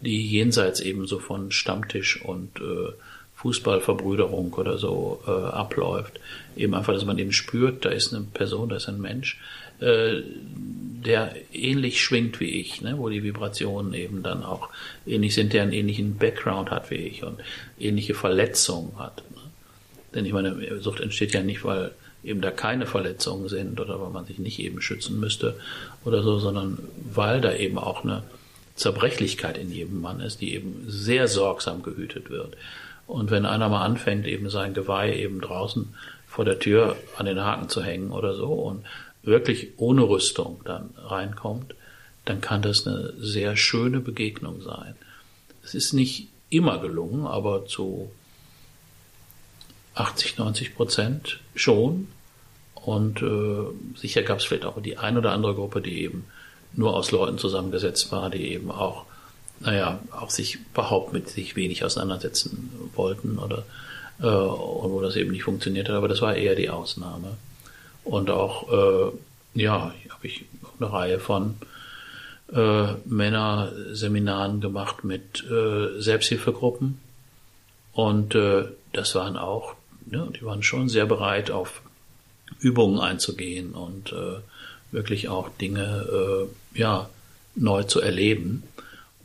die 0.00 0.26
jenseits 0.26 0.80
eben 0.80 1.06
so 1.06 1.18
von 1.18 1.50
Stammtisch 1.50 2.20
und 2.22 2.60
äh, 2.60 2.92
Fußballverbrüderung 3.36 4.52
oder 4.54 4.78
so 4.78 5.22
äh, 5.26 5.30
abläuft. 5.30 6.18
Eben 6.56 6.74
einfach, 6.74 6.92
dass 6.92 7.04
man 7.04 7.18
eben 7.18 7.32
spürt, 7.32 7.84
da 7.84 7.90
ist 7.90 8.12
eine 8.12 8.24
Person, 8.24 8.68
da 8.68 8.76
ist 8.76 8.88
ein 8.88 9.00
Mensch, 9.00 9.38
äh, 9.80 10.22
der 11.04 11.36
ähnlich 11.52 12.02
schwingt 12.02 12.40
wie 12.40 12.60
ich, 12.60 12.80
ne? 12.82 12.98
wo 12.98 13.08
die 13.08 13.22
Vibrationen 13.22 13.94
eben 13.94 14.24
dann 14.24 14.42
auch 14.42 14.70
ähnlich 15.06 15.34
sind, 15.34 15.52
der 15.52 15.62
einen 15.62 15.72
ähnlichen 15.72 16.16
Background 16.16 16.70
hat 16.70 16.90
wie 16.90 16.96
ich 16.96 17.22
und 17.22 17.38
ähnliche 17.78 18.14
Verletzungen 18.14 18.98
hat. 18.98 19.22
Ne? 19.30 19.42
Denn 20.14 20.24
ich 20.24 20.32
meine, 20.32 20.80
Sucht 20.80 20.98
entsteht 20.98 21.32
ja 21.32 21.42
nicht, 21.42 21.64
weil 21.64 21.92
eben 22.28 22.40
da 22.40 22.50
keine 22.50 22.86
Verletzungen 22.86 23.48
sind 23.48 23.80
oder 23.80 24.00
weil 24.00 24.10
man 24.10 24.26
sich 24.26 24.38
nicht 24.38 24.58
eben 24.60 24.80
schützen 24.80 25.18
müsste 25.18 25.58
oder 26.04 26.22
so, 26.22 26.38
sondern 26.38 26.78
weil 27.12 27.40
da 27.40 27.54
eben 27.54 27.78
auch 27.78 28.04
eine 28.04 28.22
Zerbrechlichkeit 28.74 29.58
in 29.58 29.72
jedem 29.72 30.00
Mann 30.00 30.20
ist, 30.20 30.40
die 30.40 30.54
eben 30.54 30.84
sehr 30.86 31.26
sorgsam 31.28 31.82
gehütet 31.82 32.30
wird. 32.30 32.56
Und 33.06 33.30
wenn 33.30 33.46
einer 33.46 33.68
mal 33.68 33.84
anfängt, 33.84 34.26
eben 34.26 34.50
sein 34.50 34.74
Geweih 34.74 35.14
eben 35.14 35.40
draußen 35.40 35.94
vor 36.26 36.44
der 36.44 36.58
Tür 36.58 36.96
an 37.16 37.26
den 37.26 37.40
Haken 37.40 37.68
zu 37.68 37.82
hängen 37.82 38.10
oder 38.10 38.34
so 38.34 38.52
und 38.52 38.84
wirklich 39.22 39.72
ohne 39.78 40.02
Rüstung 40.02 40.60
dann 40.64 40.90
reinkommt, 40.96 41.74
dann 42.24 42.40
kann 42.40 42.62
das 42.62 42.86
eine 42.86 43.14
sehr 43.18 43.56
schöne 43.56 44.00
Begegnung 44.00 44.60
sein. 44.60 44.94
Es 45.64 45.74
ist 45.74 45.94
nicht 45.94 46.28
immer 46.50 46.78
gelungen, 46.78 47.26
aber 47.26 47.66
zu 47.66 48.10
80, 49.94 50.38
90 50.38 50.76
Prozent 50.76 51.40
schon. 51.54 52.08
Und 52.88 53.20
äh, 53.20 53.98
sicher 53.98 54.22
gab 54.22 54.38
es 54.38 54.46
vielleicht 54.46 54.64
auch 54.64 54.80
die 54.80 54.96
ein 54.96 55.18
oder 55.18 55.32
andere 55.32 55.54
Gruppe, 55.54 55.82
die 55.82 56.04
eben 56.04 56.24
nur 56.72 56.96
aus 56.96 57.10
Leuten 57.10 57.36
zusammengesetzt 57.36 58.10
war, 58.12 58.30
die 58.30 58.50
eben 58.52 58.70
auch, 58.70 59.04
naja, 59.60 59.98
auch 60.10 60.30
sich 60.30 60.54
überhaupt 60.72 61.12
mit 61.12 61.28
sich 61.28 61.54
wenig 61.54 61.84
auseinandersetzen 61.84 62.90
wollten 62.94 63.38
oder 63.38 63.64
äh, 64.22 64.24
und 64.24 64.90
wo 64.90 65.02
das 65.02 65.16
eben 65.16 65.32
nicht 65.32 65.42
funktioniert 65.42 65.90
hat. 65.90 65.96
Aber 65.96 66.08
das 66.08 66.22
war 66.22 66.34
eher 66.34 66.54
die 66.54 66.70
Ausnahme. 66.70 67.36
Und 68.04 68.30
auch, 68.30 68.72
äh, 68.72 69.12
ja, 69.52 69.92
habe 70.08 70.26
ich 70.26 70.46
eine 70.80 70.90
Reihe 70.90 71.20
von 71.20 71.56
äh, 72.54 72.94
Männerseminaren 73.04 74.62
gemacht 74.62 75.04
mit 75.04 75.44
äh, 75.44 76.00
Selbsthilfegruppen. 76.00 76.98
Und 77.92 78.34
äh, 78.34 78.64
das 78.94 79.14
waren 79.14 79.36
auch, 79.36 79.74
ne, 80.06 80.26
die 80.34 80.42
waren 80.42 80.62
schon 80.62 80.88
sehr 80.88 81.04
bereit, 81.04 81.50
auf 81.50 81.82
Übungen 82.60 83.00
einzugehen 83.00 83.72
und 83.72 84.12
äh, 84.12 84.40
wirklich 84.90 85.28
auch 85.28 85.48
Dinge, 85.50 86.48
äh, 86.74 86.78
ja, 86.78 87.08
neu 87.54 87.82
zu 87.84 88.00
erleben. 88.00 88.62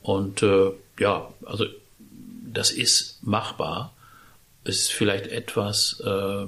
Und 0.01 0.43
äh, 0.43 0.71
ja, 0.99 1.29
also 1.45 1.65
das 2.45 2.71
ist 2.71 3.19
machbar. 3.21 3.93
Es 4.63 4.81
ist 4.81 4.91
vielleicht 4.91 5.27
etwas 5.27 6.01
äh, 6.05 6.45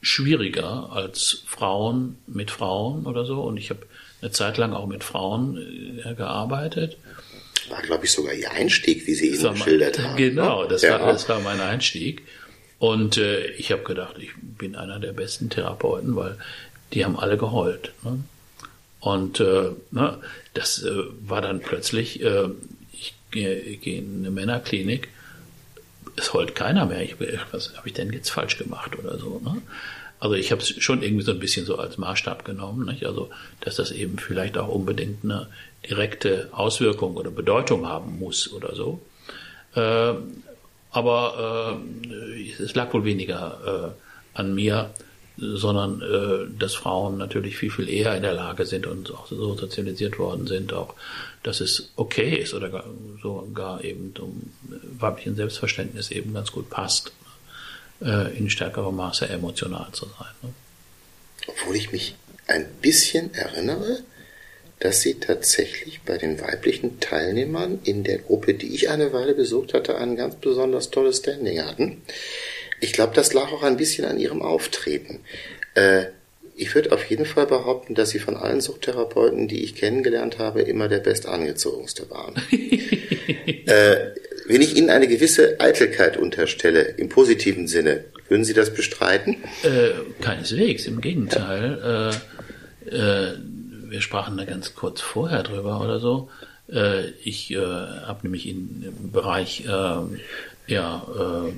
schwieriger 0.00 0.90
als 0.92 1.42
Frauen 1.46 2.18
mit 2.26 2.50
Frauen 2.50 3.06
oder 3.06 3.24
so. 3.24 3.42
Und 3.42 3.56
ich 3.56 3.70
habe 3.70 3.86
eine 4.22 4.30
Zeit 4.30 4.58
lang 4.58 4.72
auch 4.72 4.86
mit 4.86 5.04
Frauen 5.04 6.00
äh, 6.04 6.14
gearbeitet. 6.14 6.96
War, 7.68 7.82
glaube 7.82 8.04
ich, 8.04 8.12
sogar 8.12 8.32
Ihr 8.32 8.50
Einstieg, 8.50 9.06
wie 9.06 9.14
Sie 9.14 9.28
ihn 9.28 9.42
geschildert 9.42 9.98
haben. 9.98 10.16
Genau, 10.16 10.66
das, 10.66 10.82
ja. 10.82 10.98
war, 11.00 11.12
das 11.12 11.28
war 11.28 11.40
mein 11.40 11.60
Einstieg. 11.60 12.22
Und 12.80 13.18
äh, 13.18 13.46
ich 13.52 13.72
habe 13.72 13.82
gedacht, 13.82 14.16
ich 14.18 14.30
bin 14.40 14.74
einer 14.74 14.98
der 14.98 15.12
besten 15.12 15.50
Therapeuten, 15.50 16.16
weil 16.16 16.38
die 16.94 17.04
haben 17.04 17.18
alle 17.18 17.36
geheult. 17.36 17.92
Ne? 18.02 18.24
Und 19.00 19.38
äh, 19.38 19.72
ne, 19.90 20.18
das 20.54 20.82
äh, 20.82 21.04
war 21.20 21.42
dann 21.42 21.60
plötzlich, 21.60 22.22
äh, 22.22 22.48
ich 22.92 23.14
gehe 23.30 23.76
geh 23.76 23.98
in 23.98 24.20
eine 24.20 24.30
Männerklinik, 24.30 25.08
es 26.16 26.32
heult 26.32 26.54
keiner 26.54 26.86
mehr. 26.86 27.02
Ich, 27.02 27.16
was 27.52 27.76
habe 27.76 27.86
ich 27.86 27.92
denn 27.92 28.14
jetzt 28.14 28.30
falsch 28.30 28.56
gemacht 28.56 28.98
oder 28.98 29.18
so? 29.18 29.42
Ne? 29.44 29.60
Also 30.18 30.34
ich 30.34 30.50
habe 30.50 30.62
es 30.62 30.82
schon 30.82 31.02
irgendwie 31.02 31.24
so 31.24 31.32
ein 31.32 31.38
bisschen 31.38 31.66
so 31.66 31.76
als 31.76 31.98
Maßstab 31.98 32.46
genommen, 32.46 32.86
nicht? 32.86 33.04
also 33.04 33.28
dass 33.60 33.76
das 33.76 33.90
eben 33.90 34.18
vielleicht 34.18 34.56
auch 34.56 34.68
unbedingt 34.68 35.22
eine 35.22 35.48
direkte 35.88 36.48
Auswirkung 36.52 37.16
oder 37.16 37.30
Bedeutung 37.30 37.86
haben 37.86 38.18
muss 38.18 38.50
oder 38.50 38.74
so. 38.74 39.02
Äh, 39.74 40.14
aber 40.90 41.80
äh, 42.08 42.62
es 42.62 42.74
lag 42.74 42.92
wohl 42.92 43.04
weniger 43.04 43.94
äh, 44.34 44.38
an 44.38 44.54
mir, 44.54 44.90
sondern 45.36 46.02
äh, 46.02 46.58
dass 46.58 46.74
Frauen 46.74 47.16
natürlich 47.16 47.56
viel, 47.56 47.70
viel 47.70 47.88
eher 47.88 48.14
in 48.14 48.22
der 48.22 48.34
Lage 48.34 48.66
sind 48.66 48.86
und 48.86 49.10
auch 49.12 49.26
so 49.26 49.56
sozialisiert 49.56 50.18
worden 50.18 50.46
sind, 50.46 50.72
auch 50.72 50.94
dass 51.42 51.60
es 51.60 51.90
okay 51.96 52.36
ist 52.36 52.52
oder 52.52 52.68
gar, 52.68 52.84
sogar 53.22 53.82
eben 53.82 54.12
um 54.18 54.52
weiblichen 54.98 55.36
Selbstverständnis 55.36 56.10
eben 56.10 56.34
ganz 56.34 56.52
gut 56.52 56.68
passt, 56.68 57.12
äh, 58.02 58.36
in 58.36 58.50
stärkerem 58.50 58.96
Maße 58.96 59.28
emotional 59.28 59.88
zu 59.92 60.06
sein. 60.06 60.34
Ne? 60.42 60.52
Obwohl 61.46 61.76
ich 61.76 61.90
mich 61.90 62.14
ein 62.46 62.66
bisschen 62.82 63.32
erinnere, 63.32 64.02
dass 64.80 65.02
sie 65.02 65.20
tatsächlich 65.20 66.00
bei 66.04 66.18
den 66.18 66.40
weiblichen 66.40 67.00
Teilnehmern 67.00 67.80
in 67.84 68.02
der 68.02 68.18
Gruppe, 68.18 68.54
die 68.54 68.74
ich 68.74 68.88
eine 68.88 69.12
Weile 69.12 69.34
besucht 69.34 69.74
hatte, 69.74 69.96
ein 69.96 70.16
ganz 70.16 70.36
besonders 70.36 70.90
tolles 70.90 71.18
Standing 71.18 71.62
hatten. 71.62 72.02
Ich 72.80 72.92
glaube, 72.92 73.12
das 73.14 73.34
lag 73.34 73.52
auch 73.52 73.62
ein 73.62 73.76
bisschen 73.76 74.06
an 74.06 74.18
ihrem 74.18 74.40
Auftreten. 74.40 75.20
Äh, 75.74 76.06
ich 76.56 76.74
würde 76.74 76.92
auf 76.92 77.04
jeden 77.04 77.26
Fall 77.26 77.46
behaupten, 77.46 77.94
dass 77.94 78.10
sie 78.10 78.18
von 78.18 78.36
allen 78.36 78.60
Suchttherapeuten, 78.60 79.48
die 79.48 79.62
ich 79.64 79.74
kennengelernt 79.74 80.38
habe, 80.38 80.62
immer 80.62 80.88
der 80.88 80.98
bestangezogenste 80.98 82.08
waren. 82.10 82.34
äh, 83.66 83.96
wenn 84.46 84.62
ich 84.62 84.76
Ihnen 84.76 84.90
eine 84.90 85.06
gewisse 85.06 85.60
Eitelkeit 85.60 86.16
unterstelle, 86.16 86.82
im 86.96 87.08
positiven 87.08 87.68
Sinne, 87.68 88.04
würden 88.28 88.44
Sie 88.44 88.54
das 88.54 88.74
bestreiten? 88.74 89.36
Äh, 89.62 89.90
keineswegs, 90.22 90.86
im 90.86 91.00
Gegenteil. 91.00 92.12
Äh, 92.90 92.96
äh, 92.96 93.34
wir 93.90 94.00
sprachen 94.00 94.36
da 94.36 94.44
ganz 94.44 94.74
kurz 94.74 95.00
vorher 95.00 95.42
drüber 95.42 95.80
oder 95.80 95.98
so. 95.98 96.30
Äh, 96.72 97.10
ich 97.24 97.50
äh, 97.50 97.58
habe 97.58 98.20
nämlich 98.22 98.48
im 98.48 99.10
Bereich 99.12 99.64
ähm, 99.68 100.20
ja, 100.66 101.02
äh, 101.18 101.52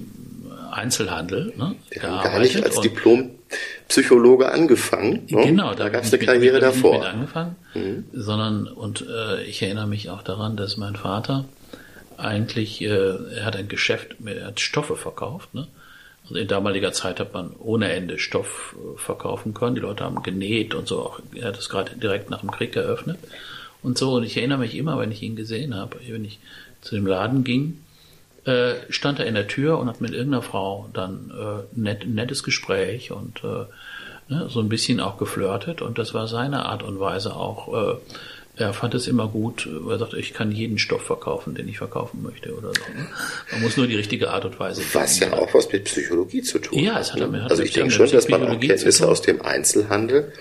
Einzelhandel 0.73 1.53
ne, 1.57 1.77
gearbeitet. 1.91 2.03
Haben 2.03 2.23
gar 2.23 2.39
nicht 2.41 2.65
als 2.65 2.81
Diplompsychologe 2.81 4.51
angefangen. 4.51 5.27
Ne? 5.29 5.45
Genau, 5.45 5.75
da, 5.75 5.91
gab 5.91 6.05
es 6.05 6.13
eine 6.13 6.25
Karriere 6.25 6.55
mit, 6.55 6.63
davor. 6.63 6.99
Nicht 6.99 7.07
angefangen, 7.07 7.57
mhm. 7.75 8.05
sondern 8.13 8.67
und 8.67 9.07
äh, 9.07 9.45
ich 9.45 9.63
erinnere 9.63 9.87
mich 9.87 10.09
auch 10.09 10.23
daran, 10.23 10.57
dass 10.57 10.79
mein 10.79 10.97
Vater 10.97 11.45
eigentlich, 12.17 12.81
äh, 12.81 12.89
er 12.89 13.45
hat 13.45 13.57
ein 13.57 13.69
Geschäft, 13.69 14.17
er 14.25 14.47
hat 14.47 14.61
Stoffe 14.61 14.97
verkauft. 14.97 15.55
Ne? 15.55 15.67
Also 16.25 16.37
in 16.37 16.49
damaliger 16.49 16.93
Zeit 16.93 17.21
hat 17.21 17.35
man 17.35 17.53
ohne 17.59 17.93
Ende 17.93 18.19
Stoff 18.19 18.77
äh, 18.77 18.99
verkaufen 18.99 19.55
können. 19.55 19.75
Die 19.75 19.81
Leute 19.81 20.05
haben 20.05 20.23
genäht 20.23 20.75
und 20.75 20.89
so. 20.89 21.01
Auch, 21.01 21.21
er 21.35 21.49
hat 21.49 21.59
es 21.59 21.69
gerade 21.69 21.97
direkt 21.97 22.31
nach 22.31 22.41
dem 22.41 22.51
Krieg 22.51 22.77
eröffnet 22.77 23.19
und 23.83 23.99
so. 23.99 24.15
Und 24.15 24.25
ich 24.25 24.37
erinnere 24.37 24.59
mich 24.59 24.77
immer, 24.77 24.99
wenn 24.99 25.13
ich 25.13 25.23
ihn 25.23 25.37
gesehen 25.37 25.75
habe, 25.75 25.97
wenn 26.07 26.25
ich 26.25 26.39
zu 26.81 26.95
dem 26.95 27.07
Laden 27.07 27.45
ging, 27.45 27.79
äh, 28.45 28.75
stand 28.89 29.21
er 29.21 29.27
in 29.27 29.35
der 29.35 29.47
Tür 29.47 29.79
und 29.79 29.89
hat 29.89 30.01
mit 30.01 30.13
irgendeiner 30.13 30.43
Frau 30.43 30.89
dann 30.93 31.31
äh, 31.31 31.79
nett, 31.79 32.07
nettes 32.07 32.43
Gespräch 32.43 33.13
und 33.13 33.43
äh, 33.45 33.67
ne, 34.29 34.49
so 34.49 34.61
ein 34.61 34.69
bisschen 34.69 35.01
auch 35.01 35.19
geflirtet. 35.19 35.83
Und 35.83 35.99
das 35.99 36.15
war 36.15 36.27
seine 36.27 36.67
Art 36.67 36.83
und 36.83 36.99
Weise 36.99 37.37
auch. 37.37 37.73
Äh, 37.73 37.97
er 38.55 38.75
fand 38.75 38.95
es 38.95 39.09
immer 39.09 39.29
gut, 39.29 39.67
er 39.89 39.99
sagte, 39.99 40.19
ich 40.19 40.35
kann 40.35 40.53
jeden 40.53 40.79
Stoff 40.79 41.01
verkaufen, 41.01 41.55
den 41.55 41.69
ich 41.69 41.79
verkaufen 41.79 42.23
möchte 42.23 42.55
oder 42.55 42.69
so. 42.69 42.83
Ne? 42.93 43.07
Man 43.51 43.63
muss 43.63 43.79
nur 43.79 43.87
die 43.87 43.97
richtige 43.97 44.31
Art 44.31 44.45
und 44.45 44.61
Weise 44.61 44.83
finden. 44.83 45.05
Was 45.05 45.21
ja 45.21 45.33
auch 45.33 45.55
was 45.55 45.73
mit 45.73 45.85
Psychologie 45.85 46.43
zu 46.43 46.59
tun 46.59 46.79
ja, 46.79 47.01
es 47.01 47.15
hat. 47.15 47.31
Ne? 47.31 47.47
Also 47.49 47.63
ich 47.63 47.73
denke 47.73 47.91
schon, 47.91 48.11
dass 48.11 48.29
man 48.29 48.47
auch 48.47 48.61
Kenntnisse 48.61 49.09
aus 49.09 49.23
dem 49.23 49.41
Einzelhandel 49.41 50.33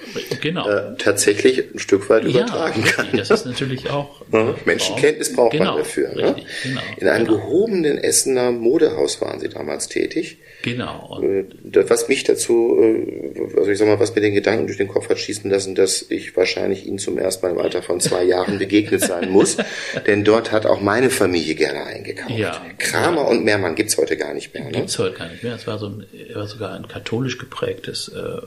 genau. 0.42 0.68
äh, 0.68 0.98
tatsächlich 0.98 1.74
ein 1.74 1.80
Stück 1.80 2.10
weit 2.10 2.26
übertragen 2.26 2.84
ja, 2.86 2.92
kann. 2.92 3.08
Das 3.14 3.32
ist 3.32 3.46
natürlich 3.46 3.90
auch. 3.90 4.22
Ja, 4.32 4.56
Menschenkenntnis 4.64 5.34
braucht 5.34 5.52
genau, 5.52 5.72
man 5.72 5.78
dafür. 5.80 6.16
Ne? 6.16 6.36
Richtig, 6.36 6.44
ne? 6.46 6.50
genau, 6.64 6.82
In 6.98 7.08
einem 7.10 7.26
genau. 7.26 7.38
gehobenen 7.38 7.98
Essener 7.98 8.52
Modehaus 8.52 9.20
waren 9.20 9.42
Sie 9.42 9.50
damals 9.50 9.90
tätig. 9.90 10.38
Genau. 10.62 11.22
Äh, 11.22 11.46
was 11.90 12.08
mich 12.08 12.24
dazu, 12.24 12.78
äh, 12.82 13.58
also 13.58 13.70
ich 13.70 13.78
sag 13.78 13.88
mal, 13.88 14.00
was 14.00 14.16
mir 14.16 14.22
den 14.22 14.34
Gedanken 14.34 14.68
durch 14.68 14.78
den 14.78 14.88
Kopf 14.88 15.10
hat 15.10 15.20
schießen 15.20 15.50
lassen, 15.52 15.76
dass 15.76 16.06
ich 16.10 16.36
wahrscheinlich 16.38 16.86
Ihnen 16.86 16.98
zum 16.98 17.18
ersten 17.18 17.46
Mal 17.46 17.52
im 17.52 17.60
Alter 17.60 17.82
von 17.82 18.00
zwei 18.02 18.24
Jahren 18.24 18.60
begegnet 18.60 19.02
sein 19.02 19.30
muss, 19.30 19.58
denn 20.08 20.24
dort 20.24 20.52
hat 20.52 20.66
auch 20.66 20.82
meine 20.82 21.10
Familie 21.10 21.56
gerne 21.56 21.86
eingekauft. 21.86 22.38
Ja, 22.38 22.62
Kramer 22.78 23.22
ja. 23.22 23.28
und 23.28 23.44
Mehrmann 23.44 23.76
gibt's 23.76 23.98
heute 23.98 24.18
gar 24.18 24.34
nicht 24.34 24.54
mehr. 24.54 24.64
Ne? 24.64 24.72
Gibt's 24.72 24.98
heute 25.00 25.18
gar 25.18 25.28
nicht 25.28 25.44
mehr. 25.44 25.56
Es 25.56 25.68
war 25.68 25.78
so 25.78 25.88
ein, 25.88 26.06
war 26.34 26.48
sogar 26.48 26.74
ein 26.74 26.88
katholisch 26.88 27.38
geprägtes 27.38 28.10
äh, 28.10 28.42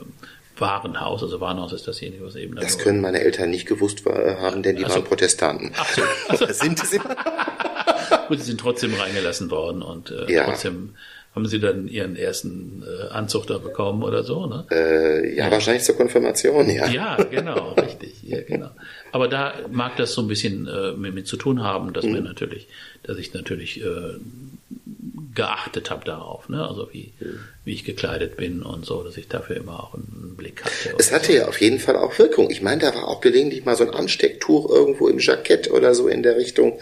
Warenhaus, 0.57 1.21
also 1.21 1.41
Warenhaus 1.41 1.73
ist 1.73 1.87
dasjenige, 1.87 2.25
was 2.25 2.35
eben. 2.35 2.55
Das 2.55 2.77
können 2.77 3.01
meine 3.01 3.19
Eltern 3.19 3.49
nicht 3.49 3.67
gewusst 3.67 4.03
haben, 4.05 4.63
denn 4.63 4.75
die 4.75 4.85
also, 4.85 4.95
waren 4.95 5.05
Protestanten. 5.05 5.71
Ach 5.75 5.89
so, 5.89 6.01
also, 6.29 6.45
sind 6.51 6.79
sie? 6.79 6.99
Gut, 8.27 8.39
sie 8.39 8.45
sind 8.45 8.59
trotzdem 8.59 8.93
reingelassen 8.93 9.51
worden 9.51 9.81
und 9.81 10.11
äh, 10.11 10.31
ja. 10.31 10.45
trotzdem 10.45 10.95
haben 11.35 11.45
Sie 11.47 11.59
dann 11.59 11.89
Ihren 11.89 12.15
ersten 12.15 12.81
äh, 12.87 13.09
Anzug 13.09 13.45
da 13.47 13.57
bekommen 13.57 14.03
oder 14.03 14.23
so, 14.23 14.45
ne? 14.45 14.65
Äh, 14.71 15.35
ja, 15.35 15.45
ja, 15.45 15.51
wahrscheinlich 15.51 15.83
zur 15.83 15.97
Konfirmation, 15.97 16.69
ja. 16.69 16.87
Ja, 16.87 17.17
genau, 17.17 17.73
richtig, 17.73 18.23
ja, 18.23 18.41
genau. 18.41 18.69
Aber 19.15 19.29
da 19.29 19.53
mag 19.71 19.95
das 19.95 20.13
so 20.13 20.21
ein 20.21 20.27
bisschen 20.27 20.67
äh, 20.67 20.91
mit, 20.91 21.15
mit 21.15 21.25
zu 21.25 21.37
tun 21.37 21.63
haben, 21.63 21.93
dass 21.93 22.03
mhm. 22.03 22.15
wir 22.15 22.21
natürlich, 22.21 22.67
dass 23.03 23.17
ich 23.17 23.33
natürlich 23.33 23.81
äh, 23.81 24.15
geachtet 25.33 25.89
habe 25.89 26.03
darauf, 26.03 26.49
ne? 26.49 26.67
Also 26.67 26.89
wie, 26.91 27.13
mhm. 27.21 27.39
Wie 27.65 27.73
ich 27.73 27.83
gekleidet 27.83 28.37
bin 28.37 28.61
und 28.61 28.85
so, 28.85 29.03
dass 29.03 29.17
ich 29.17 29.27
dafür 29.27 29.57
immer 29.57 29.83
auch 29.83 29.95
einen 29.95 30.35
Blick 30.37 30.63
hatte. 30.63 30.95
Es 30.97 31.11
hatte 31.11 31.27
so. 31.27 31.33
ja 31.33 31.47
auf 31.47 31.59
jeden 31.59 31.79
Fall 31.79 31.95
auch 31.95 32.17
Wirkung. 32.19 32.49
Ich 32.49 32.61
meine, 32.61 32.81
da 32.81 32.95
war 32.95 33.07
auch 33.07 33.21
gelegentlich 33.21 33.65
mal 33.65 33.75
so 33.75 33.83
ein 33.83 33.89
Anstecktuch 33.89 34.69
irgendwo 34.69 35.07
im 35.07 35.19
Jackett 35.19 35.71
oder 35.71 35.93
so 35.95 36.07
in 36.07 36.23
der 36.23 36.37
Richtung. 36.37 36.79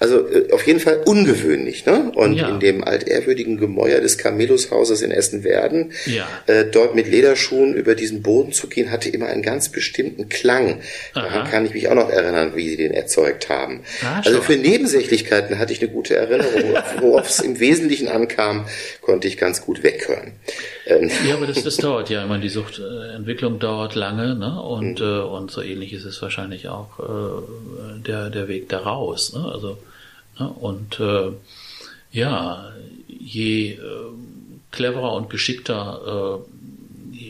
Also 0.00 0.26
äh, 0.28 0.50
auf 0.52 0.66
jeden 0.66 0.80
Fall 0.80 1.02
ungewöhnlich, 1.04 1.86
ne? 1.86 2.12
Und 2.14 2.34
ja. 2.34 2.48
in 2.48 2.60
dem 2.60 2.82
altehrwürdigen 2.82 3.58
Gemäuer 3.58 4.00
des 4.00 4.18
Camelushauses 4.18 5.02
in 5.02 5.10
Essen-Werden, 5.10 5.92
ja. 6.06 6.26
äh, 6.46 6.64
dort 6.64 6.94
mit 6.94 7.08
Lederschuhen 7.08 7.74
über 7.74 7.94
diesen 7.94 8.22
Boden 8.22 8.52
zu 8.52 8.68
gehen, 8.68 8.90
hatte 8.90 9.10
immer 9.10 9.26
einen 9.26 9.42
ganz 9.42 9.68
bestimmten 9.70 10.28
Klang. 10.28 10.80
Aha. 11.14 11.26
Daran 11.26 11.50
kann 11.50 11.66
ich 11.66 11.74
mich 11.74 11.88
auch 11.88 11.94
noch 11.94 12.10
erinnern, 12.10 12.52
wie 12.54 12.68
sie 12.68 12.76
den 12.76 12.92
erzeugt 12.92 13.48
haben. 13.48 13.82
Ah, 14.02 14.22
also 14.24 14.40
für 14.40 14.56
Nebensächlichkeiten 14.56 15.58
hatte 15.58 15.72
ich 15.72 15.82
eine 15.82 15.90
gute 15.90 16.16
Erinnerung, 16.16 16.74
worauf 17.00 17.28
es 17.28 17.40
im 17.40 17.60
Wesentlichen 17.60 17.82
Wesentlichen 17.82 18.08
ankam, 18.08 18.66
konnte 19.00 19.28
ich 19.28 19.36
ganz 19.36 19.60
gut 19.60 19.82
weghören. 19.82 20.21
Ähm. 20.86 21.10
Ja, 21.26 21.36
aber 21.36 21.46
das, 21.46 21.62
das 21.62 21.76
dauert 21.76 22.10
ja. 22.10 22.22
Ich 22.22 22.28
meine, 22.28 22.42
die 22.42 22.48
Suchtentwicklung 22.48 23.58
dauert 23.58 23.94
lange, 23.94 24.34
ne? 24.34 24.60
Und, 24.60 25.00
mhm. 25.00 25.06
äh, 25.06 25.20
und 25.20 25.50
so 25.50 25.62
ähnlich 25.62 25.92
ist 25.92 26.04
es 26.04 26.20
wahrscheinlich 26.22 26.68
auch 26.68 26.98
äh, 26.98 28.00
der, 28.00 28.30
der 28.30 28.48
Weg 28.48 28.68
daraus. 28.68 29.32
Ne? 29.32 29.44
Also, 29.44 29.78
ne? 30.38 30.48
Und 30.48 31.00
äh, 31.00 31.32
ja, 32.12 32.72
je 33.08 33.72
äh, 33.72 33.78
cleverer 34.70 35.14
und 35.14 35.30
geschickter 35.30 36.42
äh, 36.44 37.22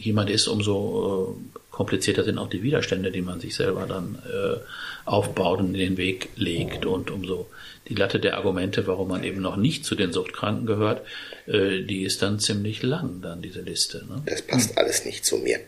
jemand 0.00 0.30
ist, 0.30 0.48
umso 0.48 1.36
äh, 1.36 1.58
komplizierter 1.70 2.24
sind 2.24 2.38
auch 2.38 2.50
die 2.50 2.62
Widerstände, 2.62 3.10
die 3.10 3.22
man 3.22 3.40
sich 3.40 3.54
selber 3.54 3.86
dann 3.86 4.18
äh, 4.26 4.58
aufbaut 5.04 5.60
und 5.60 5.74
in 5.74 5.80
den 5.80 5.96
Weg 5.96 6.30
legt 6.36 6.84
und 6.86 7.10
umso 7.10 7.46
die 7.90 7.94
Latte 7.94 8.20
der 8.20 8.36
Argumente, 8.36 8.86
warum 8.86 9.08
man 9.08 9.24
eben 9.24 9.42
noch 9.42 9.56
nicht 9.56 9.84
zu 9.84 9.94
den 9.94 10.12
Suchtkranken 10.12 10.64
gehört, 10.64 11.04
äh, 11.46 11.82
die 11.82 12.04
ist 12.04 12.22
dann 12.22 12.38
ziemlich 12.38 12.82
lang, 12.82 13.20
dann 13.20 13.42
diese 13.42 13.60
Liste. 13.60 14.06
Ne? 14.08 14.22
Das 14.26 14.42
passt 14.42 14.78
alles 14.78 15.04
nicht 15.04 15.26
zu 15.26 15.38
mir. 15.38 15.58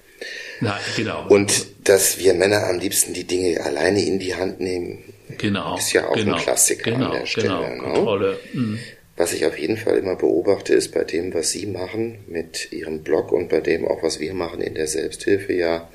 Nein, 0.60 0.80
genau. 0.96 1.26
Und 1.28 1.66
dass 1.84 2.18
wir 2.18 2.34
Männer 2.34 2.68
am 2.68 2.78
liebsten 2.78 3.12
die 3.12 3.24
Dinge 3.24 3.60
alleine 3.60 4.04
in 4.04 4.20
die 4.20 4.36
Hand 4.36 4.60
nehmen, 4.60 5.02
genau, 5.36 5.76
ist 5.76 5.92
ja 5.92 6.08
auch 6.08 6.14
genau, 6.14 6.36
ein 6.36 6.40
Klassiker 6.40 6.92
genau, 6.92 7.06
an 7.06 7.12
der 7.18 7.26
Stelle. 7.26 7.48
Genau? 7.48 7.92
Kontrolle. 7.92 8.38
Mhm. 8.52 8.78
Was 9.16 9.32
ich 9.32 9.44
auf 9.44 9.58
jeden 9.58 9.76
Fall 9.76 9.98
immer 9.98 10.16
beobachte, 10.16 10.74
ist 10.74 10.94
bei 10.94 11.04
dem, 11.04 11.34
was 11.34 11.50
Sie 11.50 11.66
machen 11.66 12.20
mit 12.28 12.72
Ihrem 12.72 13.02
Blog 13.02 13.32
und 13.32 13.48
bei 13.48 13.60
dem 13.60 13.86
auch, 13.86 14.02
was 14.02 14.20
wir 14.20 14.32
machen 14.32 14.62
in 14.62 14.74
der 14.74 14.86
Selbsthilfe, 14.86 15.52
ja 15.52 15.88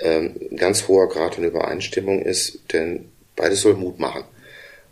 ähm, 0.00 0.34
ein 0.50 0.56
ganz 0.56 0.88
hoher 0.88 1.08
Grad 1.08 1.38
an 1.38 1.44
Übereinstimmung 1.44 2.22
ist, 2.22 2.60
denn 2.72 3.06
beides 3.36 3.62
soll 3.62 3.74
Mut 3.74 3.98
machen. 3.98 4.24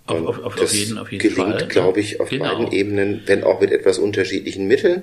Auf, 0.07 0.38
auf, 0.44 0.59
auf 0.61 0.72
jeden, 0.72 0.98
auf 0.98 1.12
jeden 1.12 1.22
gelingt, 1.22 1.61
Fall. 1.61 1.68
glaube 1.68 2.00
ich, 2.00 2.20
auf 2.20 2.28
Genau. 2.30 2.44
beiden 2.44 2.72
Ebenen, 2.72 3.22
wenn 3.26 3.44
auch 3.44 3.61
mit 3.61 3.70
etwas 3.70 3.98
unterschiedlichen 3.98 4.66
Mitteln, 4.66 5.03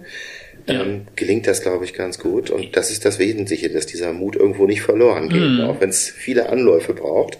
Ja. 0.68 0.82
ähm, 0.84 1.08
gelingt 1.16 1.47
das, 1.47 1.62
glaube 1.62 1.86
ich, 1.86 1.93
ganz 1.93 2.20
gut. 2.20 2.50
Und 2.50 2.76
das 2.76 2.91
ist 2.91 3.06
das 3.06 3.18
Wesentliche, 3.18 3.70
dass 3.70 3.86
dieser 3.86 4.12
Mut 4.12 4.36
irgendwo 4.36 4.68
nicht 4.68 4.82
verloren 4.82 5.30
geht, 5.30 5.41
Mhm. 5.41 5.62
auch 5.62 5.80
wenn 5.80 5.89
es 5.89 6.10
viele 6.10 6.50
Anläufe 6.50 6.93
braucht. 6.93 7.39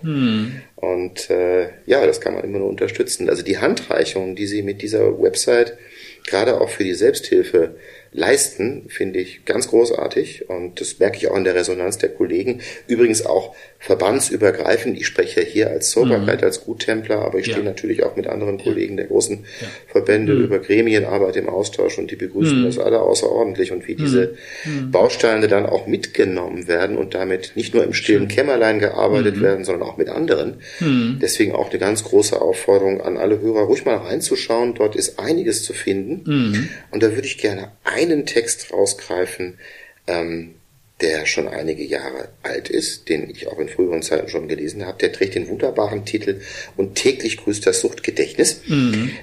Und 0.76 1.30
äh, 1.30 1.68
ja, 1.86 2.06
das 2.08 2.22
kann 2.22 2.34
man 2.34 2.44
immer 2.46 2.60
nur 2.60 2.70
unterstützen. 2.70 3.30
Also 3.30 3.44
die 3.44 3.58
Handreichungen, 3.58 4.36
die 4.36 4.48
Sie 4.48 4.62
mit 4.64 4.82
dieser 4.82 5.22
Website 5.22 5.78
gerade 6.28 6.62
auch 6.62 6.70
für 6.70 6.84
die 6.86 6.94
Selbsthilfe 6.94 7.76
leisten, 8.12 8.86
finde 8.90 9.20
ich 9.20 9.46
ganz 9.46 9.68
großartig. 9.68 10.50
Und 10.50 10.82
das 10.82 11.00
merke 11.00 11.18
ich 11.18 11.28
auch 11.30 11.36
in 11.38 11.44
der 11.44 11.56
Resonanz 11.56 11.98
der 11.98 12.10
Kollegen. 12.10 12.62
Übrigens 12.88 13.26
auch 13.26 13.56
verbandsübergreifend. 13.80 14.98
Ich 14.98 15.08
spreche 15.08 15.42
ja 15.42 15.46
hier 15.48 15.70
als 15.70 15.92
Soberkeit, 15.92 16.44
als 16.44 16.66
Guttempler, 16.66 17.20
aber 17.20 17.40
ich 17.40 17.48
Ja. 17.48 17.54
stehe 17.54 17.66
natürlich 17.66 18.04
auch 18.04 18.16
mit 18.16 18.28
anderen 18.28 18.58
Kollegen 18.58 18.98
der 18.98 19.06
großen 19.08 19.46
Verbände 19.88 20.34
über 20.34 20.60
Gremienarbeit 20.60 21.36
im 21.38 21.48
Austausch 21.50 21.98
und 21.98 22.10
die 22.12 22.16
begrüßen 22.16 22.64
das 22.64 22.78
alle 22.80 23.00
außerordentlich 23.02 23.72
und 23.72 23.88
wie 23.88 23.96
diese 23.96 24.36
Bausteine 24.92 25.48
dann 25.48 25.66
auch 25.66 25.88
mitgenommen 25.88 26.68
werden 26.68 26.98
und 26.98 27.14
damit 27.14 27.54
nicht 27.56 27.74
nur 27.74 27.84
im 27.84 27.94
stillen 27.94 28.28
Kämmerlein 28.28 28.80
gearbeitet 28.80 29.42
werden, 29.42 29.64
sondern 29.66 29.88
auch 29.88 29.98
mit 29.98 30.10
anderen. 30.10 30.56
Deswegen 31.22 31.54
auch 31.54 31.70
eine 31.70 31.80
ganz 31.80 32.04
große 32.04 32.42
Aufforderung 32.42 33.02
an 33.02 33.18
alle 33.18 33.40
Hörer, 33.42 33.62
ruhig 33.62 33.86
mal 33.86 33.96
reinzuschauen. 33.98 34.74
Dort 34.76 34.96
ist 34.96 35.20
einiges 35.20 35.64
zu 35.64 35.74
finden. 35.74 36.70
Und 36.92 37.04
da 37.04 37.12
würde 37.16 37.28
ich 37.28 37.38
gerne 37.38 37.72
einen 38.00 38.26
Text 38.26 38.72
rausgreifen, 38.72 39.60
ähm, 40.08 40.56
der 41.02 41.26
schon 41.26 41.48
einige 41.48 41.84
Jahre 41.84 42.28
alt 42.44 42.70
ist, 42.70 43.08
den 43.08 43.30
ich 43.30 43.48
auch 43.48 43.58
in 43.60 43.70
früheren 43.70 44.02
Zeiten 44.02 44.28
schon 44.28 44.50
gelesen 44.50 44.86
habe. 44.86 44.98
Der 44.98 45.14
trägt 45.14 45.36
den 45.36 45.48
wunderbaren 45.48 46.04
Titel 46.06 46.42
Und 46.76 46.96
täglich 46.96 47.38
grüßt 47.38 47.66
das 47.66 47.80
Suchtgedächtnis. 47.80 48.62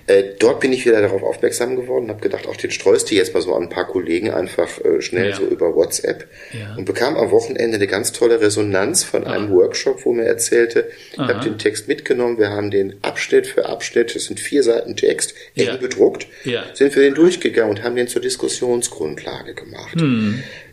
Äh, 0.06 0.22
dort 0.38 0.60
bin 0.60 0.72
ich 0.72 0.86
wieder 0.86 1.02
darauf 1.02 1.22
aufmerksam 1.22 1.76
geworden 1.76 2.04
und 2.04 2.10
habe 2.10 2.22
gedacht, 2.22 2.46
auch 2.46 2.56
den 2.56 2.70
streust 2.70 3.10
du 3.10 3.14
jetzt 3.14 3.34
mal 3.34 3.42
so 3.42 3.54
an 3.54 3.64
ein 3.64 3.68
paar 3.68 3.86
Kollegen 3.88 4.30
einfach 4.30 4.82
äh, 4.84 5.02
schnell 5.02 5.30
Ja. 5.30 5.36
so 5.36 5.44
über 5.44 5.74
WhatsApp 5.74 6.26
Ja. 6.52 6.74
und 6.76 6.86
bekam 6.86 7.14
am 7.16 7.30
Wochenende 7.30 7.76
eine 7.76 7.86
ganz 7.86 8.12
tolle 8.12 8.40
Resonanz 8.40 9.04
von 9.04 9.24
einem 9.26 9.50
Workshop, 9.50 10.04
wo 10.06 10.12
mir 10.14 10.24
erzählte, 10.24 10.88
ich 11.12 11.18
habe 11.18 11.44
den 11.44 11.58
Text 11.58 11.88
mitgenommen, 11.88 12.38
wir 12.38 12.48
haben 12.50 12.70
den 12.70 12.96
Abschnitt 13.02 13.46
für 13.46 13.66
Abschnitt, 13.66 14.14
das 14.14 14.24
sind 14.24 14.40
vier 14.40 14.62
Seiten 14.62 14.96
Text, 14.96 15.34
eng 15.54 15.66
Ja. 15.66 15.76
bedruckt, 15.76 16.26
sind 16.72 16.94
wir 16.96 17.02
den 17.02 17.14
durchgegangen 17.14 17.70
und 17.76 17.82
haben 17.82 17.96
den 17.96 18.08
zur 18.08 18.22
Diskussionsgrundlage 18.22 19.54
gemacht. 19.54 19.96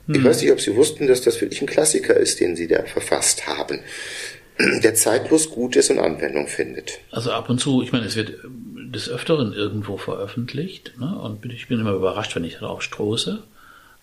Ich 0.07 0.23
weiß 0.23 0.41
nicht, 0.41 0.51
ob 0.51 0.59
Sie 0.59 0.75
wussten, 0.75 1.07
dass 1.07 1.21
das 1.21 1.39
wirklich 1.39 1.61
ein 1.61 1.67
Klassiker 1.67 2.15
ist, 2.15 2.39
den 2.39 2.55
Sie 2.55 2.67
da 2.67 2.83
verfasst 2.83 3.47
haben, 3.47 3.79
der 4.59 4.95
zeitlos 4.95 5.49
gut 5.49 5.75
ist 5.75 5.89
und 5.91 5.99
Anwendung 5.99 6.47
findet. 6.47 6.99
Also 7.11 7.31
ab 7.31 7.49
und 7.49 7.59
zu, 7.59 7.81
ich 7.81 7.91
meine, 7.91 8.05
es 8.05 8.15
wird 8.15 8.33
des 8.43 9.09
Öfteren 9.09 9.53
irgendwo 9.53 9.97
veröffentlicht, 9.97 10.93
ne? 10.99 11.17
und 11.19 11.45
ich 11.45 11.67
bin 11.67 11.79
immer 11.79 11.93
überrascht, 11.93 12.35
wenn 12.35 12.43
ich 12.43 12.59
darauf 12.59 12.81
stoße. 12.81 13.41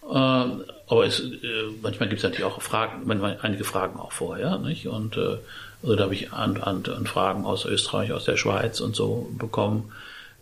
Ähm, 0.02 0.64
aber 0.88 1.06
es, 1.06 1.20
äh, 1.20 1.36
manchmal 1.82 2.08
gibt 2.08 2.18
es 2.18 2.24
natürlich 2.24 2.44
auch 2.44 2.60
Fragen, 2.60 3.02
manchmal 3.04 3.38
einige 3.42 3.64
Fragen 3.64 4.00
auch 4.00 4.12
vorher, 4.12 4.58
nicht? 4.58 4.88
Und 4.88 5.16
äh, 5.16 5.36
also 5.82 5.96
da 5.96 6.04
habe 6.04 6.14
ich 6.14 6.32
an, 6.32 6.56
an, 6.56 6.82
an 6.84 7.06
Fragen 7.06 7.44
aus 7.44 7.64
Österreich, 7.64 8.12
aus 8.12 8.24
der 8.24 8.36
Schweiz 8.36 8.80
und 8.80 8.96
so 8.96 9.30
bekommen. 9.38 9.92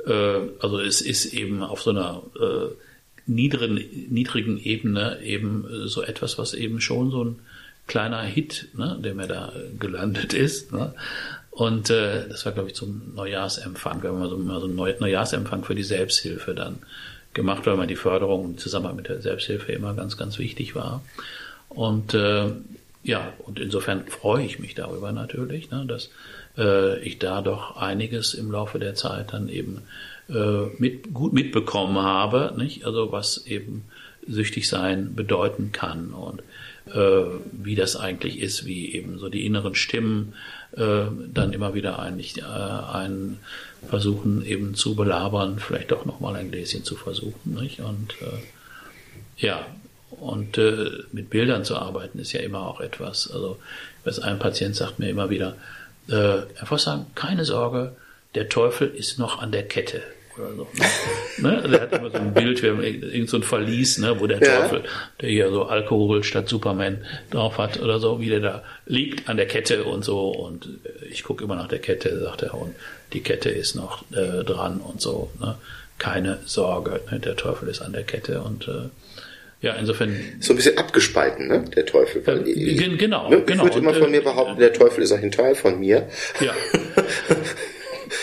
Äh, 0.07 0.39
also 0.61 0.81
es 0.81 1.03
ist 1.03 1.27
eben 1.35 1.63
auf 1.63 1.83
so 1.83 1.91
einer 1.91 2.23
äh, 2.41 2.73
niedrigen, 3.29 3.81
niedrigen 4.11 4.59
Ebene 4.59 5.21
eben 5.23 5.65
äh, 5.65 5.89
so 5.89 6.03
etwas, 6.03 6.39
was 6.39 6.55
eben 6.55 6.81
schon 6.81 7.11
so 7.11 7.25
ein 7.25 7.39
kleiner 7.87 8.23
Hit, 8.23 8.69
ne, 8.75 8.99
der 9.03 9.15
mir 9.15 9.27
da 9.27 9.49
äh, 9.49 9.77
gelandet 9.79 10.33
ist. 10.35 10.73
Ne? 10.73 10.95
Und 11.51 11.91
äh, 11.91 12.29
das 12.29 12.45
war, 12.45 12.53
glaube 12.53 12.69
ich, 12.69 12.75
zum 12.75 13.15
Neujahrsempfang. 13.15 14.03
Wir 14.03 14.11
haben 14.11 14.21
mal 14.21 14.29
so, 14.29 14.37
mal 14.37 14.61
so 14.61 14.67
einen 14.67 14.77
Neu 14.77 14.95
Neujahrsempfang 14.99 15.65
für 15.65 15.75
die 15.75 15.83
Selbsthilfe 15.83 16.55
dann 16.55 16.79
gemacht, 17.35 17.67
weil 17.67 17.77
mir 17.77 17.87
die 17.87 17.97
Förderung 17.97 18.45
und 18.45 18.61
Zusammenhang 18.61 18.97
mit 18.97 19.09
der 19.09 19.21
Selbsthilfe 19.21 19.73
immer 19.73 19.95
ganz, 19.95 20.17
ganz 20.17 20.39
wichtig 20.39 20.75
war. 20.75 21.03
Und 21.69 22.15
äh, 22.15 22.51
ja, 23.03 23.33
und 23.39 23.59
insofern 23.59 24.07
freue 24.07 24.45
ich 24.45 24.59
mich 24.59 24.75
darüber 24.75 25.13
natürlich, 25.13 25.71
ne, 25.71 25.85
dass 25.87 26.11
äh, 26.57 26.99
ich 27.01 27.19
da 27.19 27.43
doch 27.43 27.77
einiges 27.77 28.35
im 28.35 28.51
Laufe 28.51 28.79
der 28.79 28.95
Zeit 28.95 29.33
dann 29.33 29.49
eben 29.49 29.83
mit, 30.29 31.15
gut 31.15 31.33
mitbekommen 31.33 31.99
habe, 31.99 32.53
nicht? 32.57 32.85
Also 32.85 33.13
was 33.13 33.47
eben 33.47 33.85
süchtig 34.27 34.69
sein 34.69 35.15
bedeuten 35.15 35.73
kann 35.73 36.13
und 36.13 36.43
äh, 36.95 37.25
wie 37.53 37.75
das 37.75 37.97
eigentlich 37.97 38.41
ist, 38.41 38.67
wie 38.67 38.95
eben 38.95 39.19
so 39.19 39.29
die 39.29 39.47
inneren 39.47 39.75
Stimmen 39.75 40.35
äh, 40.77 41.05
dann 41.33 41.53
immer 41.53 41.75
wieder 41.75 41.99
eigentlich 41.99 42.39
äh, 42.39 42.43
einen 42.43 43.39
versuchen 43.89 44.45
eben 44.45 44.75
zu 44.75 44.97
belabern, 44.97 45.59
vielleicht 45.59 45.91
doch 45.91 46.05
nochmal 46.05 46.37
ein 46.37 46.51
Gläschen 46.51 46.85
zu 46.85 46.97
versuchen, 46.97 47.55
nicht? 47.55 47.81
Und 47.81 48.15
äh, 48.21 49.45
ja, 49.45 49.65
und 50.11 50.59
äh, 50.59 50.91
mit 51.13 51.31
Bildern 51.31 51.65
zu 51.65 51.77
arbeiten 51.77 52.19
ist 52.19 52.33
ja 52.33 52.41
immer 52.41 52.67
auch 52.67 52.81
etwas. 52.81 53.31
Also, 53.31 53.59
was 54.05 54.19
ein 54.19 54.39
Patient 54.39 54.75
sagt 54.75 54.99
mir 54.99 55.09
immer 55.09 55.31
wieder, 55.31 55.57
äh, 56.09 56.41
einfach 56.59 56.79
sagen, 56.79 57.07
keine 57.15 57.45
Sorge, 57.45 57.95
der 58.35 58.49
Teufel 58.49 58.89
ist 58.89 59.19
noch 59.19 59.41
an 59.41 59.53
der 59.53 59.67
Kette. 59.67 60.03
Oder 60.39 60.55
so, 60.57 60.67
ne? 61.43 61.63
ne? 61.63 61.69
Der 61.69 61.81
hat 61.83 61.93
immer 61.93 62.11
so 62.11 62.17
ein 62.19 62.33
Bild, 62.35 62.63
wir 62.63 62.71
haben 62.71 62.83
irgend 62.83 63.29
so 63.29 63.37
ein 63.39 63.43
Verlies, 63.43 63.99
ne, 63.99 64.19
wo 64.21 64.27
der 64.27 64.41
Ja. 64.43 64.61
Teufel, 64.63 64.85
der 65.21 65.29
hier 65.29 65.51
so 65.51 65.65
Alkohol 65.65 66.23
statt 66.25 66.49
Superman 66.49 67.05
drauf 67.31 67.59
hat 67.59 67.81
oder 67.81 67.99
so, 67.99 68.21
wie 68.21 68.29
der 68.29 68.41
da 68.41 68.63
liegt 68.87 69.29
an 69.29 69.37
der 69.37 69.47
Kette 69.47 69.85
und 69.85 70.05
so. 70.05 70.29
Und 70.31 70.67
äh, 70.85 71.07
ich 71.07 71.23
gucke 71.25 71.43
immer 71.45 71.57
nach 71.57 71.69
der 71.69 71.79
Kette, 71.81 72.19
sagt 72.21 72.43
er, 72.43 72.55
und 72.55 72.75
die 73.13 73.21
Kette 73.23 73.51
ist 73.51 73.75
noch 73.75 74.05
äh, 74.13 74.45
dran 74.45 74.79
und 74.81 75.01
so. 75.01 75.31
Ne? 75.41 75.57
Keine 75.99 76.39
Sorge, 76.47 77.01
ne? 77.11 77.19
der 77.19 77.37
Teufel 77.37 77.69
ist 77.69 77.81
an 77.83 77.93
der 77.93 78.05
Kette 78.05 78.41
und 78.43 78.69
äh, 78.69 78.89
ja, 79.61 79.73
insofern 79.73 80.15
So 80.39 80.53
ein 80.53 80.57
bisschen 80.57 80.79
abgespalten, 80.79 81.49
ne, 81.49 81.65
der 81.75 81.85
Teufel. 81.85 82.23
Ja, 82.25 82.37
ich- 82.47 82.79
gen- 82.79 82.97
genau, 82.97 83.29
ne, 83.29 83.43
genau. 83.43 83.67
Ich 83.67 83.75
würde 83.75 83.79
immer 83.81 83.93
von 83.95 84.07
äh, 84.07 84.11
mir 84.19 84.23
behaupten, 84.23 84.61
der 84.61 84.73
Teufel 84.73 85.03
ist 85.03 85.11
ein 85.11 85.33
Teil 85.33 85.57
von 85.57 85.81
mir. 85.81 86.09
Ja. 86.41 86.53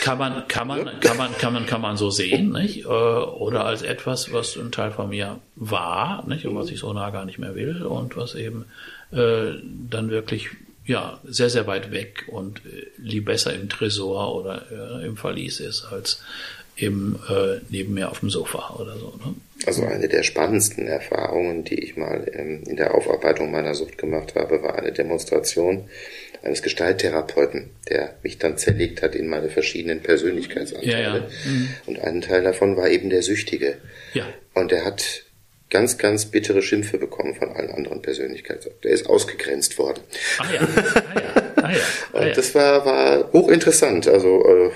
Kann 0.02 0.18
man, 0.18 0.48
kann 0.48 0.68
man, 0.68 1.00
kann 1.00 1.18
man, 1.18 1.38
kann 1.38 1.54
man, 1.54 1.66
kann 1.66 1.82
man 1.82 1.98
so 1.98 2.10
sehen, 2.10 2.52
nicht? 2.52 2.86
Äh, 2.86 2.88
Oder 2.88 3.66
als 3.66 3.82
etwas, 3.82 4.32
was 4.32 4.56
ein 4.56 4.72
Teil 4.72 4.92
von 4.92 5.10
mir 5.10 5.40
war, 5.56 6.26
nicht? 6.28 6.46
Und 6.46 6.56
was 6.56 6.70
ich 6.70 6.80
so 6.80 6.94
nah 6.94 7.10
gar 7.10 7.26
nicht 7.26 7.40
mehr 7.40 7.56
will 7.56 7.84
und 7.84 8.18
was 8.18 8.36
eben 8.36 8.66
äh, 9.12 9.54
dann 9.90 10.10
wirklich 10.10 10.50
ja 10.86 11.20
sehr, 11.24 11.50
sehr 11.50 11.68
weit 11.68 11.92
weg 11.92 12.26
und 12.28 12.60
äh, 12.66 12.86
lieb 12.98 13.26
besser 13.26 13.54
im 13.54 13.70
Tresor 13.70 14.36
oder 14.36 15.02
äh, 15.02 15.06
im 15.06 15.18
Verlies 15.18 15.60
ist 15.60 15.86
als 15.92 16.22
eben 16.78 17.20
äh, 17.30 17.62
neben 17.70 17.94
mir 17.94 18.12
auf 18.12 18.20
dem 18.20 18.30
Sofa 18.30 18.76
oder 18.76 18.98
so. 18.98 19.14
Ne? 19.24 19.36
Also 19.66 19.84
eine 19.84 20.08
der 20.08 20.24
spannendsten 20.24 20.88
Erfahrungen, 20.88 21.64
die 21.64 21.80
ich 21.80 21.96
mal 21.96 22.30
ähm, 22.34 22.64
in 22.68 22.76
der 22.76 22.94
Aufarbeitung 22.94 23.52
meiner 23.52 23.74
Sucht 23.74 23.98
gemacht 23.98 24.36
habe, 24.36 24.62
war 24.62 24.76
eine 24.76 24.92
Demonstration 24.92 25.90
eines 26.46 26.62
Gestalttherapeuten, 26.62 27.72
der 27.90 28.16
mich 28.22 28.38
dann 28.38 28.58
zerlegt 28.58 29.02
hat 29.02 29.16
in 29.16 29.28
meine 29.28 29.50
verschiedenen 29.50 30.02
Persönlichkeitsanteile. 30.02 30.92
Ja, 30.92 31.18
ja. 31.18 31.28
Mhm. 31.46 31.70
Und 31.88 32.00
ein 32.00 32.22
Teil 32.22 32.44
davon 32.44 32.78
war 32.78 32.88
eben 32.88 33.10
der 33.10 33.24
Süchtige. 33.24 33.78
Ja. 34.14 34.28
Und 34.54 34.72
er 34.72 34.86
hat 34.86 35.24
ganz, 35.70 35.98
ganz 35.98 36.28
bittere 36.28 36.62
Schimpfe 36.62 36.98
bekommen 37.00 37.36
von 37.36 37.52
allen 37.52 37.72
anderen 37.72 38.02
Persönlichkeitsanteile. 38.02 38.82
Der 38.84 38.92
ist 38.92 39.08
ausgegrenzt 39.08 39.78
worden. 39.80 40.02
Ah 40.38 40.46
ja, 40.54 40.62
ah 40.62 41.20
ja, 41.20 41.55
ah 41.66 41.72
ja. 41.72 41.78
Ah 42.14 42.20
Und 42.20 42.28
ja. 42.28 42.34
das 42.34 42.56
war, 42.56 42.86
war 42.86 43.32
hochinteressant, 43.34 44.08
also 44.08 44.44
äh, 44.46 44.72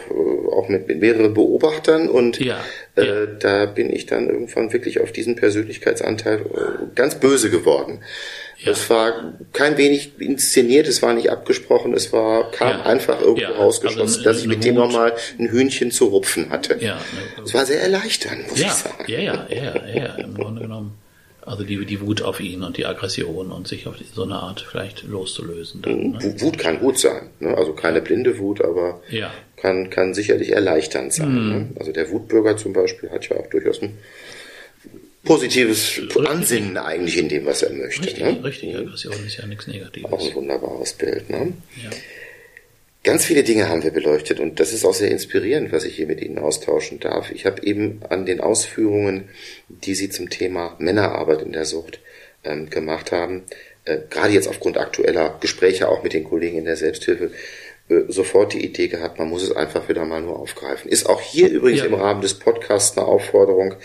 auch 0.51 0.67
mit, 0.69 0.87
mit 0.87 0.99
mehreren 1.01 1.33
Beobachtern 1.33 2.09
und 2.09 2.39
Ja, 2.39 2.59
äh, 2.95 3.27
da 3.39 3.65
bin 3.65 3.91
ich 3.91 4.05
dann 4.05 4.29
irgendwann 4.29 4.73
wirklich 4.73 4.99
auf 4.99 5.11
diesen 5.11 5.35
Persönlichkeitsanteil 5.35 6.39
äh, 6.41 6.95
ganz 6.95 7.15
böse 7.15 7.49
geworden. 7.49 8.01
Es 8.65 8.89
war 8.89 9.35
kein 9.53 9.77
wenig 9.77 10.19
inszeniert, 10.19 10.85
es 10.89 11.01
war 11.01 11.13
nicht 11.13 11.29
abgesprochen, 11.31 11.93
es 11.93 12.11
war 12.11 12.51
kam 12.51 12.81
einfach 12.81 13.21
irgendwo 13.21 13.41
Ja, 13.41 13.51
rausgeschossen, 13.51 14.01
also 14.01 14.23
dass 14.23 14.39
ich 14.41 14.47
mit 14.47 14.65
dem 14.65 14.75
Wut. 14.75 14.83
nochmal 14.83 15.13
ein 15.39 15.47
Hühnchen 15.49 15.91
zu 15.91 16.07
rupfen 16.07 16.49
hatte. 16.49 16.75
Ja, 16.81 16.99
Es 17.41 17.53
war 17.53 17.65
sehr 17.65 17.81
erleichternd, 17.81 18.49
muss 18.49 18.59
ich 18.59 18.69
sagen. 18.69 19.05
ja, 19.07 19.19
ja, 19.19 19.47
ja, 19.49 19.73
ja, 19.95 20.15
im 20.15 20.33
Grunde 20.33 20.61
genommen. 20.63 20.97
Also 21.45 21.63
die, 21.63 21.85
die 21.85 22.01
Wut 22.01 22.21
auf 22.21 22.39
ihn 22.39 22.63
und 22.63 22.77
die 22.77 22.85
Aggression 22.85 23.51
und 23.51 23.67
sich 23.67 23.87
auf 23.87 23.95
so 24.13 24.23
eine 24.23 24.35
Art 24.35 24.61
vielleicht 24.69 25.03
loszulösen. 25.03 25.81
Dann, 25.81 26.11
ne? 26.11 26.19
Wu- 26.21 26.41
Wut 26.41 26.57
kann 26.57 26.79
gut 26.79 26.99
sein, 26.99 27.29
ne? 27.39 27.55
also 27.57 27.73
keine 27.73 28.01
blinde 28.01 28.37
Wut, 28.39 28.61
aber 28.63 29.01
Ja. 29.09 29.33
kann, 29.55 29.89
kann 29.89 30.13
sicherlich 30.13 30.51
erleichternd 30.51 31.13
sein. 31.13 31.31
Mhm. 31.31 31.49
Ne? 31.49 31.67
Also 31.79 31.91
der 31.91 32.11
Wutbürger 32.11 32.57
zum 32.57 32.73
Beispiel 32.73 33.09
hat 33.09 33.27
ja 33.29 33.37
auch 33.37 33.47
durchaus 33.49 33.81
ein 33.81 33.97
positives 35.23 36.01
Ansinnen 36.25 36.77
eigentlich 36.77 37.17
in 37.17 37.29
dem, 37.29 37.45
was 37.45 37.61
er 37.61 37.71
möchte. 37.73 38.03
Richtig, 38.05 38.23
ne? 38.23 38.43
richtig. 38.43 38.75
Aggression 38.75 39.13
ist 39.25 39.37
ja 39.37 39.45
nichts 39.47 39.65
Auch 39.67 39.71
Negatives. 39.73 40.11
ein 40.29 40.35
wunderbares 40.35 40.93
Bild. 40.93 41.29
Ne? 41.29 41.53
Ja. 41.83 41.89
Ganz 43.03 43.23
viele 43.23 43.43
Dinge 43.43 43.69
haben 43.69 43.83
wir 43.83 43.91
beleuchtet 43.91 44.41
und 44.41 44.59
das 44.59 44.73
ist 44.73 44.83
auch 44.83 44.93
sehr 44.93 45.09
inspirierend, 45.09 45.71
was 45.71 45.85
ich 45.85 45.95
hier 45.95 46.07
mit 46.07 46.21
Ihnen 46.21 46.37
austauschen 46.37 46.99
darf. 46.99 47.31
Ich 47.31 47.45
habe 47.45 47.63
eben 47.63 48.01
an 48.09 48.25
den 48.25 48.41
Ausführungen, 48.41 49.29
die 49.69 49.95
Sie 49.95 50.09
zum 50.09 50.29
Thema 50.29 50.75
Männerarbeit 50.79 51.41
in 51.41 51.53
der 51.53 51.63
Sucht 51.63 52.01
ähm, 52.43 52.69
gemacht 52.69 53.13
haben, 53.13 53.43
äh, 53.85 53.99
gerade 54.09 54.33
jetzt 54.33 54.49
aufgrund 54.49 54.77
aktueller 54.77 55.37
Gespräche 55.39 55.87
auch 55.87 56.03
mit 56.03 56.11
den 56.11 56.25
Kollegen 56.25 56.57
in 56.57 56.65
der 56.65 56.75
Selbsthilfe, 56.75 57.31
äh, 57.89 58.01
sofort 58.09 58.53
die 58.53 58.65
Idee 58.65 58.89
gehabt, 58.89 59.17
man 59.17 59.29
muss 59.29 59.43
es 59.43 59.55
einfach 59.55 59.87
wieder 59.87 60.03
mal 60.03 60.21
nur 60.21 60.37
aufgreifen. 60.37 60.91
Ist 60.91 61.07
auch 61.07 61.21
hier 61.21 61.49
übrigens 61.49 61.79
ja. 61.79 61.85
im 61.85 61.93
Rahmen 61.93 62.21
des 62.21 62.33
Podcasts 62.33 62.97
eine 62.97 63.07
Aufforderung. 63.07 63.75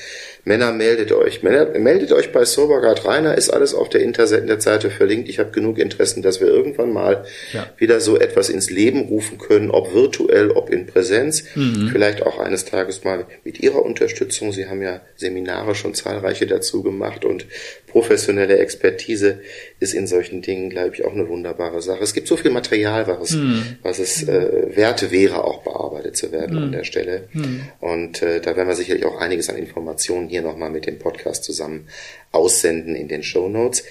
Männer, 0.45 0.73
meldet 0.73 1.13
euch. 1.13 1.43
Männer, 1.43 1.67
meldet 1.79 2.13
euch 2.13 2.33
bei 2.33 2.45
Soberguard 2.45 3.05
Rainer, 3.07 3.37
ist 3.37 3.51
alles 3.51 3.75
auf 3.75 3.89
der 3.89 4.03
Internetseite 4.03 4.91
verlinkt. 4.91 5.29
Ich 5.29 5.39
habe 5.39 5.51
genug 5.51 5.79
Interessen, 5.79 6.23
dass 6.23 6.41
wir 6.41 6.49
irgendwann 6.49 6.93
mal 6.93 7.25
ja. 7.53 7.67
wieder 7.79 8.01
so 8.01 8.19
etwas 8.19 8.51
ins 8.51 8.71
Leben 8.71 9.09
rufen 9.09 9.39
können, 9.39 9.71
ob 9.71 9.95
virtuell, 9.95 10.51
ob 10.51 10.71
in 10.71 10.87
Präsenz. 10.87 11.45
Mhm. 11.55 11.89
Vielleicht 11.91 12.23
auch 12.23 12.39
eines 12.39 12.67
Tages 12.67 13.05
mal 13.05 13.27
mit 13.43 13.61
Ihrer 13.61 13.83
Unterstützung. 13.83 14.53
Sie 14.53 14.67
haben 14.67 14.83
ja 14.83 15.01
Seminare 15.17 15.75
schon 15.75 15.95
zahlreiche 15.95 16.47
dazu 16.47 16.83
gemacht 16.83 17.25
und 17.25 17.47
professionelle 17.95 18.59
Expertise 18.59 19.39
ist 19.79 19.95
in 19.95 20.09
solchen 20.09 20.43
Dingen, 20.43 20.69
glaube 20.69 20.97
ich, 20.97 21.05
auch 21.05 21.13
eine 21.13 21.29
wunderbare 21.29 21.81
Sache. 21.81 22.03
Es 22.03 22.13
gibt 22.13 22.27
so 22.27 22.37
viel 22.37 22.51
Material, 22.51 23.07
was, 23.07 23.31
mhm. 23.31 23.77
was 23.85 24.01
es 24.01 24.25
äh, 24.25 24.77
wert 24.77 25.13
wäre, 25.13 25.45
auch 25.45 25.63
bearbeitet 25.63 26.17
zu 26.17 26.33
werden 26.33 26.57
mhm. 26.57 26.63
an 26.65 26.73
der 26.73 26.83
Stelle. 26.83 27.29
Mhm. 27.33 27.61
Und 27.81 28.21
äh, 28.21 28.41
da 28.41 28.57
werden 28.57 28.67
wir 28.67 28.75
sicherlich 28.75 29.05
auch 29.05 29.21
einiges 29.21 29.49
an 29.49 29.57
Informationen 29.57 30.29
hier 30.35 30.43
nochmal 30.43 30.71
mit 30.71 30.87
dem 30.87 30.99
Podcast 30.99 31.45
zusammen 31.45 31.89
aussenden 32.33 32.97
in 32.97 33.07
den 33.07 33.23
Show 33.23 33.49
Notes. 33.49 33.85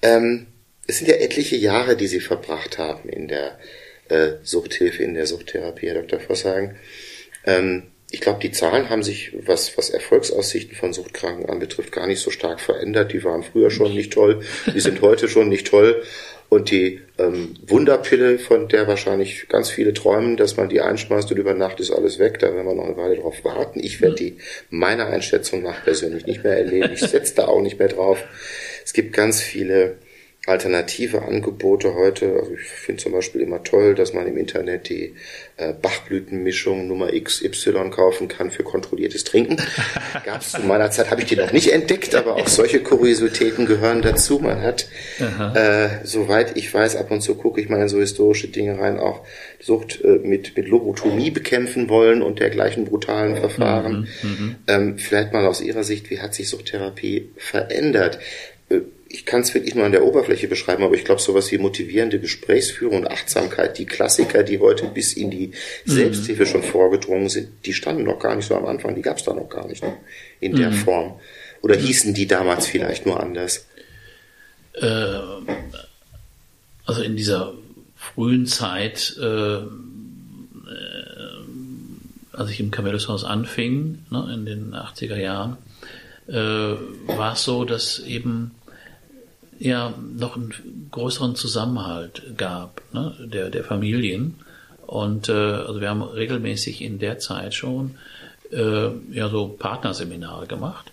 Ähm, 0.00 0.46
es 0.86 0.98
sind 0.98 1.08
ja 1.08 1.16
etliche 1.16 1.56
Jahre, 1.56 1.94
die 1.94 2.06
Sie 2.06 2.20
verbracht 2.20 2.78
haben 2.78 3.10
in 3.10 3.28
der 3.28 3.58
äh, 4.08 4.32
Suchthilfe, 4.42 5.02
in 5.02 5.12
der 5.12 5.26
Suchttherapie, 5.26 5.88
Herr 5.88 6.02
Dr. 6.02 6.20
Vosshagen. 6.20 6.76
Ähm, 7.44 7.82
ich 8.10 8.22
glaube, 8.22 8.40
die 8.40 8.52
Zahlen 8.52 8.88
haben 8.88 9.02
sich, 9.02 9.32
was, 9.44 9.76
was 9.76 9.90
Erfolgsaussichten 9.90 10.74
von 10.74 10.94
Suchtkranken 10.94 11.50
anbetrifft, 11.50 11.92
gar 11.92 12.06
nicht 12.06 12.20
so 12.20 12.30
stark 12.30 12.60
verändert. 12.60 13.12
Die 13.12 13.22
waren 13.24 13.42
früher 13.42 13.70
schon 13.70 13.92
nicht 13.92 14.12
toll, 14.12 14.40
die 14.72 14.80
sind 14.80 15.02
heute 15.02 15.28
schon 15.28 15.50
nicht 15.50 15.66
toll. 15.66 16.02
Und 16.54 16.70
die 16.70 17.00
ähm, 17.18 17.56
Wunderpille, 17.66 18.38
von 18.38 18.68
der 18.68 18.86
wahrscheinlich 18.86 19.48
ganz 19.48 19.70
viele 19.70 19.92
träumen, 19.92 20.36
dass 20.36 20.56
man 20.56 20.68
die 20.68 20.80
einschmeißt 20.80 21.28
und 21.32 21.36
über 21.36 21.52
Nacht 21.52 21.80
ist 21.80 21.90
alles 21.90 22.20
weg, 22.20 22.38
da 22.38 22.54
werden 22.54 22.64
wir 22.64 22.74
noch 22.74 22.84
eine 22.84 22.96
Weile 22.96 23.16
drauf 23.16 23.44
warten. 23.44 23.80
Ich 23.80 24.00
werde 24.00 24.14
die 24.14 24.36
meiner 24.70 25.06
Einschätzung 25.06 25.64
nach 25.64 25.82
persönlich 25.82 26.26
nicht 26.26 26.44
mehr 26.44 26.56
erleben. 26.56 26.92
Ich 26.94 27.00
setze 27.00 27.34
da 27.34 27.48
auch 27.48 27.60
nicht 27.60 27.80
mehr 27.80 27.88
drauf. 27.88 28.22
Es 28.84 28.92
gibt 28.92 29.12
ganz 29.12 29.40
viele 29.40 29.96
alternative 30.46 31.22
Angebote 31.22 31.94
heute. 31.94 32.36
Also 32.38 32.52
ich 32.54 32.60
finde 32.60 33.02
zum 33.02 33.12
Beispiel 33.12 33.40
immer 33.40 33.62
toll, 33.62 33.94
dass 33.94 34.12
man 34.12 34.26
im 34.26 34.36
Internet 34.36 34.90
die 34.90 35.14
äh, 35.56 35.72
Bachblütenmischung 35.72 36.86
Nummer 36.86 37.12
XY 37.12 37.90
kaufen 37.90 38.28
kann 38.28 38.50
für 38.50 38.62
kontrolliertes 38.62 39.24
Trinken. 39.24 39.56
Gab 40.24 40.42
es 40.42 40.52
zu 40.52 40.62
meiner 40.62 40.90
Zeit, 40.90 41.10
habe 41.10 41.22
ich 41.22 41.28
die 41.28 41.36
noch 41.36 41.52
nicht 41.52 41.72
entdeckt, 41.72 42.14
aber 42.14 42.36
auch 42.36 42.48
solche 42.48 42.80
Kuriositäten 42.80 43.64
gehören 43.64 44.02
dazu. 44.02 44.38
Man 44.38 44.60
hat, 44.60 44.86
äh, 45.54 45.88
soweit 46.04 46.56
ich 46.56 46.72
weiß, 46.72 46.96
ab 46.96 47.10
und 47.10 47.22
zu 47.22 47.36
gucke 47.36 47.60
ich 47.60 47.70
mal 47.70 47.80
in 47.80 47.88
so 47.88 48.00
historische 48.00 48.48
Dinge 48.48 48.78
rein, 48.78 48.98
auch 48.98 49.22
Sucht 49.60 50.02
äh, 50.04 50.18
mit, 50.22 50.56
mit 50.56 50.68
Lobotomie 50.68 51.30
bekämpfen 51.30 51.88
wollen 51.88 52.20
und 52.20 52.38
dergleichen 52.38 52.84
brutalen 52.84 53.36
Verfahren. 53.36 54.08
Mhm, 54.22 54.28
mhm. 54.28 54.56
ähm, 54.68 54.98
vielleicht 54.98 55.32
mal 55.32 55.46
aus 55.46 55.62
Ihrer 55.62 55.84
Sicht, 55.84 56.10
wie 56.10 56.20
hat 56.20 56.34
sich 56.34 56.50
Suchttherapie 56.50 57.30
verändert? 57.38 58.18
Ich 59.14 59.24
kann 59.24 59.42
es 59.42 59.54
wirklich 59.54 59.76
nur 59.76 59.84
an 59.84 59.92
der 59.92 60.04
Oberfläche 60.04 60.48
beschreiben, 60.48 60.82
aber 60.82 60.96
ich 60.96 61.04
glaube, 61.04 61.20
sowas 61.20 61.52
wie 61.52 61.58
motivierende 61.58 62.18
Gesprächsführung 62.18 63.02
und 63.02 63.06
Achtsamkeit, 63.06 63.78
die 63.78 63.86
Klassiker, 63.86 64.42
die 64.42 64.58
heute 64.58 64.88
bis 64.88 65.12
in 65.12 65.30
die 65.30 65.52
mhm. 65.84 65.90
Selbsthilfe 65.92 66.46
schon 66.46 66.64
vorgedrungen 66.64 67.28
sind, 67.28 67.48
die 67.64 67.74
standen 67.74 68.02
noch 68.02 68.18
gar 68.18 68.34
nicht 68.34 68.46
so 68.46 68.56
am 68.56 68.66
Anfang, 68.66 68.96
die 68.96 69.02
gab 69.02 69.18
es 69.18 69.22
da 69.22 69.32
noch 69.32 69.48
gar 69.48 69.68
nicht 69.68 69.84
ne? 69.84 69.96
in 70.40 70.56
der 70.56 70.72
mhm. 70.72 70.74
Form. 70.74 71.20
Oder 71.62 71.76
hießen 71.76 72.12
die 72.12 72.26
damals 72.26 72.66
vielleicht 72.66 73.06
nur 73.06 73.20
anders? 73.20 73.66
Äh, 74.72 75.20
also 76.84 77.02
in 77.02 77.14
dieser 77.14 77.54
frühen 77.94 78.46
Zeit, 78.46 79.16
äh, 79.20 79.58
äh 79.58 79.64
als 82.32 82.50
ich 82.50 82.58
im 82.58 82.72
Camellus-Haus 82.72 83.22
anfing, 83.22 84.06
ne, 84.10 84.28
in 84.34 84.44
den 84.44 84.74
80er 84.74 85.16
Jahren, 85.16 85.56
äh, 86.26 86.34
war 86.34 87.34
es 87.34 87.44
so, 87.44 87.64
dass 87.64 88.00
eben 88.00 88.50
ja 89.58 89.94
noch 90.16 90.36
einen 90.36 90.88
größeren 90.90 91.36
Zusammenhalt 91.36 92.22
gab, 92.36 92.82
ne, 92.92 93.14
der, 93.20 93.50
der 93.50 93.64
Familien. 93.64 94.36
Und 94.86 95.28
äh, 95.28 95.32
also 95.32 95.80
wir 95.80 95.88
haben 95.88 96.02
regelmäßig 96.02 96.82
in 96.82 96.98
der 96.98 97.18
Zeit 97.18 97.54
schon 97.54 97.96
äh, 98.52 98.88
ja 99.12 99.28
so 99.28 99.48
Partnerseminare 99.48 100.46
gemacht. 100.46 100.92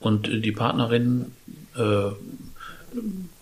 Und 0.00 0.28
die 0.44 0.52
Partnerinnen, 0.52 1.32
äh, 1.76 2.10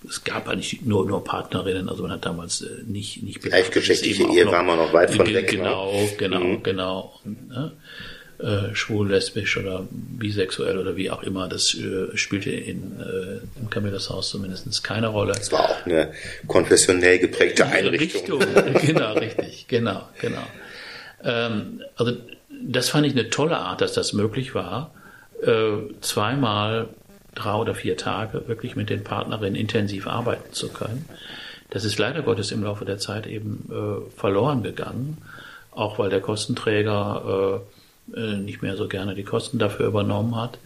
es 0.09 0.25
gab 0.25 0.49
eigentlich 0.49 0.83
nur, 0.83 1.07
nur 1.07 1.23
Partnerinnen, 1.25 1.89
also 1.89 2.03
man 2.03 2.13
hat 2.13 2.25
damals 2.25 2.63
äh, 2.63 2.83
nicht, 2.87 3.23
nicht 3.23 3.43
Gleichgeschlechtliche 3.43 4.25
Ehe 4.25 4.47
war 4.47 4.63
man 4.63 4.79
noch 4.79 4.93
weit 4.93 5.15
von 5.15 5.27
weg. 5.27 5.53
Ne? 5.53 5.59
Genau, 5.59 6.09
genau, 6.19 6.41
mhm. 6.41 6.63
genau. 6.63 7.21
Und, 7.25 7.49
ne? 7.49 7.73
Äh, 8.39 8.75
schwul, 8.75 9.11
lesbisch 9.11 9.57
oder 9.57 9.87
bisexuell 9.91 10.79
oder 10.79 10.97
wie 10.97 11.11
auch 11.11 11.23
immer, 11.23 11.49
das 11.49 11.75
äh, 11.75 12.17
spielte 12.17 12.51
in, 12.51 13.01
äh, 13.01 13.61
im 13.61 13.71
Camillus 13.71 14.11
Haus 14.11 14.31
zumindest 14.31 14.85
keine 14.85 15.09
Rolle. 15.09 15.33
Es 15.39 15.51
war 15.53 15.71
auch 15.71 15.87
eine 15.87 16.13
konfessionell 16.47 17.19
geprägte 17.19 17.67
Einrichtung. 17.67 18.43
Richtung, 18.43 18.75
genau, 18.87 19.13
richtig, 19.15 19.67
genau, 19.69 20.09
genau. 20.21 20.47
Ähm, 21.25 21.83
also 21.97 22.13
das 22.51 22.91
fand 22.91 23.07
ich 23.07 23.13
eine 23.13 23.31
tolle 23.31 23.57
Art, 23.57 23.81
dass 23.81 23.93
das 23.93 24.13
möglich 24.13 24.55
war, 24.55 24.93
äh, 25.43 25.93
zweimal 26.01 26.89
drei 27.35 27.55
oder 27.55 27.75
vier 27.75 27.97
Tage 27.97 28.49
wirklich 28.49 28.77
mit 28.77 28.91
den 28.91 29.05
Partnerinnen 29.05 29.55
intensiv 29.55 30.07
arbeiten 30.07 30.53
zu 30.53 30.69
können. 30.69 31.07
Das 31.71 31.85
ist 31.85 31.99
leider 31.99 32.23
Gottes 32.23 32.53
im 32.53 32.63
Laufe 32.63 32.85
der 32.85 32.99
Zeit 32.99 33.27
eben 33.27 33.69
äh, 33.71 34.11
verloren 34.19 34.63
gegangen, 34.63 35.19
auch 35.71 35.99
weil 35.99 36.11
der 36.11 36.21
Kostenträger 36.21 37.63
äh, 37.63 37.76
äh, 38.15 38.37
nicht 38.37 38.63
mehr 38.63 38.77
so 38.77 38.89
gerne 38.89 39.15
die 39.15 39.25
Kosten 39.25 39.59
dafür 39.59 39.87
übernommen 39.87 40.37
hat. 40.37 40.59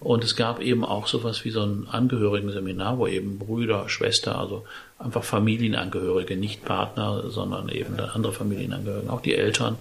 Und 0.00 0.24
es 0.24 0.34
gab 0.34 0.60
eben 0.60 0.84
auch 0.84 1.06
sowas 1.06 1.44
wie 1.44 1.50
so 1.50 1.62
ein 1.62 1.86
Angehörigenseminar, 1.90 2.98
wo 2.98 3.06
eben 3.06 3.38
Brüder, 3.38 3.88
Schwester, 3.88 4.38
also 4.38 4.64
einfach 4.98 5.22
Familienangehörige, 5.22 6.36
nicht 6.36 6.64
Partner, 6.64 7.28
sondern 7.28 7.68
eben 7.68 8.00
andere 8.00 8.32
Familienangehörige, 8.32 9.12
auch 9.12 9.20
die 9.20 9.34
Eltern 9.34 9.76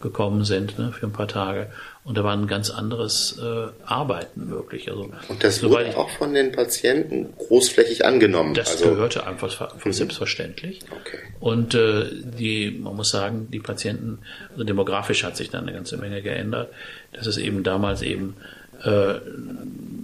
gekommen 0.00 0.44
sind 0.44 0.78
ne, 0.78 0.92
für 0.92 1.06
ein 1.06 1.12
paar 1.12 1.28
Tage. 1.28 1.68
Und 2.04 2.16
da 2.16 2.24
war 2.24 2.32
ein 2.32 2.46
ganz 2.46 2.70
anderes 2.70 3.38
äh, 3.38 3.68
Arbeiten 3.84 4.48
möglich. 4.48 4.90
Also, 4.90 5.10
und 5.28 5.44
das 5.44 5.62
wurde 5.62 5.88
ich, 5.88 5.96
auch 5.96 6.08
von 6.10 6.32
den 6.32 6.52
Patienten 6.52 7.34
großflächig 7.36 8.04
angenommen. 8.04 8.54
Das 8.54 8.72
also, 8.72 8.90
gehörte 8.90 9.26
einfach 9.26 9.74
mhm. 9.84 9.92
selbstverständlich. 9.92 10.80
Okay. 10.90 11.18
Und 11.40 11.74
äh, 11.74 12.06
die, 12.10 12.70
man 12.70 12.96
muss 12.96 13.10
sagen, 13.10 13.48
die 13.50 13.60
Patienten, 13.60 14.20
also 14.52 14.64
demografisch 14.64 15.24
hat 15.24 15.36
sich 15.36 15.50
dann 15.50 15.64
eine 15.64 15.72
ganze 15.72 15.98
Menge 15.98 16.22
geändert. 16.22 16.70
Das 17.12 17.26
ist 17.26 17.36
eben 17.36 17.62
damals 17.64 18.02
eben, 18.02 18.36
äh, 18.82 19.14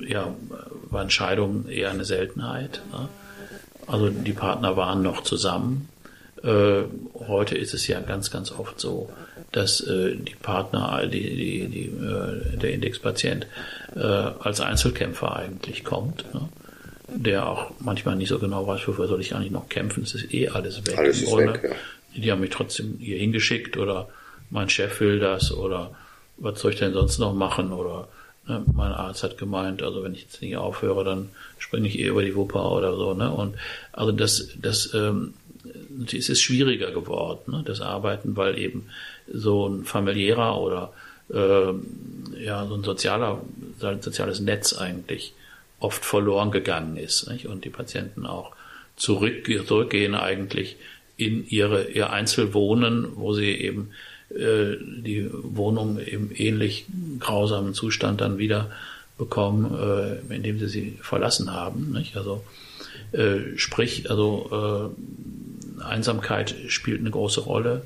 ja, 0.07 0.35
waren 0.91 1.11
Scheidungen 1.11 1.69
eher 1.69 1.91
eine 1.91 2.05
Seltenheit. 2.05 2.83
Ne? 2.93 3.09
Also 3.87 4.11
die 4.11 4.33
Partner 4.33 4.77
waren 4.77 5.03
noch 5.03 5.23
zusammen. 5.23 5.89
Äh, 6.43 6.83
heute 7.27 7.57
ist 7.57 7.73
es 7.73 7.87
ja 7.87 8.01
ganz, 8.01 8.31
ganz 8.31 8.53
oft 8.53 8.79
so, 8.79 9.09
dass 9.57 9.81
äh, 9.81 10.15
die 10.17 10.35
Partner, 10.35 11.07
die, 11.07 11.35
die, 11.35 11.69
die, 11.69 11.85
äh, 11.87 12.59
der 12.59 12.75
Indexpatient 12.75 13.47
äh, 13.95 14.01
als 14.01 14.61
Einzelkämpfer 14.61 15.35
eigentlich 15.35 15.83
kommt. 15.83 16.27
Ne? 16.35 16.49
Der 17.09 17.49
auch 17.49 17.71
manchmal 17.81 18.17
nicht 18.17 18.29
so 18.29 18.39
genau 18.39 18.67
weiß, 18.67 18.87
wofür 18.87 19.09
soll 19.09 19.23
ich 19.23 19.35
eigentlich 19.35 19.53
noch 19.53 19.71
kämpfen, 19.71 20.03
es 20.03 20.15
ist 20.15 20.35
eh 20.35 20.51
alles 20.51 20.87
weg. 20.87 20.99
Alles 20.99 21.23
ist 21.23 21.35
weg, 21.35 21.61
ja. 21.63 22.21
Die 22.21 22.31
haben 22.31 22.41
mich 22.43 22.51
trotzdem 22.51 22.99
hier 22.99 23.17
hingeschickt 23.17 23.79
oder 23.79 24.09
mein 24.51 24.69
Chef 24.69 25.01
will 25.01 25.21
das 25.21 25.53
oder 25.53 25.93
was 26.37 26.61
soll 26.61 26.73
ich 26.73 26.79
denn 26.79 26.93
sonst 26.93 27.19
noch 27.19 27.33
machen 27.33 27.73
oder 27.73 28.09
ne, 28.47 28.63
mein 28.75 28.93
Arzt 28.93 29.23
hat 29.23 29.39
gemeint, 29.39 29.83
also 29.83 30.03
wenn 30.03 30.15
ich 30.15 30.23
jetzt 30.23 30.43
nicht 30.43 30.57
aufhöre, 30.57 31.03
dann 31.03 31.31
springe 31.59 31.89
ich 31.89 31.99
eh 31.99 32.09
über 32.09 32.23
die 32.23 32.37
Wupper 32.37 32.73
oder 32.73 32.95
so. 32.95 33.15
Ne? 33.15 33.31
Und 33.31 33.55
also 33.93 34.13
das, 34.13 34.51
das 34.61 34.93
ähm, 34.93 35.33
es 36.07 36.29
ist 36.29 36.43
schwieriger 36.43 36.91
geworden, 36.91 37.53
ne, 37.53 37.63
das 37.65 37.81
Arbeiten, 37.81 38.37
weil 38.37 38.59
eben 38.59 38.89
so 39.33 39.69
ein 39.69 39.85
familiärer 39.85 40.61
oder 40.61 40.93
äh, 41.33 41.73
ja 42.45 42.67
so 42.67 42.75
ein 42.75 42.85
sozialer 42.85 43.41
soziales 44.01 44.41
Netz 44.41 44.73
eigentlich 44.75 45.35
oft 45.81 46.05
verloren 46.05 46.51
gegangen 46.51 46.97
ist 46.97 47.29
nicht? 47.29 47.47
und 47.47 47.65
die 47.65 47.71
Patienten 47.71 48.27
auch 48.27 48.53
zurück, 48.97 49.49
zurückgehen 49.67 50.15
eigentlich 50.15 50.77
in 51.17 51.47
ihre 51.49 51.89
ihr 51.89 52.11
Einzelwohnen, 52.11 53.09
wo 53.15 53.33
sie 53.35 53.51
eben 53.51 53.91
äh, 54.31 54.77
die 54.81 55.29
Wohnung 55.33 55.99
im 55.99 56.31
ähnlich 56.35 56.87
grausamen 57.19 57.75
Zustand 57.75 58.21
dann 58.21 58.39
wieder 58.39 58.71
bekommen, 59.19 59.75
äh, 59.79 60.35
indem 60.35 60.59
sie 60.59 60.69
sie 60.69 60.99
verlassen 61.01 61.53
haben. 61.53 61.97
Also 62.15 62.45
äh, 63.13 63.57
sprich, 63.57 64.11
also 64.11 64.95
Einsamkeit 65.83 66.55
spielt 66.69 67.01
eine 67.01 67.11
große 67.11 67.41
Rolle 67.41 67.83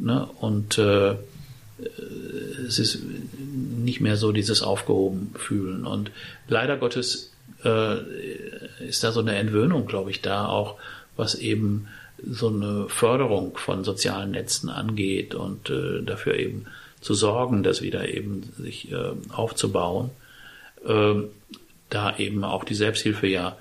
Ne? 0.00 0.28
Und 0.40 0.78
äh, 0.78 1.14
es 2.66 2.78
ist 2.78 3.00
nicht 3.84 4.00
mehr 4.00 4.16
so 4.16 4.32
dieses 4.32 4.62
aufgehoben 4.62 5.34
fühlen. 5.36 5.86
Und 5.86 6.10
leider 6.48 6.76
Gottes 6.76 7.32
äh, 7.64 7.96
ist 8.86 9.04
da 9.04 9.12
so 9.12 9.20
eine 9.20 9.36
Entwöhnung, 9.36 9.86
glaube 9.86 10.10
ich, 10.10 10.22
da 10.22 10.46
auch, 10.46 10.76
was 11.16 11.34
eben 11.34 11.88
so 12.24 12.48
eine 12.48 12.88
Förderung 12.88 13.56
von 13.56 13.84
sozialen 13.84 14.30
Netzen 14.30 14.70
angeht 14.70 15.34
und 15.34 15.70
äh, 15.70 16.02
dafür 16.02 16.34
eben 16.38 16.66
zu 17.00 17.14
sorgen, 17.14 17.62
das 17.62 17.82
wieder 17.82 18.08
eben 18.08 18.52
sich 18.58 18.90
äh, 18.90 19.12
aufzubauen. 19.30 20.10
Äh, 20.86 21.14
da 21.90 22.16
eben 22.16 22.42
auch 22.42 22.64
die 22.64 22.74
Selbsthilfe 22.74 23.26
ja 23.26 23.56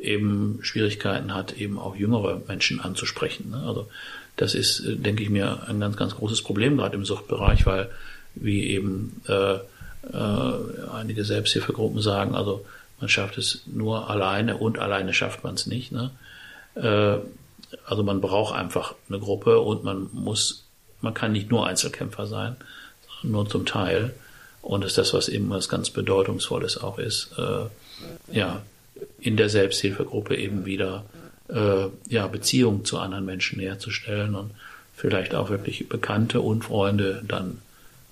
eben 0.00 0.58
Schwierigkeiten 0.62 1.34
hat, 1.34 1.56
eben 1.58 1.78
auch 1.78 1.96
jüngere 1.96 2.40
Menschen 2.46 2.80
anzusprechen. 2.80 3.50
Ne? 3.50 3.62
Also 3.66 3.88
das 4.38 4.54
ist, 4.54 4.80
äh, 4.80 4.96
denke 4.96 5.22
ich 5.22 5.30
mir, 5.30 5.68
ein 5.68 5.80
ganz, 5.80 5.96
ganz 5.96 6.16
großes 6.16 6.42
Problem 6.42 6.78
gerade 6.78 6.96
im 6.96 7.04
Suchtbereich, 7.04 7.66
weil 7.66 7.90
wie 8.34 8.68
eben 8.68 9.20
äh, 9.28 9.54
äh, 9.54 9.60
einige 10.92 11.24
Selbsthilfegruppen 11.24 12.00
sagen, 12.00 12.34
also 12.34 12.64
man 13.00 13.08
schafft 13.08 13.38
es 13.38 13.62
nur 13.66 14.08
alleine 14.10 14.56
und 14.56 14.78
alleine 14.78 15.12
schafft 15.12 15.44
man 15.44 15.54
es 15.54 15.66
nicht. 15.66 15.92
Ne? 15.92 16.10
Äh, 16.74 17.18
also 17.84 18.02
man 18.02 18.20
braucht 18.20 18.54
einfach 18.54 18.94
eine 19.08 19.18
Gruppe 19.18 19.60
und 19.60 19.84
man 19.84 20.08
muss, 20.12 20.64
man 21.00 21.14
kann 21.14 21.32
nicht 21.32 21.50
nur 21.50 21.66
Einzelkämpfer 21.66 22.26
sein, 22.26 22.56
sondern 23.06 23.32
nur 23.32 23.48
zum 23.48 23.66
Teil. 23.66 24.14
Und 24.62 24.82
das 24.82 24.92
ist 24.92 24.98
das, 24.98 25.14
was 25.14 25.28
eben 25.28 25.50
was 25.50 25.68
ganz 25.68 25.90
Bedeutungsvolles 25.90 26.78
auch 26.78 26.98
ist, 26.98 27.30
äh, 27.38 28.34
ja, 28.34 28.62
in 29.20 29.36
der 29.36 29.48
Selbsthilfegruppe 29.48 30.36
eben 30.36 30.64
wieder 30.64 31.04
äh, 31.48 31.86
ja, 32.08 32.26
Beziehungen 32.26 32.84
zu 32.84 32.98
anderen 32.98 33.24
Menschen 33.24 33.60
herzustellen 33.60 34.34
und 34.34 34.50
vielleicht 34.94 35.34
auch 35.34 35.50
wirklich 35.50 35.88
Bekannte 35.88 36.40
und 36.40 36.64
Freunde 36.64 37.22
dann 37.26 37.58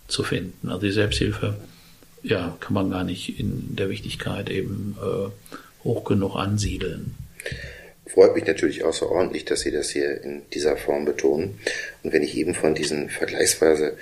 zu 0.09 0.23
finden. 0.23 0.69
Also 0.69 0.87
die 0.87 0.93
Selbsthilfe, 0.93 1.55
ja, 2.23 2.57
kann 2.61 2.75
man 2.75 2.91
gar 2.91 3.05
nicht 3.05 3.39
in 3.39 3.77
der 3.77 3.89
Wichtigkeit 3.91 4.51
eben 4.51 4.97
äh, 5.01 5.85
hoch 5.85 6.05
genug 6.05 6.37
ansiedeln. 6.37 7.15
Freut 8.07 8.35
mich 8.35 8.47
natürlich 8.47 8.85
außerordentlich, 8.85 9.45
dass 9.45 9.61
Sie 9.61 9.73
das 9.73 9.91
hier 9.91 10.23
in 10.23 10.43
dieser 10.55 10.77
Form 10.77 11.05
betonen. 11.05 11.59
Und 12.03 12.13
wenn 12.13 12.23
ich 12.23 12.37
eben 12.37 12.55
von 12.55 12.75
diesen 12.75 13.11
vergleichsweise 13.11 13.97